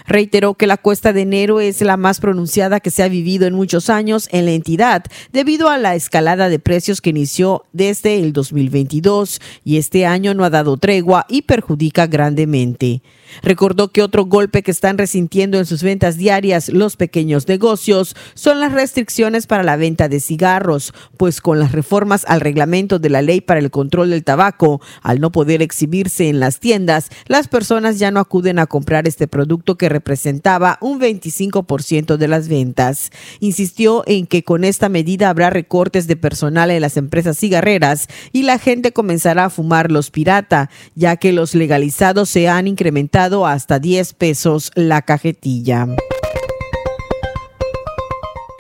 Reiteró 0.07 0.53
que 0.53 0.67
la 0.67 0.77
cuesta 0.77 1.13
de 1.13 1.21
enero 1.21 1.59
es 1.59 1.81
la 1.81 1.97
más 1.97 2.19
pronunciada 2.19 2.79
que 2.79 2.91
se 2.91 3.03
ha 3.03 3.07
vivido 3.07 3.47
en 3.47 3.53
muchos 3.53 3.89
años 3.89 4.27
en 4.31 4.45
la 4.45 4.51
entidad 4.51 5.03
debido 5.31 5.69
a 5.69 5.77
la 5.77 5.95
escalada 5.95 6.49
de 6.49 6.59
precios 6.59 7.01
que 7.01 7.09
inició 7.11 7.65
desde 7.73 8.19
el 8.19 8.33
2022 8.33 9.41
y 9.63 9.77
este 9.77 10.05
año 10.05 10.33
no 10.33 10.43
ha 10.43 10.49
dado 10.49 10.77
tregua 10.77 11.25
y 11.29 11.43
perjudica 11.43 12.07
grandemente. 12.07 13.01
Recordó 13.41 13.91
que 13.91 14.01
otro 14.01 14.25
golpe 14.25 14.63
que 14.63 14.71
están 14.71 14.97
resintiendo 14.97 15.57
en 15.57 15.65
sus 15.65 15.83
ventas 15.83 16.17
diarias 16.17 16.69
los 16.69 16.95
pequeños 16.95 17.47
negocios 17.47 18.15
son 18.33 18.59
las 18.59 18.71
restricciones 18.71 19.47
para 19.47 19.63
la 19.63 19.75
venta 19.75 20.07
de 20.07 20.19
cigarros, 20.19 20.93
pues 21.17 21.41
con 21.41 21.59
las 21.59 21.71
reformas 21.71 22.25
al 22.27 22.41
reglamento 22.41 22.99
de 22.99 23.09
la 23.09 23.21
ley 23.21 23.41
para 23.41 23.59
el 23.59 23.71
control 23.71 24.11
del 24.11 24.23
tabaco, 24.23 24.81
al 25.01 25.19
no 25.19 25.31
poder 25.31 25.61
exhibirse 25.61 26.29
en 26.29 26.39
las 26.39 26.59
tiendas, 26.59 27.09
las 27.27 27.47
personas 27.47 27.99
ya 27.99 28.11
no 28.11 28.19
acuden 28.19 28.59
a 28.59 28.67
comprar 28.67 29.07
este 29.07 29.27
producto 29.27 29.77
que 29.77 29.84
representaba 29.89 30.77
un 30.81 30.99
25% 30.99 32.17
de 32.17 32.27
las 32.27 32.47
ventas. 32.47 33.11
Insistió 33.39 34.03
en 34.07 34.27
que 34.27 34.43
con 34.43 34.63
esta 34.63 34.89
medida 34.89 35.29
habrá 35.29 35.49
recortes 35.49 36.07
de 36.07 36.15
personal 36.15 36.71
en 36.71 36.81
las 36.81 36.97
empresas 36.97 37.37
cigarreras 37.37 38.07
y 38.31 38.43
la 38.43 38.59
gente 38.59 38.91
comenzará 38.91 39.45
a 39.45 39.49
fumar 39.49 39.91
los 39.91 40.11
pirata, 40.11 40.69
ya 40.95 41.17
que 41.17 41.33
los 41.33 41.55
legalizados 41.55 42.29
se 42.29 42.47
han 42.47 42.67
incrementado 42.67 43.45
hasta 43.45 43.79
10 43.79 44.13
pesos 44.13 44.71
la 44.75 45.01
cajetilla. 45.01 45.87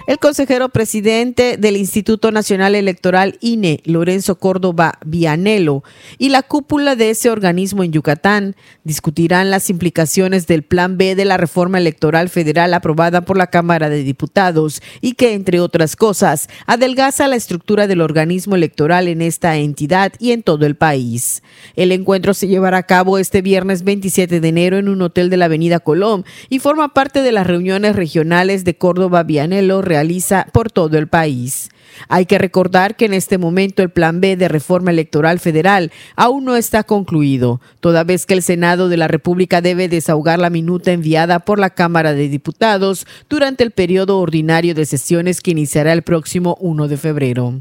El 0.07 0.19
consejero 0.19 0.69
presidente 0.69 1.57
del 1.57 1.75
Instituto 1.75 2.31
Nacional 2.31 2.75
Electoral 2.75 3.39
INE, 3.41 3.81
Lorenzo 3.85 4.37
Córdoba 4.37 4.99
Vianelo, 5.03 5.83
y 6.19 6.29
la 6.29 6.43
cúpula 6.43 6.95
de 6.95 7.09
ese 7.09 7.31
organismo 7.31 7.83
en 7.83 7.91
Yucatán 7.91 8.55
discutirán 8.83 9.49
las 9.49 9.71
implicaciones 9.71 10.45
del 10.45 10.61
Plan 10.61 10.99
B 10.99 11.15
de 11.15 11.25
la 11.25 11.37
reforma 11.37 11.79
electoral 11.79 12.29
federal 12.29 12.75
aprobada 12.75 13.21
por 13.21 13.35
la 13.35 13.47
Cámara 13.47 13.89
de 13.89 14.03
Diputados 14.03 14.83
y 15.01 15.13
que, 15.13 15.33
entre 15.33 15.59
otras 15.59 15.95
cosas, 15.95 16.49
adelgaza 16.67 17.27
la 17.27 17.35
estructura 17.35 17.87
del 17.87 18.01
organismo 18.01 18.55
electoral 18.55 19.07
en 19.07 19.23
esta 19.23 19.55
entidad 19.57 20.13
y 20.19 20.33
en 20.33 20.43
todo 20.43 20.67
el 20.67 20.75
país. 20.75 21.41
El 21.75 21.91
encuentro 21.91 22.35
se 22.35 22.47
llevará 22.47 22.77
a 22.77 22.83
cabo 22.83 23.17
este 23.17 23.41
viernes 23.41 23.83
27 23.83 24.39
de 24.39 24.47
enero 24.47 24.77
en 24.77 24.87
un 24.87 25.01
hotel 25.01 25.31
de 25.31 25.37
la 25.37 25.45
Avenida 25.45 25.79
Colón 25.79 26.25
y 26.47 26.59
forma 26.59 26.93
parte 26.93 27.23
de 27.23 27.31
las 27.31 27.47
reuniones 27.47 27.95
regionales 27.95 28.65
de 28.65 28.77
Córdoba 28.77 29.23
Vianelo 29.23 29.81
realiza 29.95 30.47
por 30.51 30.69
todo 30.71 30.97
el 30.97 31.07
país. 31.07 31.69
Hay 32.09 32.25
que 32.25 32.37
recordar 32.37 32.97
que 32.97 33.05
en 33.05 33.13
este 33.13 33.37
momento 33.37 33.81
el 33.81 33.89
Plan 33.89 34.19
B 34.19 34.35
de 34.35 34.49
reforma 34.49 34.91
electoral 34.91 35.39
federal 35.39 35.89
aún 36.17 36.43
no 36.43 36.57
está 36.57 36.83
concluido, 36.83 37.61
toda 37.79 38.03
vez 38.03 38.25
que 38.25 38.33
el 38.33 38.43
Senado 38.43 38.89
de 38.89 38.97
la 38.97 39.07
República 39.07 39.61
debe 39.61 39.87
desahogar 39.87 40.39
la 40.39 40.49
minuta 40.49 40.91
enviada 40.91 41.39
por 41.39 41.59
la 41.59 41.69
Cámara 41.69 42.13
de 42.13 42.27
Diputados 42.27 43.07
durante 43.29 43.63
el 43.63 43.71
periodo 43.71 44.19
ordinario 44.19 44.75
de 44.75 44.85
sesiones 44.85 45.39
que 45.39 45.51
iniciará 45.51 45.93
el 45.93 46.01
próximo 46.01 46.57
1 46.59 46.89
de 46.89 46.97
febrero. 46.97 47.53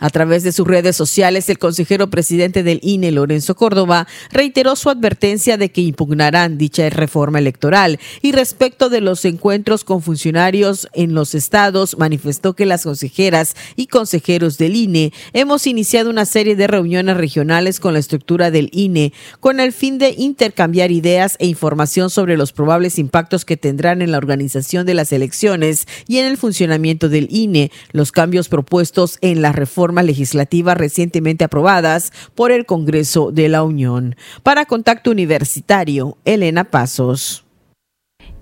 A 0.00 0.08
través 0.08 0.42
de 0.42 0.52
sus 0.52 0.66
redes 0.66 0.96
sociales, 0.96 1.48
el 1.50 1.58
consejero 1.58 2.08
presidente 2.08 2.62
del 2.62 2.80
INE, 2.82 3.12
Lorenzo 3.12 3.54
Córdoba, 3.54 4.08
reiteró 4.32 4.74
su 4.74 4.88
advertencia 4.88 5.58
de 5.58 5.70
que 5.70 5.82
impugnarán 5.82 6.56
dicha 6.56 6.88
reforma 6.88 7.38
electoral. 7.38 8.00
Y 8.22 8.32
respecto 8.32 8.88
de 8.88 9.02
los 9.02 9.26
encuentros 9.26 9.84
con 9.84 10.00
funcionarios 10.00 10.88
en 10.94 11.14
los 11.14 11.34
estados, 11.34 11.98
manifestó 11.98 12.54
que 12.54 12.64
las 12.64 12.84
consejeras 12.84 13.54
y 13.76 13.88
consejeros 13.88 14.56
del 14.56 14.74
INE 14.74 15.12
hemos 15.34 15.66
iniciado 15.66 16.08
una 16.08 16.24
serie 16.24 16.56
de 16.56 16.66
reuniones 16.66 17.18
regionales 17.18 17.78
con 17.78 17.92
la 17.92 17.98
estructura 17.98 18.50
del 18.50 18.70
INE 18.72 19.12
con 19.40 19.60
el 19.60 19.72
fin 19.72 19.98
de 19.98 20.14
intercambiar 20.16 20.90
ideas 20.90 21.36
e 21.38 21.46
información 21.46 22.08
sobre 22.08 22.38
los 22.38 22.52
probables 22.52 22.98
impactos 22.98 23.44
que 23.44 23.58
tendrán 23.58 24.00
en 24.00 24.12
la 24.12 24.18
organización 24.18 24.86
de 24.86 24.94
las 24.94 25.12
elecciones 25.12 25.86
y 26.08 26.18
en 26.18 26.26
el 26.26 26.38
funcionamiento 26.38 27.10
del 27.10 27.28
INE, 27.30 27.70
los 27.92 28.12
cambios 28.12 28.48
propuestos 28.48 29.18
en 29.20 29.42
la 29.42 29.52
reforma 29.52 29.89
legislativas 29.94 30.76
recientemente 30.76 31.44
aprobadas 31.44 32.12
por 32.34 32.52
el 32.52 32.66
Congreso 32.66 33.32
de 33.32 33.48
la 33.48 33.62
Unión. 33.62 34.16
Para 34.42 34.66
Contacto 34.66 35.10
Universitario, 35.10 36.16
Elena 36.24 36.64
Pasos. 36.64 37.44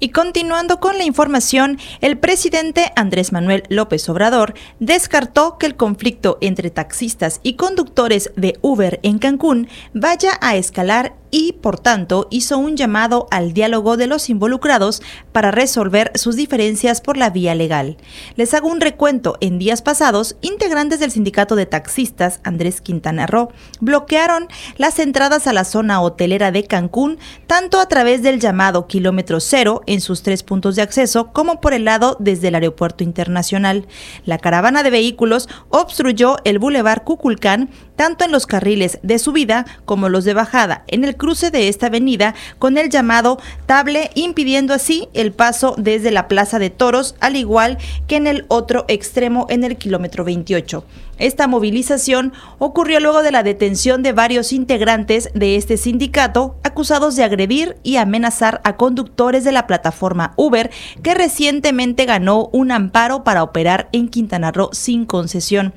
Y 0.00 0.10
continuando 0.10 0.78
con 0.78 0.96
la 0.96 1.04
información, 1.04 1.78
el 2.00 2.18
presidente 2.18 2.92
Andrés 2.94 3.32
Manuel 3.32 3.64
López 3.68 4.08
Obrador 4.08 4.54
descartó 4.78 5.58
que 5.58 5.66
el 5.66 5.74
conflicto 5.74 6.38
entre 6.40 6.70
taxistas 6.70 7.40
y 7.42 7.54
conductores 7.54 8.30
de 8.36 8.58
Uber 8.62 9.00
en 9.02 9.18
Cancún 9.18 9.68
vaya 9.94 10.38
a 10.40 10.54
escalar 10.54 11.14
y, 11.30 11.52
por 11.52 11.78
tanto, 11.78 12.26
hizo 12.30 12.58
un 12.58 12.76
llamado 12.76 13.26
al 13.30 13.52
diálogo 13.52 13.96
de 13.96 14.06
los 14.06 14.30
involucrados 14.30 15.02
para 15.32 15.50
resolver 15.50 16.10
sus 16.14 16.36
diferencias 16.36 17.00
por 17.00 17.16
la 17.16 17.30
vía 17.30 17.54
legal. 17.54 17.96
Les 18.36 18.54
hago 18.54 18.68
un 18.68 18.80
recuento. 18.80 19.36
En 19.40 19.58
días 19.58 19.82
pasados, 19.82 20.36
integrantes 20.40 21.00
del 21.00 21.10
sindicato 21.10 21.56
de 21.56 21.66
taxistas 21.66 22.40
Andrés 22.44 22.80
Quintana 22.80 23.26
Roo 23.26 23.50
bloquearon 23.80 24.48
las 24.76 24.98
entradas 24.98 25.46
a 25.46 25.52
la 25.52 25.64
zona 25.64 26.00
hotelera 26.00 26.50
de 26.50 26.64
Cancún, 26.64 27.18
tanto 27.46 27.80
a 27.80 27.88
través 27.88 28.22
del 28.22 28.40
llamado 28.40 28.86
kilómetro 28.86 29.40
cero 29.40 29.82
en 29.88 30.00
sus 30.00 30.22
tres 30.22 30.42
puntos 30.42 30.76
de 30.76 30.82
acceso, 30.82 31.32
como 31.32 31.60
por 31.60 31.74
el 31.74 31.84
lado 31.84 32.16
desde 32.20 32.48
el 32.48 32.54
aeropuerto 32.54 33.04
internacional. 33.04 33.86
La 34.24 34.38
caravana 34.38 34.82
de 34.82 34.90
vehículos 34.90 35.48
obstruyó 35.70 36.36
el 36.44 36.58
bulevar 36.58 37.04
Cuculcán, 37.04 37.70
tanto 37.96 38.24
en 38.24 38.32
los 38.32 38.46
carriles 38.46 38.98
de 39.02 39.18
subida 39.18 39.66
como 39.84 40.08
los 40.08 40.24
de 40.24 40.34
bajada, 40.34 40.84
en 40.86 41.04
el 41.04 41.16
cruce 41.16 41.50
de 41.50 41.68
esta 41.68 41.86
avenida 41.86 42.34
con 42.58 42.78
el 42.78 42.90
llamado 42.90 43.38
table, 43.66 44.10
impidiendo 44.14 44.74
así 44.74 45.08
el 45.14 45.32
paso 45.32 45.74
desde 45.76 46.10
la 46.10 46.28
Plaza 46.28 46.58
de 46.58 46.70
Toros, 46.70 47.16
al 47.20 47.36
igual 47.36 47.78
que 48.06 48.16
en 48.16 48.26
el 48.26 48.44
otro 48.48 48.84
extremo 48.88 49.46
en 49.48 49.64
el 49.64 49.76
kilómetro 49.76 50.24
28. 50.24 50.84
Esta 51.18 51.46
movilización 51.48 52.32
ocurrió 52.58 53.00
luego 53.00 53.22
de 53.22 53.32
la 53.32 53.42
detención 53.42 54.02
de 54.02 54.12
varios 54.12 54.52
integrantes 54.52 55.30
de 55.34 55.56
este 55.56 55.76
sindicato 55.76 56.56
acusados 56.62 57.16
de 57.16 57.24
agredir 57.24 57.76
y 57.82 57.96
amenazar 57.96 58.60
a 58.64 58.76
conductores 58.76 59.44
de 59.44 59.52
la 59.52 59.66
plataforma 59.66 60.32
Uber 60.36 60.70
que 61.02 61.14
recientemente 61.14 62.04
ganó 62.04 62.48
un 62.52 62.70
amparo 62.70 63.24
para 63.24 63.42
operar 63.42 63.88
en 63.92 64.08
Quintana 64.08 64.52
Roo 64.52 64.70
sin 64.72 65.04
concesión. 65.04 65.74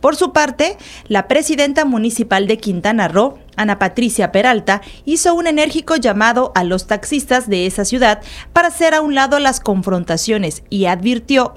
Por 0.00 0.16
su 0.16 0.32
parte, 0.32 0.76
la 1.08 1.26
presidenta 1.26 1.84
municipal 1.84 2.46
de 2.46 2.58
Quintana 2.58 3.08
Roo, 3.08 3.38
Ana 3.56 3.78
Patricia 3.78 4.32
Peralta 4.32 4.82
hizo 5.04 5.34
un 5.34 5.46
enérgico 5.46 5.96
llamado 5.96 6.52
a 6.54 6.64
los 6.64 6.86
taxistas 6.86 7.48
de 7.48 7.66
esa 7.66 7.84
ciudad 7.84 8.22
para 8.52 8.68
hacer 8.68 8.94
a 8.94 9.00
un 9.00 9.14
lado 9.14 9.38
las 9.38 9.60
confrontaciones 9.60 10.62
y 10.70 10.86
advirtió 10.86 11.52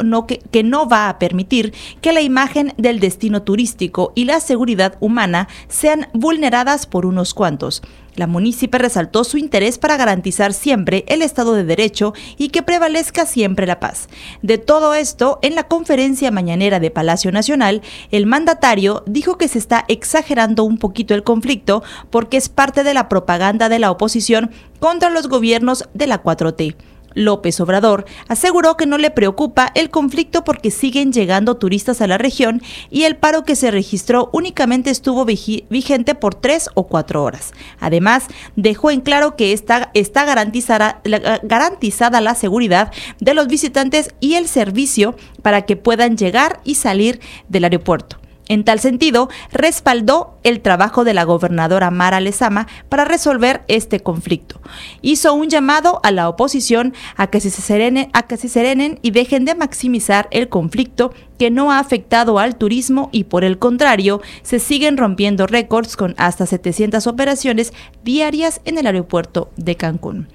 que, 0.51 0.63
no 0.63 0.87
va 0.87 1.09
a 1.09 1.19
permitir 1.19 1.73
que 2.01 2.13
la 2.13 2.21
imagen 2.21 2.73
del 2.77 2.99
destino 2.99 3.43
turístico 3.43 4.11
y 4.15 4.25
la 4.25 4.39
seguridad 4.39 4.97
humana 4.99 5.47
sean 5.67 6.07
vulneradas 6.13 6.85
por 6.85 7.05
unos 7.05 7.33
cuantos. 7.33 7.81
La 8.15 8.27
municipio 8.27 8.79
resaltó 8.79 9.23
su 9.23 9.37
interés 9.37 9.77
para 9.77 9.97
garantizar 9.97 10.53
siempre 10.53 11.03
el 11.07 11.21
Estado 11.21 11.53
de 11.53 11.63
Derecho 11.63 12.13
y 12.37 12.49
que 12.49 12.63
prevalezca 12.63 13.25
siempre 13.25 13.67
la 13.67 13.79
paz. 13.79 14.07
De 14.41 14.57
todo 14.57 14.93
esto, 14.93 15.39
en 15.41 15.55
la 15.55 15.63
conferencia 15.63 16.31
mañanera 16.31 16.79
de 16.79 16.91
Palacio 16.91 17.31
Nacional, 17.31 17.81
el 18.11 18.25
mandatario 18.25 19.03
dijo 19.05 19.37
que 19.37 19.47
se 19.47 19.59
está 19.59 19.85
exagerando 19.87 20.63
un 20.63 20.77
poquito 20.77 21.13
el 21.13 21.23
conflicto 21.23 21.83
porque 22.09 22.37
es 22.37 22.49
parte 22.49 22.83
de 22.83 22.93
la 22.93 23.09
propaganda 23.09 23.69
de 23.69 23.79
la 23.79 23.91
oposición 23.91 24.51
contra 24.79 25.09
los 25.09 25.27
gobiernos 25.27 25.87
de 25.93 26.07
la 26.07 26.23
4T. 26.23 26.75
López 27.15 27.59
Obrador 27.59 28.05
aseguró 28.27 28.77
que 28.77 28.85
no 28.85 28.99
le 28.99 29.09
preocupa 29.09 29.71
el 29.73 29.89
conflicto 29.89 30.43
porque 30.43 30.69
siguen 30.69 31.11
llegando 31.11 31.55
turistas 31.55 32.01
a 32.01 32.07
la 32.07 32.19
región 32.19 32.61
y 32.91 33.03
el 33.03 33.15
paro 33.15 33.43
que 33.43 33.55
se 33.55 33.71
registró 33.71 34.29
únicamente 34.33 34.91
estuvo 34.91 35.25
vigente 35.25 36.13
por 36.13 36.35
tres 36.35 36.69
o 36.75 36.87
cuatro 36.87 37.23
horas. 37.23 37.53
Además, 37.79 38.25
dejó 38.55 38.91
en 38.91 39.01
claro 39.01 39.35
que 39.35 39.53
está, 39.53 39.89
está 39.93 40.25
garantizada, 40.25 41.01
garantizada 41.43 42.21
la 42.21 42.35
seguridad 42.35 42.91
de 43.19 43.33
los 43.33 43.47
visitantes 43.47 44.13
y 44.19 44.35
el 44.35 44.47
servicio 44.47 45.15
para 45.41 45.63
que 45.63 45.75
puedan 45.75 46.17
llegar 46.17 46.59
y 46.63 46.75
salir 46.75 47.19
del 47.49 47.63
aeropuerto. 47.63 48.17
En 48.47 48.63
tal 48.63 48.79
sentido, 48.79 49.29
respaldó 49.51 50.37
el 50.43 50.61
trabajo 50.61 51.03
de 51.03 51.13
la 51.13 51.23
gobernadora 51.23 51.89
Mara 51.89 52.19
Lezama 52.19 52.67
para 52.89 53.05
resolver 53.05 53.63
este 53.67 54.01
conflicto. 54.01 54.61
Hizo 55.01 55.33
un 55.33 55.49
llamado 55.49 55.99
a 56.03 56.11
la 56.11 56.29
oposición 56.29 56.93
a 57.15 57.27
que 57.27 57.39
se 57.39 57.49
serenen, 57.49 58.09
a 58.13 58.23
que 58.23 58.37
se 58.37 58.47
serenen 58.47 58.99
y 59.01 59.11
dejen 59.11 59.45
de 59.45 59.55
maximizar 59.55 60.27
el 60.31 60.49
conflicto 60.49 61.11
que 61.39 61.49
no 61.51 61.71
ha 61.71 61.79
afectado 61.79 62.39
al 62.39 62.55
turismo 62.55 63.09
y 63.11 63.25
por 63.25 63.43
el 63.43 63.57
contrario, 63.57 64.21
se 64.41 64.59
siguen 64.59 64.97
rompiendo 64.97 65.47
récords 65.47 65.97
con 65.97 66.13
hasta 66.17 66.45
700 66.45 67.07
operaciones 67.07 67.73
diarias 68.03 68.61
en 68.65 68.77
el 68.77 68.85
aeropuerto 68.87 69.49
de 69.57 69.75
Cancún. 69.75 70.27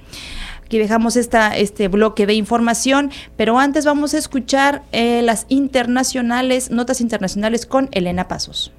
Aquí 0.71 0.79
dejamos 0.79 1.17
esta, 1.17 1.57
este 1.57 1.89
bloque 1.89 2.27
de 2.29 2.35
información, 2.35 3.11
pero 3.37 3.59
antes 3.59 3.85
vamos 3.85 4.15
a 4.15 4.19
escuchar 4.19 4.85
eh, 4.93 5.21
las 5.21 5.47
internacionales, 5.49 6.71
notas 6.71 7.01
internacionales 7.01 7.67
con 7.67 7.89
Elena 7.91 8.29
Pasos. 8.29 8.73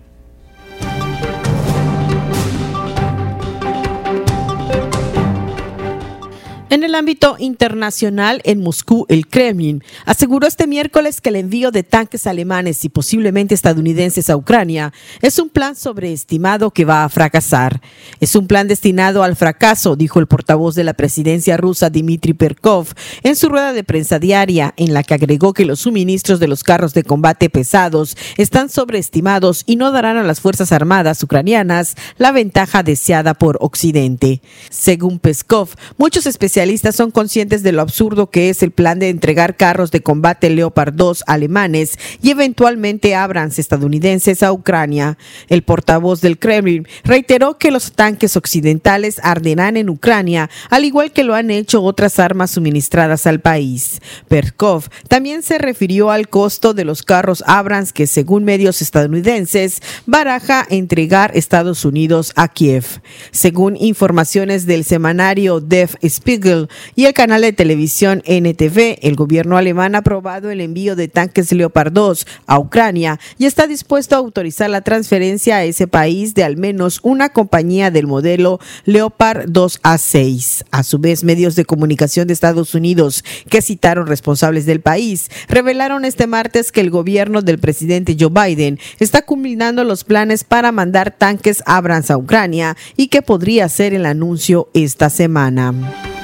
En 6.71 6.85
el 6.85 6.95
ámbito 6.95 7.35
internacional, 7.37 8.39
en 8.45 8.61
Moscú, 8.61 9.05
el 9.09 9.27
Kremlin 9.27 9.83
aseguró 10.05 10.47
este 10.47 10.67
miércoles 10.67 11.19
que 11.19 11.27
el 11.27 11.35
envío 11.35 11.69
de 11.69 11.83
tanques 11.83 12.25
alemanes 12.27 12.85
y 12.85 12.89
posiblemente 12.89 13.53
estadounidenses 13.53 14.29
a 14.29 14.37
Ucrania 14.37 14.93
es 15.21 15.37
un 15.37 15.49
plan 15.49 15.75
sobreestimado 15.75 16.71
que 16.71 16.85
va 16.85 17.03
a 17.03 17.09
fracasar. 17.09 17.81
Es 18.21 18.37
un 18.37 18.47
plan 18.47 18.69
destinado 18.69 19.21
al 19.23 19.35
fracaso, 19.35 19.97
dijo 19.97 20.21
el 20.21 20.27
portavoz 20.27 20.73
de 20.73 20.85
la 20.85 20.93
presidencia 20.93 21.57
rusa 21.57 21.89
Dmitry 21.89 22.35
Perkov 22.35 22.87
en 23.21 23.35
su 23.35 23.49
rueda 23.49 23.73
de 23.73 23.83
prensa 23.83 24.17
diaria, 24.17 24.73
en 24.77 24.93
la 24.93 25.03
que 25.03 25.15
agregó 25.15 25.51
que 25.51 25.65
los 25.65 25.81
suministros 25.81 26.39
de 26.39 26.47
los 26.47 26.63
carros 26.63 26.93
de 26.93 27.03
combate 27.03 27.49
pesados 27.49 28.15
están 28.37 28.69
sobreestimados 28.69 29.63
y 29.65 29.75
no 29.75 29.91
darán 29.91 30.15
a 30.15 30.23
las 30.23 30.39
Fuerzas 30.39 30.71
Armadas 30.71 31.21
ucranianas 31.21 31.97
la 32.17 32.31
ventaja 32.31 32.81
deseada 32.81 33.33
por 33.33 33.57
Occidente. 33.59 34.41
Según 34.69 35.19
Peskov, 35.19 35.67
muchos 35.97 36.25
especialistas 36.25 36.60
especialistas 36.61 36.95
son 36.95 37.09
conscientes 37.09 37.63
de 37.63 37.71
lo 37.71 37.81
absurdo 37.81 38.29
que 38.29 38.51
es 38.51 38.61
el 38.61 38.69
plan 38.69 38.99
de 38.99 39.09
entregar 39.09 39.57
carros 39.57 39.89
de 39.89 40.01
combate 40.01 40.47
Leopard 40.51 40.93
2 40.93 41.23
alemanes 41.25 41.97
y 42.21 42.29
eventualmente 42.29 43.15
Abrams 43.15 43.57
estadounidenses 43.57 44.43
a 44.43 44.53
Ucrania. 44.53 45.17
El 45.49 45.63
portavoz 45.63 46.21
del 46.21 46.37
Kremlin 46.37 46.87
reiteró 47.03 47.57
que 47.57 47.71
los 47.71 47.93
tanques 47.93 48.37
occidentales 48.37 49.19
arderán 49.23 49.75
en 49.75 49.89
Ucrania, 49.89 50.51
al 50.69 50.85
igual 50.85 51.11
que 51.11 51.23
lo 51.23 51.33
han 51.33 51.49
hecho 51.49 51.81
otras 51.81 52.19
armas 52.19 52.51
suministradas 52.51 53.25
al 53.25 53.39
país. 53.39 53.99
Perkov 54.27 54.83
también 55.07 55.41
se 55.41 55.57
refirió 55.57 56.11
al 56.11 56.29
costo 56.29 56.75
de 56.75 56.85
los 56.85 57.01
carros 57.01 57.43
Abrams 57.47 57.91
que, 57.91 58.05
según 58.05 58.43
medios 58.43 58.83
estadounidenses, 58.83 59.81
baraja 60.05 60.63
entregar 60.69 61.35
Estados 61.35 61.85
Unidos 61.85 62.33
a 62.35 62.49
Kiev. 62.49 63.01
Según 63.31 63.77
informaciones 63.77 64.67
del 64.67 64.83
semanario 64.83 65.59
Def 65.59 65.95
Spiegel, 66.07 66.50
Y 66.95 67.05
el 67.05 67.13
canal 67.13 67.41
de 67.41 67.53
televisión 67.53 68.21
NTV, 68.25 68.99
el 69.01 69.15
gobierno 69.15 69.57
alemán 69.57 69.95
ha 69.95 69.99
aprobado 69.99 70.49
el 70.49 70.61
envío 70.61 70.95
de 70.95 71.07
tanques 71.07 71.51
Leopard 71.51 71.91
2 71.91 72.25
a 72.47 72.59
Ucrania 72.59 73.19
y 73.37 73.45
está 73.45 73.67
dispuesto 73.67 74.15
a 74.15 74.19
autorizar 74.19 74.69
la 74.69 74.81
transferencia 74.81 75.57
a 75.57 75.63
ese 75.63 75.87
país 75.87 76.33
de 76.33 76.43
al 76.43 76.57
menos 76.57 76.99
una 77.03 77.29
compañía 77.29 77.91
del 77.91 78.07
modelo 78.07 78.59
Leopard 78.85 79.49
2A6. 79.49 80.65
A 80.71 80.83
su 80.83 80.99
vez, 80.99 81.23
medios 81.23 81.55
de 81.55 81.65
comunicación 81.65 82.27
de 82.27 82.33
Estados 82.33 82.75
Unidos 82.75 83.23
que 83.49 83.61
citaron 83.61 84.07
responsables 84.07 84.65
del 84.65 84.81
país 84.81 85.29
revelaron 85.47 86.05
este 86.05 86.27
martes 86.27 86.71
que 86.71 86.81
el 86.81 86.89
gobierno 86.89 87.41
del 87.41 87.59
presidente 87.59 88.15
Joe 88.19 88.29
Biden 88.29 88.79
está 88.99 89.21
culminando 89.23 89.83
los 89.83 90.03
planes 90.03 90.43
para 90.43 90.71
mandar 90.71 91.11
tanques 91.11 91.63
Abrams 91.65 92.11
a 92.11 92.17
Ucrania 92.17 92.77
y 92.97 93.07
que 93.07 93.21
podría 93.21 93.69
ser 93.69 93.93
el 93.93 94.05
anuncio 94.05 94.69
esta 94.73 95.09
semana. 95.09 96.20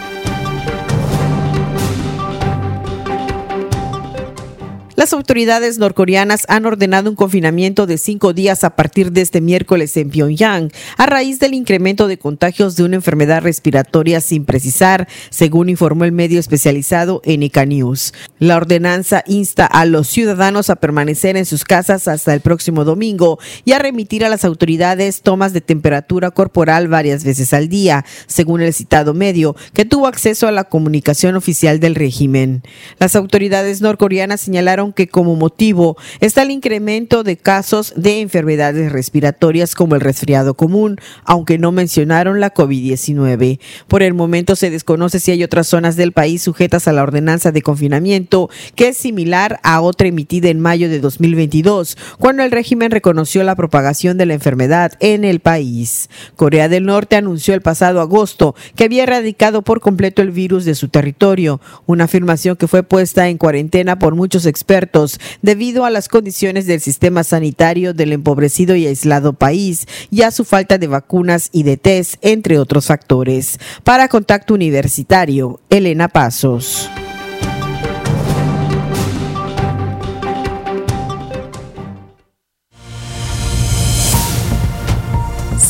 Las 4.97 5.13
autoridades 5.13 5.77
norcoreanas 5.77 6.45
han 6.49 6.65
ordenado 6.65 7.07
un 7.07 7.15
confinamiento 7.15 7.85
de 7.85 7.99
cinco 7.99 8.33
días 8.33 8.63
a 8.63 8.71
partir 8.71 9.11
de 9.11 9.21
este 9.21 9.41
miércoles 9.41 9.95
en 9.95 10.09
Pyongyang, 10.09 10.71
a 10.97 11.05
raíz 11.05 11.39
del 11.39 11.53
incremento 11.53 12.07
de 12.07 12.17
contagios 12.17 12.75
de 12.75 12.83
una 12.83 12.95
enfermedad 12.95 13.43
respiratoria 13.43 14.21
sin 14.21 14.43
precisar, 14.43 15.07
según 15.29 15.69
informó 15.69 16.03
el 16.05 16.13
medio 16.13 16.39
especializado 16.39 17.21
NK 17.27 17.67
News. 17.67 18.11
La 18.39 18.57
ordenanza 18.57 19.23
insta 19.27 19.67
a 19.67 19.85
los 19.85 20.07
ciudadanos 20.07 20.71
a 20.71 20.77
permanecer 20.77 21.37
en 21.37 21.45
sus 21.45 21.63
casas 21.63 22.07
hasta 22.07 22.33
el 22.33 22.41
próximo 22.41 22.83
domingo 22.83 23.37
y 23.65 23.73
a 23.73 23.79
remitir 23.79 24.25
a 24.25 24.29
las 24.29 24.45
autoridades 24.45 25.21
tomas 25.21 25.53
de 25.53 25.61
temperatura 25.61 26.31
corporal 26.31 26.87
varias 26.87 27.23
veces 27.23 27.53
al 27.53 27.69
día, 27.69 28.03
según 28.25 28.61
el 28.61 28.73
citado 28.73 29.13
medio, 29.13 29.55
que 29.73 29.85
tuvo 29.85 30.07
acceso 30.07 30.47
a 30.47 30.51
la 30.51 30.63
comunicación 30.63 31.35
oficial 31.35 31.79
del 31.79 31.93
régimen. 31.93 32.63
Las 32.97 33.15
autoridades 33.15 33.81
norcoreanas 33.81 34.41
señalaron 34.41 34.86
que 34.93 35.07
como 35.07 35.35
motivo 35.35 35.97
está 36.19 36.43
el 36.43 36.51
incremento 36.51 37.23
de 37.23 37.37
casos 37.37 37.93
de 37.95 38.21
enfermedades 38.21 38.91
respiratorias 38.91 39.75
como 39.75 39.95
el 39.95 40.01
resfriado 40.01 40.53
común, 40.53 40.97
aunque 41.23 41.57
no 41.57 41.71
mencionaron 41.71 42.39
la 42.39 42.53
COVID-19. 42.53 43.59
Por 43.87 44.03
el 44.03 44.13
momento 44.13 44.55
se 44.55 44.69
desconoce 44.69 45.19
si 45.19 45.31
hay 45.31 45.43
otras 45.43 45.67
zonas 45.67 45.95
del 45.95 46.11
país 46.11 46.41
sujetas 46.41 46.87
a 46.87 46.93
la 46.93 47.03
ordenanza 47.03 47.51
de 47.51 47.61
confinamiento, 47.61 48.49
que 48.75 48.89
es 48.89 48.97
similar 48.97 49.59
a 49.63 49.81
otra 49.81 50.07
emitida 50.07 50.49
en 50.49 50.59
mayo 50.59 50.89
de 50.89 50.99
2022, 50.99 51.97
cuando 52.17 52.43
el 52.43 52.51
régimen 52.51 52.91
reconoció 52.91 53.43
la 53.43 53.55
propagación 53.55 54.17
de 54.17 54.25
la 54.25 54.33
enfermedad 54.33 54.93
en 54.99 55.23
el 55.23 55.39
país. 55.39 56.09
Corea 56.35 56.69
del 56.69 56.85
Norte 56.85 57.15
anunció 57.15 57.53
el 57.53 57.61
pasado 57.61 58.01
agosto 58.01 58.55
que 58.75 58.85
había 58.85 59.03
erradicado 59.03 59.61
por 59.61 59.81
completo 59.81 60.21
el 60.21 60.31
virus 60.31 60.65
de 60.65 60.75
su 60.75 60.89
territorio, 60.89 61.61
una 61.85 62.05
afirmación 62.05 62.55
que 62.55 62.67
fue 62.67 62.83
puesta 62.83 63.29
en 63.29 63.37
cuarentena 63.37 63.99
por 63.99 64.15
muchos 64.15 64.45
expertos 64.45 64.76
debido 65.41 65.85
a 65.85 65.89
las 65.89 66.07
condiciones 66.07 66.67
del 66.67 66.81
sistema 66.81 67.23
sanitario 67.23 67.93
del 67.93 68.13
empobrecido 68.13 68.75
y 68.75 68.87
aislado 68.87 69.33
país 69.33 69.87
y 70.11 70.21
a 70.21 70.31
su 70.31 70.45
falta 70.45 70.77
de 70.77 70.87
vacunas 70.87 71.49
y 71.51 71.63
de 71.63 71.77
test, 71.77 72.15
entre 72.21 72.59
otros 72.59 72.85
factores. 72.85 73.59
Para 73.83 74.07
Contacto 74.07 74.53
Universitario, 74.53 75.59
Elena 75.69 76.07
Pasos. 76.07 76.89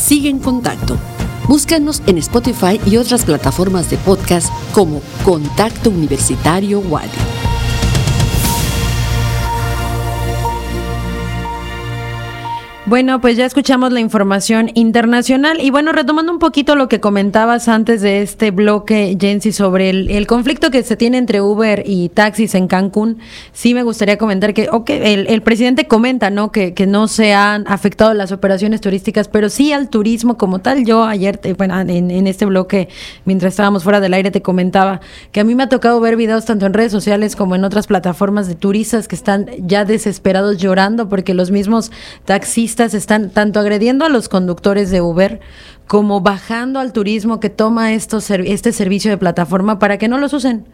Sigue 0.08 0.30
en 0.30 0.38
contacto. 0.38 0.96
Búscanos 1.48 2.02
en 2.06 2.18
Spotify 2.18 2.80
y 2.86 2.96
otras 2.96 3.24
plataformas 3.24 3.90
de 3.90 3.98
podcast 3.98 4.50
como 4.72 5.02
Contacto 5.24 5.90
Universitario 5.90 6.80
Wadi. 6.80 7.47
Bueno, 12.88 13.20
pues 13.20 13.36
ya 13.36 13.44
escuchamos 13.44 13.92
la 13.92 14.00
información 14.00 14.70
internacional 14.72 15.60
y 15.60 15.68
bueno, 15.68 15.92
retomando 15.92 16.32
un 16.32 16.38
poquito 16.38 16.74
lo 16.74 16.88
que 16.88 17.00
comentabas 17.00 17.68
antes 17.68 18.00
de 18.00 18.22
este 18.22 18.50
bloque, 18.50 19.14
Jensi, 19.20 19.52
sobre 19.52 19.90
el, 19.90 20.26
conflicto 20.26 20.70
que 20.70 20.82
se 20.82 20.96
tiene 20.96 21.18
entre 21.18 21.42
Uber 21.42 21.82
y 21.84 22.08
taxis 22.08 22.54
en 22.54 22.66
Cancún, 22.66 23.18
sí 23.52 23.74
me 23.74 23.82
gustaría 23.82 24.16
comentar 24.16 24.54
que 24.54 24.70
okay, 24.72 25.26
el, 25.28 25.42
presidente 25.42 25.86
comenta, 25.86 26.30
¿no? 26.30 26.50
Que, 26.50 26.72
que, 26.72 26.86
no 26.86 27.08
se 27.08 27.34
han 27.34 27.66
afectado 27.68 28.14
las 28.14 28.32
operaciones 28.32 28.80
turísticas, 28.80 29.28
pero 29.28 29.50
sí 29.50 29.70
al 29.70 29.90
turismo 29.90 30.38
como 30.38 30.60
tal. 30.60 30.86
Yo 30.86 31.04
ayer, 31.04 31.36
te, 31.36 31.52
bueno, 31.52 31.78
en, 31.78 32.10
en 32.10 32.26
este 32.26 32.46
bloque, 32.46 32.88
mientras 33.26 33.52
estábamos 33.52 33.84
fuera 33.84 34.00
del 34.00 34.14
aire, 34.14 34.30
te 34.30 34.40
comentaba 34.40 35.02
que 35.30 35.40
a 35.40 35.44
mí 35.44 35.54
me 35.54 35.64
ha 35.64 35.68
tocado 35.68 36.00
ver 36.00 36.16
videos 36.16 36.46
tanto 36.46 36.64
en 36.64 36.72
redes 36.72 36.92
sociales 36.92 37.36
como 37.36 37.54
en 37.54 37.64
otras 37.64 37.86
plataformas 37.86 38.48
de 38.48 38.54
turistas 38.54 39.08
que 39.08 39.14
están 39.16 39.50
ya 39.58 39.84
desesperados 39.84 40.56
llorando 40.56 41.10
porque 41.10 41.34
los 41.34 41.50
mismos 41.50 41.92
taxistas 42.24 42.77
están 42.80 43.30
tanto 43.30 43.60
agrediendo 43.60 44.04
a 44.04 44.08
los 44.08 44.28
conductores 44.28 44.90
de 44.90 45.00
Uber 45.00 45.40
como 45.86 46.20
bajando 46.20 46.80
al 46.80 46.92
turismo 46.92 47.40
que 47.40 47.50
toma 47.50 47.92
estos, 47.92 48.30
este 48.30 48.72
servicio 48.72 49.10
de 49.10 49.18
plataforma 49.18 49.78
para 49.78 49.98
que 49.98 50.08
no 50.08 50.18
los 50.18 50.32
usen. 50.32 50.66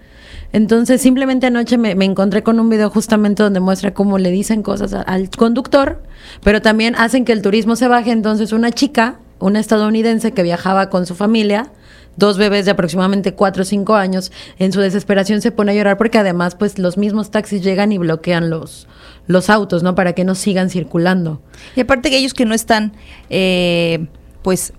Entonces, 0.52 1.00
simplemente 1.00 1.46
anoche 1.46 1.78
me, 1.78 1.92
encontré 2.04 2.42
con 2.42 2.60
un 2.60 2.68
video 2.68 2.90
justamente 2.90 3.42
donde 3.42 3.60
muestra 3.60 3.92
cómo 3.92 4.18
le 4.18 4.30
dicen 4.30 4.62
cosas 4.62 4.94
al 4.94 5.30
conductor, 5.30 6.02
pero 6.42 6.62
también 6.62 6.94
hacen 6.96 7.24
que 7.24 7.32
el 7.32 7.42
turismo 7.42 7.74
se 7.74 7.88
baje. 7.88 8.12
Entonces, 8.12 8.52
una 8.52 8.70
chica, 8.70 9.18
una 9.40 9.58
estadounidense 9.58 10.32
que 10.32 10.42
viajaba 10.42 10.90
con 10.90 11.06
su 11.06 11.14
familia, 11.14 11.72
dos 12.16 12.38
bebés 12.38 12.64
de 12.64 12.70
aproximadamente 12.70 13.34
cuatro 13.34 13.62
o 13.62 13.64
cinco 13.64 13.94
años, 13.94 14.32
en 14.58 14.72
su 14.72 14.80
desesperación 14.80 15.40
se 15.40 15.52
pone 15.52 15.72
a 15.72 15.74
llorar 15.74 15.96
porque 15.96 16.18
además, 16.18 16.54
pues 16.54 16.78
los 16.78 16.96
mismos 16.96 17.30
taxis 17.30 17.62
llegan 17.62 17.92
y 17.92 17.98
bloquean 17.98 18.50
los, 18.50 18.86
los 19.26 19.50
autos, 19.50 19.82
¿no? 19.82 19.94
Para 19.94 20.12
que 20.12 20.24
no 20.24 20.34
sigan 20.34 20.70
circulando. 20.70 21.40
Y 21.76 21.80
aparte 21.80 22.10
que 22.10 22.18
ellos 22.18 22.34
que 22.34 22.44
no 22.44 22.54
están, 22.54 22.92
eh, 23.30 24.06
pues 24.42 24.72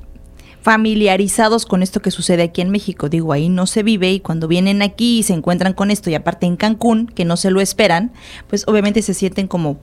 familiarizados 0.66 1.68
con 1.68 1.84
esto 1.84 2.02
que 2.02 2.10
sucede 2.10 2.42
aquí 2.42 2.60
en 2.60 2.72
México. 2.72 3.08
Digo, 3.08 3.34
ahí 3.34 3.50
no 3.50 3.68
se 3.68 3.84
vive 3.84 4.12
y 4.12 4.20
cuando 4.20 4.48
vienen 4.48 4.82
aquí 4.82 5.20
y 5.20 5.24
se 5.24 5.34
encuentran 5.34 5.74
con 5.74 5.92
esto 5.92 6.10
y 6.10 6.16
aparte 6.16 6.48
en 6.48 6.56
Cancún, 6.56 7.06
que 7.06 7.24
no 7.24 7.38
se 7.38 7.52
lo 7.52 7.62
esperan, 7.62 8.12
pues 8.48 8.68
obviamente 8.68 9.04
se 9.04 9.14
sienten 9.14 9.46
como 9.46 9.78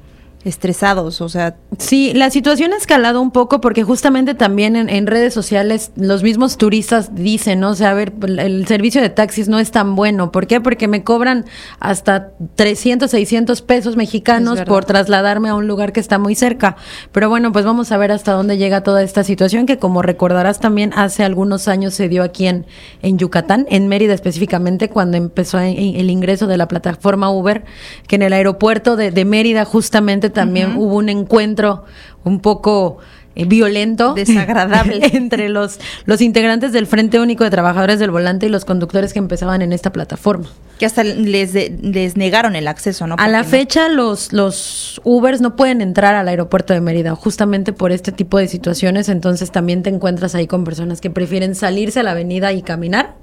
estresados, 0.44 1.20
o 1.20 1.28
sea. 1.28 1.56
Sí, 1.78 2.12
la 2.14 2.30
situación 2.30 2.72
ha 2.72 2.76
escalado 2.76 3.20
un 3.20 3.30
poco 3.30 3.60
porque 3.60 3.84
justamente 3.84 4.34
también 4.34 4.76
en, 4.76 5.06
redes 5.06 5.34
sociales 5.34 5.92
los 5.96 6.22
mismos 6.22 6.56
turistas 6.56 7.14
dicen, 7.14 7.60
¿no? 7.60 7.70
O 7.70 7.74
sea, 7.74 7.90
a 7.90 7.94
ver, 7.94 8.12
el 8.38 8.66
servicio 8.66 9.00
de 9.00 9.08
taxis 9.08 9.48
no 9.48 9.58
es 9.58 9.70
tan 9.70 9.94
bueno. 9.94 10.32
¿Por 10.32 10.46
qué? 10.46 10.60
Porque 10.60 10.88
me 10.88 11.04
cobran 11.04 11.44
hasta 11.78 12.30
300, 12.56 13.10
600 13.10 13.62
pesos 13.62 13.96
mexicanos 13.96 14.60
por 14.62 14.84
trasladarme 14.84 15.48
a 15.48 15.54
un 15.54 15.68
lugar 15.68 15.92
que 15.92 16.00
está 16.00 16.18
muy 16.18 16.34
cerca. 16.34 16.76
Pero 17.12 17.28
bueno, 17.28 17.52
pues 17.52 17.64
vamos 17.64 17.92
a 17.92 17.96
ver 17.96 18.10
hasta 18.10 18.32
dónde 18.32 18.58
llega 18.58 18.82
toda 18.82 19.02
esta 19.02 19.22
situación 19.22 19.66
que 19.66 19.78
como 19.78 20.02
recordarás 20.02 20.58
también 20.58 20.92
hace 20.96 21.24
algunos 21.24 21.68
años 21.68 21.94
se 21.94 22.08
dio 22.08 22.22
aquí 22.22 22.46
en, 22.46 22.66
en 23.02 23.18
Yucatán, 23.18 23.66
en 23.68 23.86
Mérida 23.88 24.14
específicamente, 24.14 24.88
cuando 24.88 25.16
empezó 25.16 25.58
el 25.58 26.10
ingreso 26.10 26.46
de 26.46 26.56
la 26.56 26.66
plataforma 26.66 27.30
Uber, 27.30 27.64
que 28.08 28.16
en 28.16 28.22
el 28.22 28.32
aeropuerto 28.32 28.96
de, 28.96 29.10
de 29.10 29.24
Mérida 29.24 29.64
justamente 29.64 30.31
también 30.32 30.76
hubo 30.76 30.96
un 30.96 31.08
encuentro 31.08 31.84
un 32.24 32.40
poco 32.40 32.98
eh, 33.34 33.46
violento, 33.46 34.12
desagradable 34.16 35.00
entre 35.14 35.48
los, 35.48 35.78
los 36.04 36.20
integrantes 36.20 36.72
del 36.72 36.86
Frente 36.86 37.18
Único 37.18 37.44
de 37.44 37.50
Trabajadores 37.50 37.98
del 37.98 38.10
Volante 38.10 38.46
y 38.46 38.48
los 38.50 38.64
conductores 38.64 39.12
que 39.12 39.18
empezaban 39.18 39.62
en 39.62 39.72
esta 39.72 39.90
plataforma. 39.90 40.48
Que 40.78 40.84
hasta 40.84 41.04
les, 41.04 41.54
les 41.54 42.16
negaron 42.16 42.56
el 42.56 42.68
acceso, 42.68 43.06
¿no? 43.06 43.14
A 43.18 43.28
la 43.28 43.44
fecha 43.44 43.88
los, 43.88 44.32
los 44.32 45.00
Ubers 45.04 45.40
no 45.40 45.56
pueden 45.56 45.80
entrar 45.80 46.14
al 46.14 46.28
aeropuerto 46.28 46.74
de 46.74 46.80
Mérida, 46.80 47.14
justamente 47.14 47.72
por 47.72 47.92
este 47.92 48.12
tipo 48.12 48.36
de 48.36 48.48
situaciones, 48.48 49.08
entonces 49.08 49.50
también 49.50 49.82
te 49.82 49.90
encuentras 49.90 50.34
ahí 50.34 50.46
con 50.46 50.64
personas 50.64 51.00
que 51.00 51.08
prefieren 51.08 51.54
salirse 51.54 52.00
a 52.00 52.02
la 52.02 52.10
avenida 52.10 52.52
y 52.52 52.62
caminar 52.62 53.21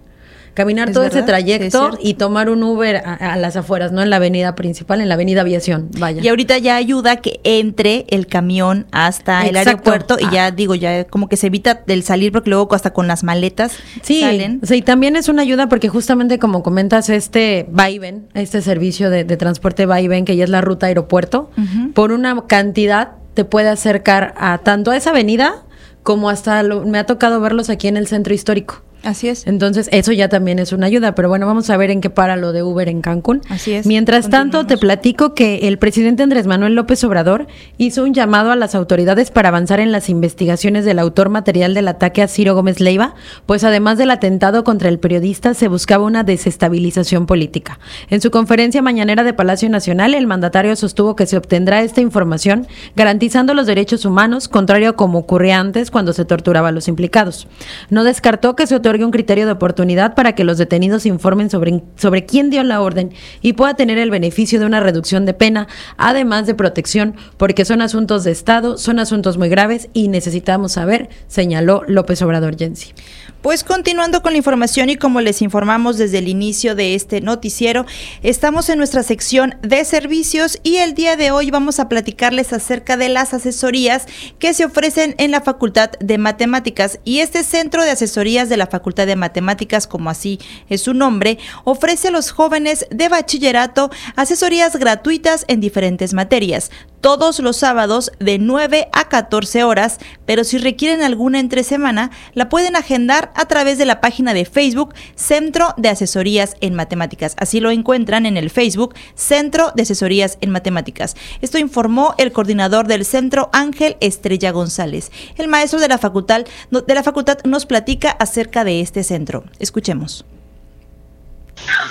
caminar 0.59 0.91
todo 0.91 1.05
ese 1.05 1.23
trayecto 1.23 1.91
y 2.01 2.15
tomar 2.15 2.49
un 2.49 2.61
Uber 2.63 2.97
a, 2.97 3.37
las 3.37 3.55
afueras, 3.55 3.93
no 3.93 4.01
en 4.01 4.09
la 4.09 4.17
avenida 4.17 4.55
principal, 4.55 4.99
en 4.99 5.07
la 5.07 5.15
avenida 5.15 5.39
Aviación, 5.39 5.89
vaya. 5.97 6.21
Y 6.21 6.27
ahorita 6.27 6.57
ya 6.57 6.75
ayuda 6.75 7.15
que 7.15 7.39
entre 7.45 8.05
el 8.09 8.27
camión 8.27 8.85
hasta 8.91 9.47
el 9.47 9.55
aeropuerto 9.55 10.17
y 10.19 10.29
ya 10.33 10.47
ah. 10.47 10.51
digo, 10.51 10.75
ya 10.75 11.05
como 11.05 11.29
que 11.29 11.37
se 11.37 11.47
evita 11.47 11.83
el 11.87 12.03
salir 12.03 12.33
porque 12.33 12.49
luego 12.49 12.75
hasta 12.75 12.91
con 12.91 13.07
las 13.07 13.23
maletas 13.23 13.71
sí, 14.01 14.19
salen. 14.19 14.59
Sí, 14.63 14.81
también 14.81 15.15
es 15.15 15.29
una 15.29 15.43
ayuda 15.43 15.69
porque 15.69 15.87
justamente 15.87 16.39
como 16.39 16.61
comentas, 16.61 17.09
este 17.09 17.65
Vaiven, 17.71 18.27
este 18.33 18.61
servicio 18.61 19.09
de, 19.09 19.23
transporte 19.37 19.85
Vaiven, 19.85 20.25
que 20.25 20.35
ya 20.35 20.43
es 20.43 20.49
la 20.49 20.59
ruta 20.59 20.87
aeropuerto, 20.87 21.51
por 21.93 22.11
una 22.11 22.47
cantidad 22.47 23.11
te 23.33 23.45
puede 23.45 23.69
acercar 23.69 24.33
a 24.37 24.57
tanto 24.57 24.91
a 24.91 24.97
esa 24.97 25.11
avenida 25.11 25.63
como 26.03 26.29
hasta 26.29 26.61
me 26.63 26.97
ha 26.97 27.05
tocado 27.05 27.39
verlos 27.39 27.69
aquí 27.69 27.87
en 27.87 27.95
el 27.95 28.07
centro 28.07 28.33
histórico. 28.33 28.83
Así 29.03 29.29
es. 29.29 29.47
Entonces, 29.47 29.89
eso 29.91 30.11
ya 30.11 30.27
también 30.29 30.59
es 30.59 30.73
una 30.73 30.87
ayuda, 30.87 31.15
pero 31.15 31.29
bueno, 31.29 31.47
vamos 31.47 31.69
a 31.69 31.77
ver 31.77 31.89
en 31.91 32.01
qué 32.01 32.09
para 32.09 32.35
lo 32.35 32.51
de 32.51 32.63
Uber 32.63 32.89
en 32.89 33.01
Cancún. 33.01 33.41
Así 33.49 33.73
es. 33.73 33.85
Mientras 33.85 34.29
tanto, 34.29 34.65
te 34.65 34.77
platico 34.77 35.33
que 35.33 35.67
el 35.67 35.77
presidente 35.77 36.23
Andrés 36.23 36.47
Manuel 36.47 36.75
López 36.75 37.03
Obrador 37.03 37.47
hizo 37.77 38.03
un 38.03 38.13
llamado 38.13 38.51
a 38.51 38.55
las 38.55 38.75
autoridades 38.75 39.31
para 39.31 39.49
avanzar 39.49 39.79
en 39.79 39.91
las 39.91 40.09
investigaciones 40.09 40.85
del 40.85 40.99
autor 40.99 41.29
material 41.29 41.73
del 41.73 41.87
ataque 41.87 42.21
a 42.21 42.27
Ciro 42.27 42.55
Gómez 42.55 42.79
Leiva, 42.79 43.15
pues 43.45 43.63
además 43.63 43.97
del 43.97 44.11
atentado 44.11 44.63
contra 44.63 44.89
el 44.89 44.99
periodista 44.99 45.53
se 45.53 45.67
buscaba 45.67 46.03
una 46.03 46.23
desestabilización 46.23 47.25
política. 47.25 47.79
En 48.09 48.21
su 48.21 48.31
conferencia 48.31 48.81
mañanera 48.81 49.23
de 49.23 49.33
Palacio 49.33 49.69
Nacional, 49.69 50.13
el 50.13 50.27
mandatario 50.27 50.75
sostuvo 50.75 51.15
que 51.15 51.25
se 51.25 51.37
obtendrá 51.37 51.81
esta 51.81 52.01
información 52.01 52.67
garantizando 52.95 53.53
los 53.53 53.67
derechos 53.67 54.05
humanos, 54.05 54.47
contrario 54.47 54.89
a 54.89 54.93
como 54.93 55.19
ocurría 55.19 55.59
antes 55.59 55.91
cuando 55.91 56.13
se 56.13 56.25
torturaba 56.25 56.69
a 56.69 56.71
los 56.71 56.87
implicados. 56.87 57.47
No 57.89 58.03
descartó 58.03 58.55
que 58.55 58.67
se 58.67 58.75
otorgue 58.89 59.05
un 59.05 59.11
criterio 59.11 59.45
de 59.45 59.51
oportunidad 59.51 60.15
para 60.15 60.33
que 60.33 60.43
los 60.43 60.57
detenidos 60.57 61.05
informen 61.05 61.51
sobre, 61.51 61.83
sobre 61.95 62.25
quién 62.25 62.49
dio 62.49 62.63
la 62.63 62.81
orden 62.81 63.11
y 63.39 63.53
pueda 63.53 63.75
tener 63.75 63.99
el 63.99 64.09
beneficio 64.09 64.59
de 64.59 64.65
una 64.65 64.79
reducción 64.79 65.27
de 65.27 65.35
pena, 65.35 65.67
además 65.95 66.47
de 66.47 66.55
protección, 66.55 67.13
porque 67.37 67.65
son 67.65 67.83
asuntos 67.83 68.23
de 68.23 68.31
Estado, 68.31 68.79
son 68.79 68.97
asuntos 68.97 69.37
muy 69.37 69.47
graves 69.47 69.89
y 69.93 70.07
necesitamos 70.07 70.71
saber, 70.71 71.09
señaló 71.27 71.83
López 71.85 72.19
Obrador 72.23 72.55
Yensi. 72.55 72.93
Pues 73.41 73.63
continuando 73.63 74.21
con 74.21 74.33
la 74.33 74.37
información 74.37 74.89
y 74.89 74.97
como 74.97 75.21
les 75.21 75.41
informamos 75.41 75.97
desde 75.97 76.17
el 76.17 76.27
inicio 76.27 76.75
de 76.75 76.93
este 76.93 77.21
noticiero, 77.21 77.85
estamos 78.21 78.67
en 78.67 78.77
nuestra 78.77 79.01
sección 79.01 79.55
de 79.61 79.85
servicios 79.85 80.59
y 80.61 80.75
el 80.77 80.93
día 80.93 81.15
de 81.15 81.31
hoy 81.31 81.49
vamos 81.49 81.79
a 81.79 81.87
platicarles 81.87 82.51
acerca 82.51 82.97
de 82.97 83.07
las 83.07 83.33
asesorías 83.33 84.07
que 84.39 84.53
se 84.53 84.65
ofrecen 84.65 85.15
en 85.19 85.31
la 85.31 85.39
Facultad 85.39 85.91
de 86.01 86.17
Matemáticas. 86.17 86.99
Y 87.05 87.19
este 87.19 87.45
centro 87.45 87.81
de 87.85 87.91
asesorías 87.91 88.49
de 88.49 88.57
la 88.57 88.67
Facultad 88.67 89.07
de 89.07 89.15
Matemáticas, 89.15 89.87
como 89.87 90.09
así 90.09 90.37
es 90.67 90.81
su 90.81 90.93
nombre, 90.93 91.37
ofrece 91.63 92.09
a 92.09 92.11
los 92.11 92.31
jóvenes 92.31 92.87
de 92.91 93.07
bachillerato 93.07 93.89
asesorías 94.17 94.75
gratuitas 94.75 95.45
en 95.47 95.61
diferentes 95.61 96.13
materias, 96.13 96.71
todos 96.99 97.39
los 97.39 97.55
sábados 97.55 98.11
de 98.19 98.37
9 98.37 98.89
a 98.91 99.07
14 99.07 99.63
horas, 99.63 99.99
pero 100.25 100.43
si 100.43 100.57
requieren 100.57 101.01
alguna 101.01 101.39
entre 101.39 101.63
semana, 101.63 102.11
la 102.33 102.49
pueden 102.49 102.75
agendar 102.75 103.28
a 103.35 103.45
través 103.45 103.77
de 103.77 103.85
la 103.85 104.01
página 104.01 104.33
de 104.33 104.45
Facebook 104.45 104.93
Centro 105.15 105.73
de 105.77 105.89
Asesorías 105.89 106.55
en 106.61 106.75
Matemáticas. 106.75 107.35
Así 107.37 107.59
lo 107.59 107.71
encuentran 107.71 108.25
en 108.25 108.37
el 108.37 108.49
Facebook 108.49 108.95
Centro 109.15 109.71
de 109.75 109.83
Asesorías 109.83 110.37
en 110.41 110.51
Matemáticas. 110.51 111.15
Esto 111.41 111.57
informó 111.57 112.15
el 112.17 112.31
coordinador 112.31 112.87
del 112.87 113.05
centro 113.05 113.49
Ángel 113.53 113.97
Estrella 113.99 114.51
González. 114.51 115.11
El 115.37 115.47
maestro 115.47 115.79
de 115.79 115.87
la 115.87 115.97
facultad, 115.97 116.45
de 116.69 116.95
la 116.95 117.03
facultad 117.03 117.39
nos 117.43 117.65
platica 117.65 118.11
acerca 118.11 118.63
de 118.63 118.81
este 118.81 119.03
centro. 119.03 119.43
Escuchemos. 119.59 120.25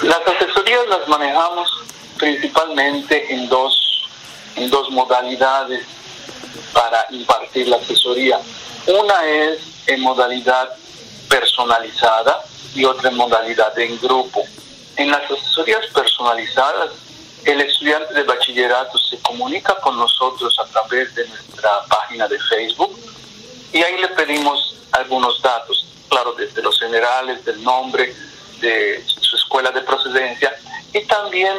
Las 0.03 0.21
asesorías 0.27 0.87
las 0.89 1.09
manejamos 1.09 1.69
principalmente 2.19 3.33
en 3.33 3.49
dos 3.49 3.85
en 4.57 4.71
dos 4.71 4.91
modalidades 4.91 5.87
para 6.73 7.07
impartir 7.11 7.69
la 7.69 7.77
asesoría. 7.77 8.39
Una 8.87 9.25
es 9.25 9.61
en 9.87 10.01
modalidad 10.01 10.71
personalizada 11.29 12.43
y 12.75 12.85
otra 12.85 13.11
modalidad 13.11 13.79
en 13.79 13.99
grupo. 14.01 14.45
En 14.97 15.11
las 15.11 15.31
asesorías 15.31 15.87
personalizadas, 15.95 16.91
el 17.45 17.61
estudiante 17.61 18.15
de 18.15 18.25
bachillerato 18.25 18.99
se 18.99 19.19
comunica 19.21 19.75
con 19.77 19.97
nosotros 19.97 20.59
a 20.59 20.65
través 20.67 21.15
de 21.15 21.27
nuestra 21.29 21.71
página 21.89 22.27
de 22.29 22.39
Facebook 22.39 22.99
y 23.73 23.83
ahí 23.83 23.99
le 24.01 24.09
pedimos 24.09 24.77
algunos 24.93 25.41
datos, 25.43 25.87
claro, 26.09 26.33
desde 26.33 26.63
los 26.63 26.79
generales, 26.79 27.45
del 27.45 27.63
nombre, 27.63 28.15
de 28.61 29.05
su 29.07 29.37
escuela 29.37 29.71
de 29.71 29.83
procedencia 29.83 30.55
y 30.93 31.05
también 31.05 31.59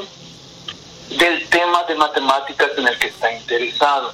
del 1.17 1.47
tema 1.49 1.83
de 1.83 1.95
matemáticas 1.95 2.71
en 2.77 2.87
el 2.87 2.97
que 2.97 3.07
está 3.07 3.31
interesado. 3.31 4.13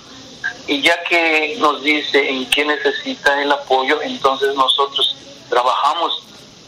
Y 0.68 0.82
ya 0.82 1.02
que 1.04 1.56
nos 1.58 1.82
dice 1.84 2.30
en 2.30 2.50
qué 2.50 2.66
necesita 2.66 3.42
el 3.42 3.52
apoyo, 3.52 4.02
entonces 4.02 4.54
nosotros 4.56 5.16
trabajamos 5.50 6.24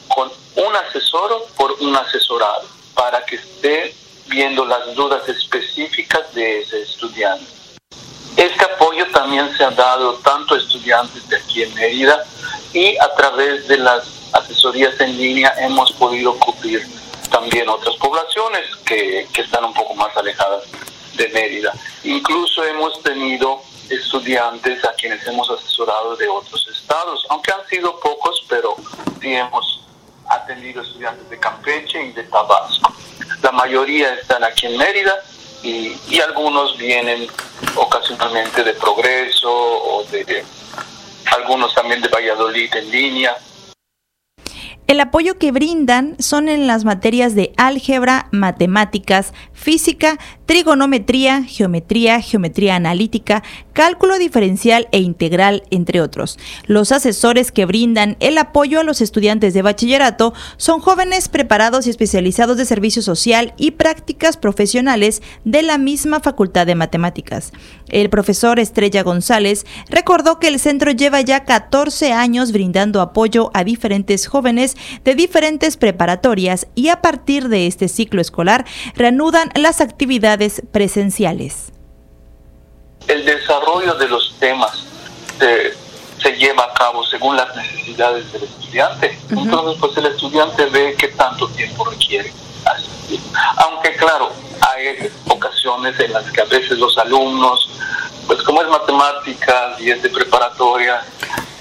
con 0.07 0.31
un 0.55 0.75
asesor 0.75 1.45
por 1.55 1.73
un 1.79 1.95
asesorado 1.95 2.63
para 2.93 3.25
que 3.25 3.35
esté 3.35 3.95
viendo 4.27 4.65
las 4.65 4.93
dudas 4.95 5.27
específicas 5.29 6.33
de 6.33 6.61
ese 6.61 6.81
estudiante. 6.81 7.45
Este 8.35 8.65
apoyo 8.65 9.05
también 9.11 9.55
se 9.57 9.63
ha 9.63 9.71
dado 9.71 10.13
tanto 10.19 10.55
a 10.55 10.57
estudiantes 10.57 11.27
de 11.27 11.37
aquí 11.37 11.63
en 11.63 11.73
Mérida 11.73 12.23
y 12.73 12.97
a 12.97 13.13
través 13.15 13.67
de 13.67 13.77
las 13.77 14.03
asesorías 14.33 14.99
en 14.99 15.17
línea 15.17 15.53
hemos 15.59 15.91
podido 15.93 16.37
cubrir 16.37 16.85
también 17.31 17.67
otras 17.69 17.95
poblaciones 17.95 18.75
que, 18.85 19.27
que 19.33 19.41
están 19.41 19.65
un 19.65 19.73
poco 19.73 19.95
más 19.95 20.15
alejadas 20.15 20.63
de 21.15 21.27
Mérida. 21.29 21.73
Incluso 22.03 22.63
hemos 22.63 23.01
tenido 23.01 23.61
estudiantes 23.89 24.83
a 24.85 24.93
quienes 24.93 25.25
hemos 25.27 25.49
asesorado 25.49 26.15
de 26.15 26.27
otros 26.27 26.67
estados, 26.67 27.25
aunque 27.29 27.51
han 27.51 27.67
sido 27.67 27.99
pocos, 27.99 28.45
pero 28.49 28.75
sí 29.21 29.33
hemos 29.33 29.85
atendido 30.29 30.81
estudiantes 30.81 31.29
de 31.29 31.39
Campeche 31.39 32.03
y 32.03 32.11
de 32.11 32.23
Tabasco. 32.23 32.93
La 33.41 33.51
mayoría 33.51 34.13
están 34.15 34.43
aquí 34.43 34.65
en 34.65 34.77
Mérida 34.77 35.13
y, 35.63 35.97
y 36.09 36.19
algunos 36.19 36.77
vienen 36.77 37.27
ocasionalmente 37.75 38.63
de 38.63 38.73
Progreso 38.73 39.51
o 39.51 40.03
de 40.05 40.45
algunos 41.35 41.73
también 41.73 42.01
de 42.01 42.07
Valladolid 42.07 42.73
en 42.75 42.91
línea. 42.91 43.37
El 44.87 45.01
apoyo 45.01 45.37
que 45.37 45.51
brindan 45.51 46.15
son 46.17 46.47
en 46.47 46.65
las 46.65 46.85
materias 46.85 47.35
de 47.35 47.53
álgebra, 47.57 48.29
matemáticas, 48.31 49.33
física, 49.57 50.17
trigonometría, 50.45 51.43
geometría, 51.43 52.21
geometría 52.21 52.75
analítica, 52.75 53.43
cálculo 53.73 54.17
diferencial 54.17 54.87
e 54.91 54.99
integral, 54.99 55.63
entre 55.71 55.99
otros. 55.99 56.39
Los 56.65 56.91
asesores 56.91 57.51
que 57.51 57.65
brindan 57.65 58.15
el 58.19 58.37
apoyo 58.37 58.79
a 58.79 58.83
los 58.83 59.01
estudiantes 59.01 59.53
de 59.53 59.63
bachillerato 59.63 60.33
son 60.55 60.79
jóvenes 60.79 61.27
preparados 61.27 61.85
y 61.85 61.89
especializados 61.89 62.55
de 62.55 62.65
servicio 62.65 63.01
social 63.01 63.53
y 63.57 63.71
prácticas 63.71 64.37
profesionales 64.37 65.21
de 65.43 65.63
la 65.63 65.77
misma 65.77 66.19
Facultad 66.19 66.65
de 66.65 66.75
Matemáticas. 66.75 67.51
El 67.89 68.09
profesor 68.09 68.59
Estrella 68.59 69.03
González 69.03 69.65
recordó 69.89 70.39
que 70.39 70.47
el 70.47 70.59
centro 70.59 70.91
lleva 70.91 71.21
ya 71.21 71.45
14 71.45 72.13
años 72.13 72.51
brindando 72.51 73.01
apoyo 73.01 73.49
a 73.53 73.63
diferentes 73.63 74.27
jóvenes 74.27 74.77
de 75.03 75.15
diferentes 75.15 75.77
preparatorias 75.77 76.67
y 76.75 76.89
a 76.89 77.01
partir 77.01 77.49
de 77.49 77.67
este 77.67 77.87
ciclo 77.87 78.21
escolar 78.21 78.65
reanudan 78.95 79.46
las 79.55 79.81
actividades 79.81 80.61
presenciales. 80.71 81.71
El 83.07 83.25
desarrollo 83.25 83.95
de 83.95 84.07
los 84.07 84.35
temas 84.39 84.85
se 86.21 86.31
lleva 86.33 86.65
a 86.65 86.73
cabo 86.73 87.05
según 87.05 87.35
las 87.35 87.55
necesidades 87.55 88.31
del 88.31 88.43
estudiante. 88.43 89.17
Entonces, 89.29 89.77
pues 89.79 89.97
el 89.97 90.07
estudiante 90.07 90.65
ve 90.65 90.95
qué 90.97 91.09
tanto 91.09 91.47
tiempo 91.49 91.85
requiere. 91.85 92.33
Aunque 93.57 93.95
claro, 93.95 94.31
hay 94.61 95.09
ocasiones 95.29 95.99
en 95.99 96.11
las 96.13 96.29
que 96.31 96.41
a 96.41 96.45
veces 96.45 96.77
los 96.77 96.97
alumnos, 96.97 97.69
pues 98.25 98.41
como 98.43 98.61
es 98.61 98.67
matemáticas 98.67 99.79
y 99.79 99.91
es 99.91 100.01
de 100.01 100.09
preparatoria, 100.09 101.01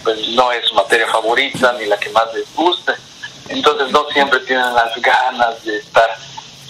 pues 0.03 0.29
no 0.31 0.51
es 0.53 0.67
su 0.67 0.75
materia 0.75 1.07
favorita 1.09 1.75
ni 1.79 1.87
la 1.87 1.99
que 1.99 2.11
más 2.11 2.33
les 2.35 2.53
guste. 2.55 2.93
Entonces 3.49 3.93
no 3.93 4.09
siempre 4.13 4.41
tienen 4.41 4.75
las 4.75 5.01
ganas 5.01 5.63
de 5.63 5.77
estar 5.77 6.11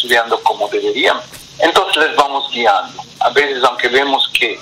estudiando 0.07 0.41
como 0.43 0.69
deberían. 0.69 1.21
Entonces 1.59 1.97
les 1.97 2.17
vamos 2.17 2.51
guiando. 2.53 3.03
A 3.21 3.31
veces, 3.31 3.63
aunque 3.65 3.89
vemos 3.89 4.31
que, 4.33 4.59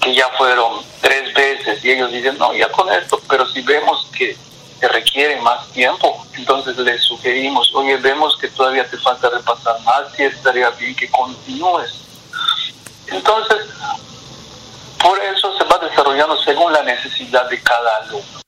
que 0.00 0.14
ya 0.14 0.28
fueron 0.36 0.84
tres 1.00 1.32
veces 1.32 1.82
y 1.84 1.92
ellos 1.92 2.12
dicen, 2.12 2.36
no, 2.38 2.52
ya 2.52 2.68
con 2.70 2.92
esto, 2.92 3.20
pero 3.28 3.46
si 3.50 3.62
vemos 3.62 4.06
que 4.16 4.36
te 4.78 4.88
requiere 4.88 5.40
más 5.40 5.68
tiempo, 5.68 6.26
entonces 6.34 6.76
les 6.76 7.02
sugerimos, 7.02 7.72
oye, 7.74 7.96
vemos 7.96 8.36
que 8.36 8.48
todavía 8.48 8.86
te 8.88 8.98
falta 8.98 9.30
repasar 9.30 9.80
más 9.82 10.18
y 10.18 10.24
estaría 10.24 10.68
bien 10.70 10.94
que 10.96 11.10
continúes. 11.10 11.92
Entonces, 13.06 13.58
por 15.02 15.18
eso 15.18 15.56
se 15.56 15.64
va 15.64 15.78
desarrollando 15.78 16.36
según 16.42 16.72
la 16.72 16.82
necesidad 16.82 17.48
de 17.48 17.62
cada 17.62 17.96
alumno. 18.02 18.41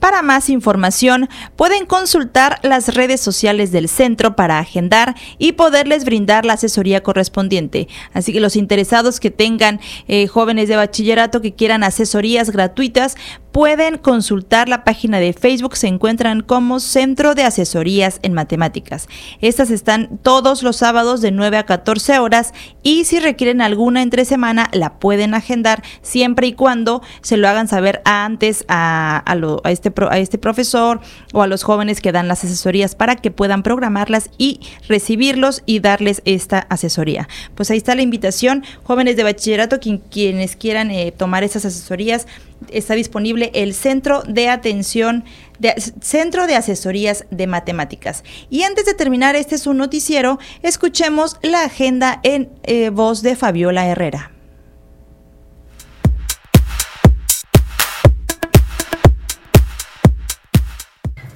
Para 0.00 0.22
más 0.22 0.50
información, 0.50 1.28
pueden 1.56 1.86
consultar 1.86 2.58
las 2.62 2.94
redes 2.94 3.20
sociales 3.20 3.72
del 3.72 3.88
centro 3.88 4.36
para 4.36 4.58
agendar 4.58 5.14
y 5.38 5.52
poderles 5.52 6.04
brindar 6.04 6.44
la 6.44 6.54
asesoría 6.54 7.02
correspondiente. 7.02 7.88
Así 8.12 8.32
que 8.32 8.40
los 8.40 8.56
interesados 8.56 9.20
que 9.20 9.30
tengan 9.30 9.80
eh, 10.06 10.26
jóvenes 10.26 10.68
de 10.68 10.76
bachillerato 10.76 11.40
que 11.40 11.54
quieran 11.54 11.82
asesorías 11.82 12.50
gratuitas, 12.50 13.16
pueden 13.56 13.96
consultar 13.96 14.68
la 14.68 14.84
página 14.84 15.18
de 15.18 15.32
Facebook, 15.32 15.78
se 15.78 15.86
encuentran 15.86 16.42
como 16.42 16.78
Centro 16.78 17.34
de 17.34 17.42
Asesorías 17.42 18.18
en 18.20 18.34
Matemáticas. 18.34 19.08
Estas 19.40 19.70
están 19.70 20.18
todos 20.18 20.62
los 20.62 20.76
sábados 20.76 21.22
de 21.22 21.30
9 21.30 21.56
a 21.56 21.62
14 21.64 22.18
horas 22.18 22.52
y 22.82 23.06
si 23.06 23.18
requieren 23.18 23.62
alguna 23.62 24.02
entre 24.02 24.26
semana 24.26 24.68
la 24.74 24.98
pueden 24.98 25.32
agendar 25.32 25.82
siempre 26.02 26.48
y 26.48 26.52
cuando 26.52 27.00
se 27.22 27.38
lo 27.38 27.48
hagan 27.48 27.66
saber 27.66 28.02
antes 28.04 28.66
a, 28.68 29.24
este, 29.64 29.90
a 30.10 30.18
este 30.18 30.36
profesor 30.36 31.00
o 31.32 31.40
a 31.40 31.46
los 31.46 31.62
jóvenes 31.62 32.02
que 32.02 32.12
dan 32.12 32.28
las 32.28 32.44
asesorías 32.44 32.94
para 32.94 33.16
que 33.16 33.30
puedan 33.30 33.62
programarlas 33.62 34.28
y 34.36 34.60
recibirlos 34.86 35.62
y 35.64 35.80
darles 35.80 36.20
esta 36.26 36.58
asesoría. 36.58 37.26
Pues 37.54 37.70
ahí 37.70 37.78
está 37.78 37.94
la 37.94 38.02
invitación, 38.02 38.64
jóvenes 38.82 39.16
de 39.16 39.22
bachillerato, 39.22 39.78
quienes 39.80 40.56
quieran 40.56 40.90
eh, 40.90 41.10
tomar 41.10 41.42
esas 41.42 41.64
asesorías, 41.64 42.26
está 42.70 42.94
disponible 42.94 43.50
el 43.54 43.74
Centro 43.74 44.22
de 44.22 44.48
Atención, 44.48 45.24
de, 45.58 45.74
Centro 46.00 46.46
de 46.46 46.56
Asesorías 46.56 47.24
de 47.30 47.46
Matemáticas. 47.46 48.24
Y 48.50 48.62
antes 48.62 48.86
de 48.86 48.94
terminar 48.94 49.36
este 49.36 49.54
es 49.54 49.66
un 49.66 49.76
noticiero, 49.76 50.38
escuchemos 50.62 51.36
la 51.42 51.64
agenda 51.64 52.20
en 52.22 52.50
eh, 52.64 52.90
voz 52.90 53.22
de 53.22 53.36
Fabiola 53.36 53.86
Herrera. 53.86 54.32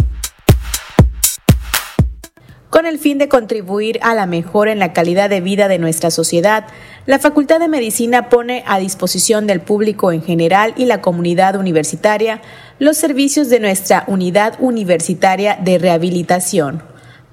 Con 2.72 2.86
el 2.86 2.98
fin 2.98 3.18
de 3.18 3.28
contribuir 3.28 3.98
a 4.02 4.14
la 4.14 4.24
mejora 4.24 4.72
en 4.72 4.78
la 4.78 4.94
calidad 4.94 5.28
de 5.28 5.42
vida 5.42 5.68
de 5.68 5.78
nuestra 5.78 6.10
sociedad, 6.10 6.64
la 7.04 7.18
Facultad 7.18 7.60
de 7.60 7.68
Medicina 7.68 8.30
pone 8.30 8.64
a 8.66 8.78
disposición 8.78 9.46
del 9.46 9.60
público 9.60 10.10
en 10.10 10.22
general 10.22 10.72
y 10.78 10.86
la 10.86 11.02
comunidad 11.02 11.56
universitaria 11.56 12.40
los 12.78 12.96
servicios 12.96 13.48
de 13.48 13.60
nuestra 13.60 14.04
unidad 14.06 14.54
universitaria 14.58 15.56
de 15.56 15.78
rehabilitación. 15.78 16.82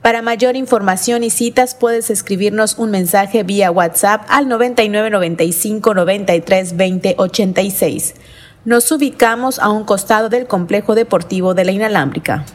Para 0.01 0.21
mayor 0.21 0.55
información 0.55 1.23
y 1.23 1.29
citas 1.29 1.75
puedes 1.75 2.09
escribirnos 2.09 2.77
un 2.77 2.91
mensaje 2.91 3.43
vía 3.43 3.69
WhatsApp 3.69 4.25
al 4.29 4.47
9995 4.47 5.93
93 5.93 6.77
20 6.77 7.15
86. 7.17 8.15
Nos 8.63 8.91
ubicamos 8.91 9.59
a 9.59 9.69
un 9.69 9.83
costado 9.83 10.29
del 10.29 10.47
complejo 10.47 10.95
deportivo 10.95 11.53
de 11.53 11.65
la 11.65 11.71
Inalámbrica. 11.71 12.45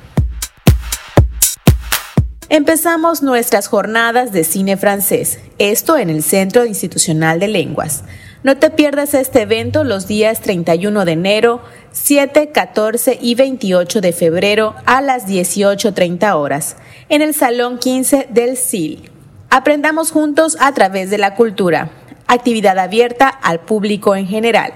Empezamos 2.48 3.22
nuestras 3.22 3.68
jornadas 3.68 4.30
de 4.32 4.44
cine 4.44 4.76
francés, 4.76 5.40
esto 5.58 5.98
en 5.98 6.08
el 6.08 6.22
Centro 6.22 6.64
Institucional 6.64 7.40
de 7.40 7.48
Lenguas. 7.48 8.04
No 8.42 8.58
te 8.58 8.70
pierdas 8.70 9.14
este 9.14 9.42
evento 9.42 9.82
los 9.82 10.06
días 10.06 10.40
31 10.40 11.06
de 11.06 11.12
enero, 11.12 11.62
7, 11.94 12.50
14 12.50 13.20
y 13.22 13.36
28 13.36 14.00
de 14.00 14.12
febrero 14.12 14.74
a 14.84 15.00
las 15.00 15.28
18.30 15.28 16.34
horas, 16.34 16.76
en 17.08 17.22
el 17.22 17.34
Salón 17.34 17.78
15 17.78 18.26
del 18.30 18.56
CIL. 18.56 19.12
Aprendamos 19.48 20.10
juntos 20.10 20.56
a 20.58 20.74
través 20.74 21.08
de 21.10 21.18
la 21.18 21.36
cultura, 21.36 21.90
actividad 22.26 22.80
abierta 22.80 23.28
al 23.28 23.60
público 23.60 24.16
en 24.16 24.26
general. 24.26 24.72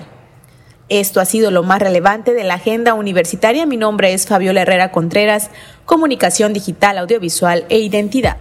Esto 0.89 1.21
ha 1.21 1.25
sido 1.25 1.51
lo 1.51 1.65
más 1.65 1.81
relevante 1.81 2.35
de 2.35 2.45
la 2.45 2.55
agenda 2.55 2.95
universitaria. 2.95 3.67
Mi 3.67 3.77
nombre 3.77 4.15
es 4.15 4.27
Fabiola 4.27 4.63
Herrera 4.63 4.93
Contreras, 4.93 5.51
Comunicación 5.87 6.53
Digital, 6.53 6.99
Audiovisual 6.99 7.65
e 7.69 7.81
Identidad. 7.81 8.37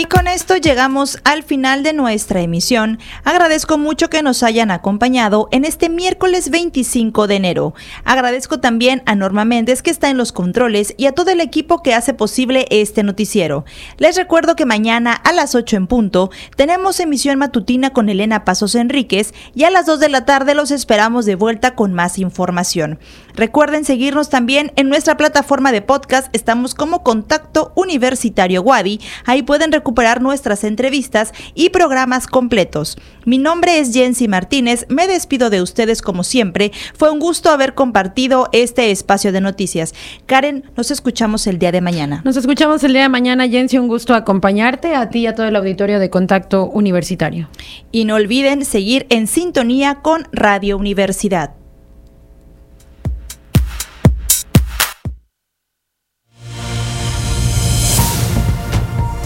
Y 0.00 0.06
con 0.06 0.28
esto 0.28 0.56
llegamos 0.56 1.18
al 1.24 1.42
final 1.42 1.82
de 1.82 1.92
nuestra 1.92 2.40
emisión. 2.40 2.98
Agradezco 3.22 3.76
mucho 3.76 4.08
que 4.08 4.22
nos 4.22 4.42
hayan 4.42 4.70
acompañado 4.70 5.50
en 5.52 5.66
este 5.66 5.90
miércoles 5.90 6.48
25 6.48 7.26
de 7.26 7.34
enero. 7.34 7.74
Agradezco 8.06 8.60
también 8.60 9.02
a 9.04 9.14
Norma 9.14 9.44
Méndez 9.44 9.82
que 9.82 9.90
está 9.90 10.08
en 10.08 10.16
los 10.16 10.32
controles 10.32 10.94
y 10.96 11.04
a 11.04 11.12
todo 11.12 11.32
el 11.32 11.42
equipo 11.42 11.82
que 11.82 11.92
hace 11.92 12.14
posible 12.14 12.66
este 12.70 13.02
noticiero. 13.02 13.66
Les 13.98 14.16
recuerdo 14.16 14.56
que 14.56 14.64
mañana 14.64 15.12
a 15.12 15.34
las 15.34 15.54
8 15.54 15.76
en 15.76 15.86
punto 15.86 16.30
tenemos 16.56 16.98
emisión 16.98 17.38
matutina 17.38 17.90
con 17.90 18.08
Elena 18.08 18.46
Pasos 18.46 18.76
Enríquez 18.76 19.34
y 19.54 19.64
a 19.64 19.70
las 19.70 19.84
2 19.84 20.00
de 20.00 20.08
la 20.08 20.24
tarde 20.24 20.54
los 20.54 20.70
esperamos 20.70 21.26
de 21.26 21.34
vuelta 21.34 21.74
con 21.74 21.92
más 21.92 22.18
información. 22.18 22.98
Recuerden 23.40 23.86
seguirnos 23.86 24.28
también 24.28 24.70
en 24.76 24.90
nuestra 24.90 25.16
plataforma 25.16 25.72
de 25.72 25.80
podcast. 25.80 26.28
Estamos 26.34 26.74
como 26.74 27.02
Contacto 27.02 27.72
Universitario 27.74 28.60
Wadi. 28.60 29.00
Ahí 29.24 29.42
pueden 29.42 29.72
recuperar 29.72 30.20
nuestras 30.20 30.62
entrevistas 30.62 31.32
y 31.54 31.70
programas 31.70 32.26
completos. 32.26 32.98
Mi 33.24 33.38
nombre 33.38 33.78
es 33.78 33.94
Jensi 33.94 34.28
Martínez. 34.28 34.84
Me 34.90 35.06
despido 35.06 35.48
de 35.48 35.62
ustedes 35.62 36.02
como 36.02 36.22
siempre. 36.22 36.70
Fue 36.98 37.10
un 37.10 37.18
gusto 37.18 37.48
haber 37.48 37.72
compartido 37.72 38.50
este 38.52 38.90
espacio 38.90 39.32
de 39.32 39.40
noticias. 39.40 39.94
Karen, 40.26 40.70
nos 40.76 40.90
escuchamos 40.90 41.46
el 41.46 41.58
día 41.58 41.72
de 41.72 41.80
mañana. 41.80 42.20
Nos 42.26 42.36
escuchamos 42.36 42.84
el 42.84 42.92
día 42.92 43.04
de 43.04 43.08
mañana, 43.08 43.48
Jensi. 43.48 43.78
Un 43.78 43.88
gusto 43.88 44.14
acompañarte 44.14 44.94
a 44.94 45.08
ti 45.08 45.20
y 45.20 45.26
a 45.28 45.34
todo 45.34 45.46
el 45.46 45.56
auditorio 45.56 45.98
de 45.98 46.10
Contacto 46.10 46.66
Universitario. 46.66 47.48
Y 47.90 48.04
no 48.04 48.16
olviden 48.16 48.66
seguir 48.66 49.06
en 49.08 49.26
sintonía 49.26 49.94
con 50.02 50.28
Radio 50.30 50.76
Universidad. 50.76 51.59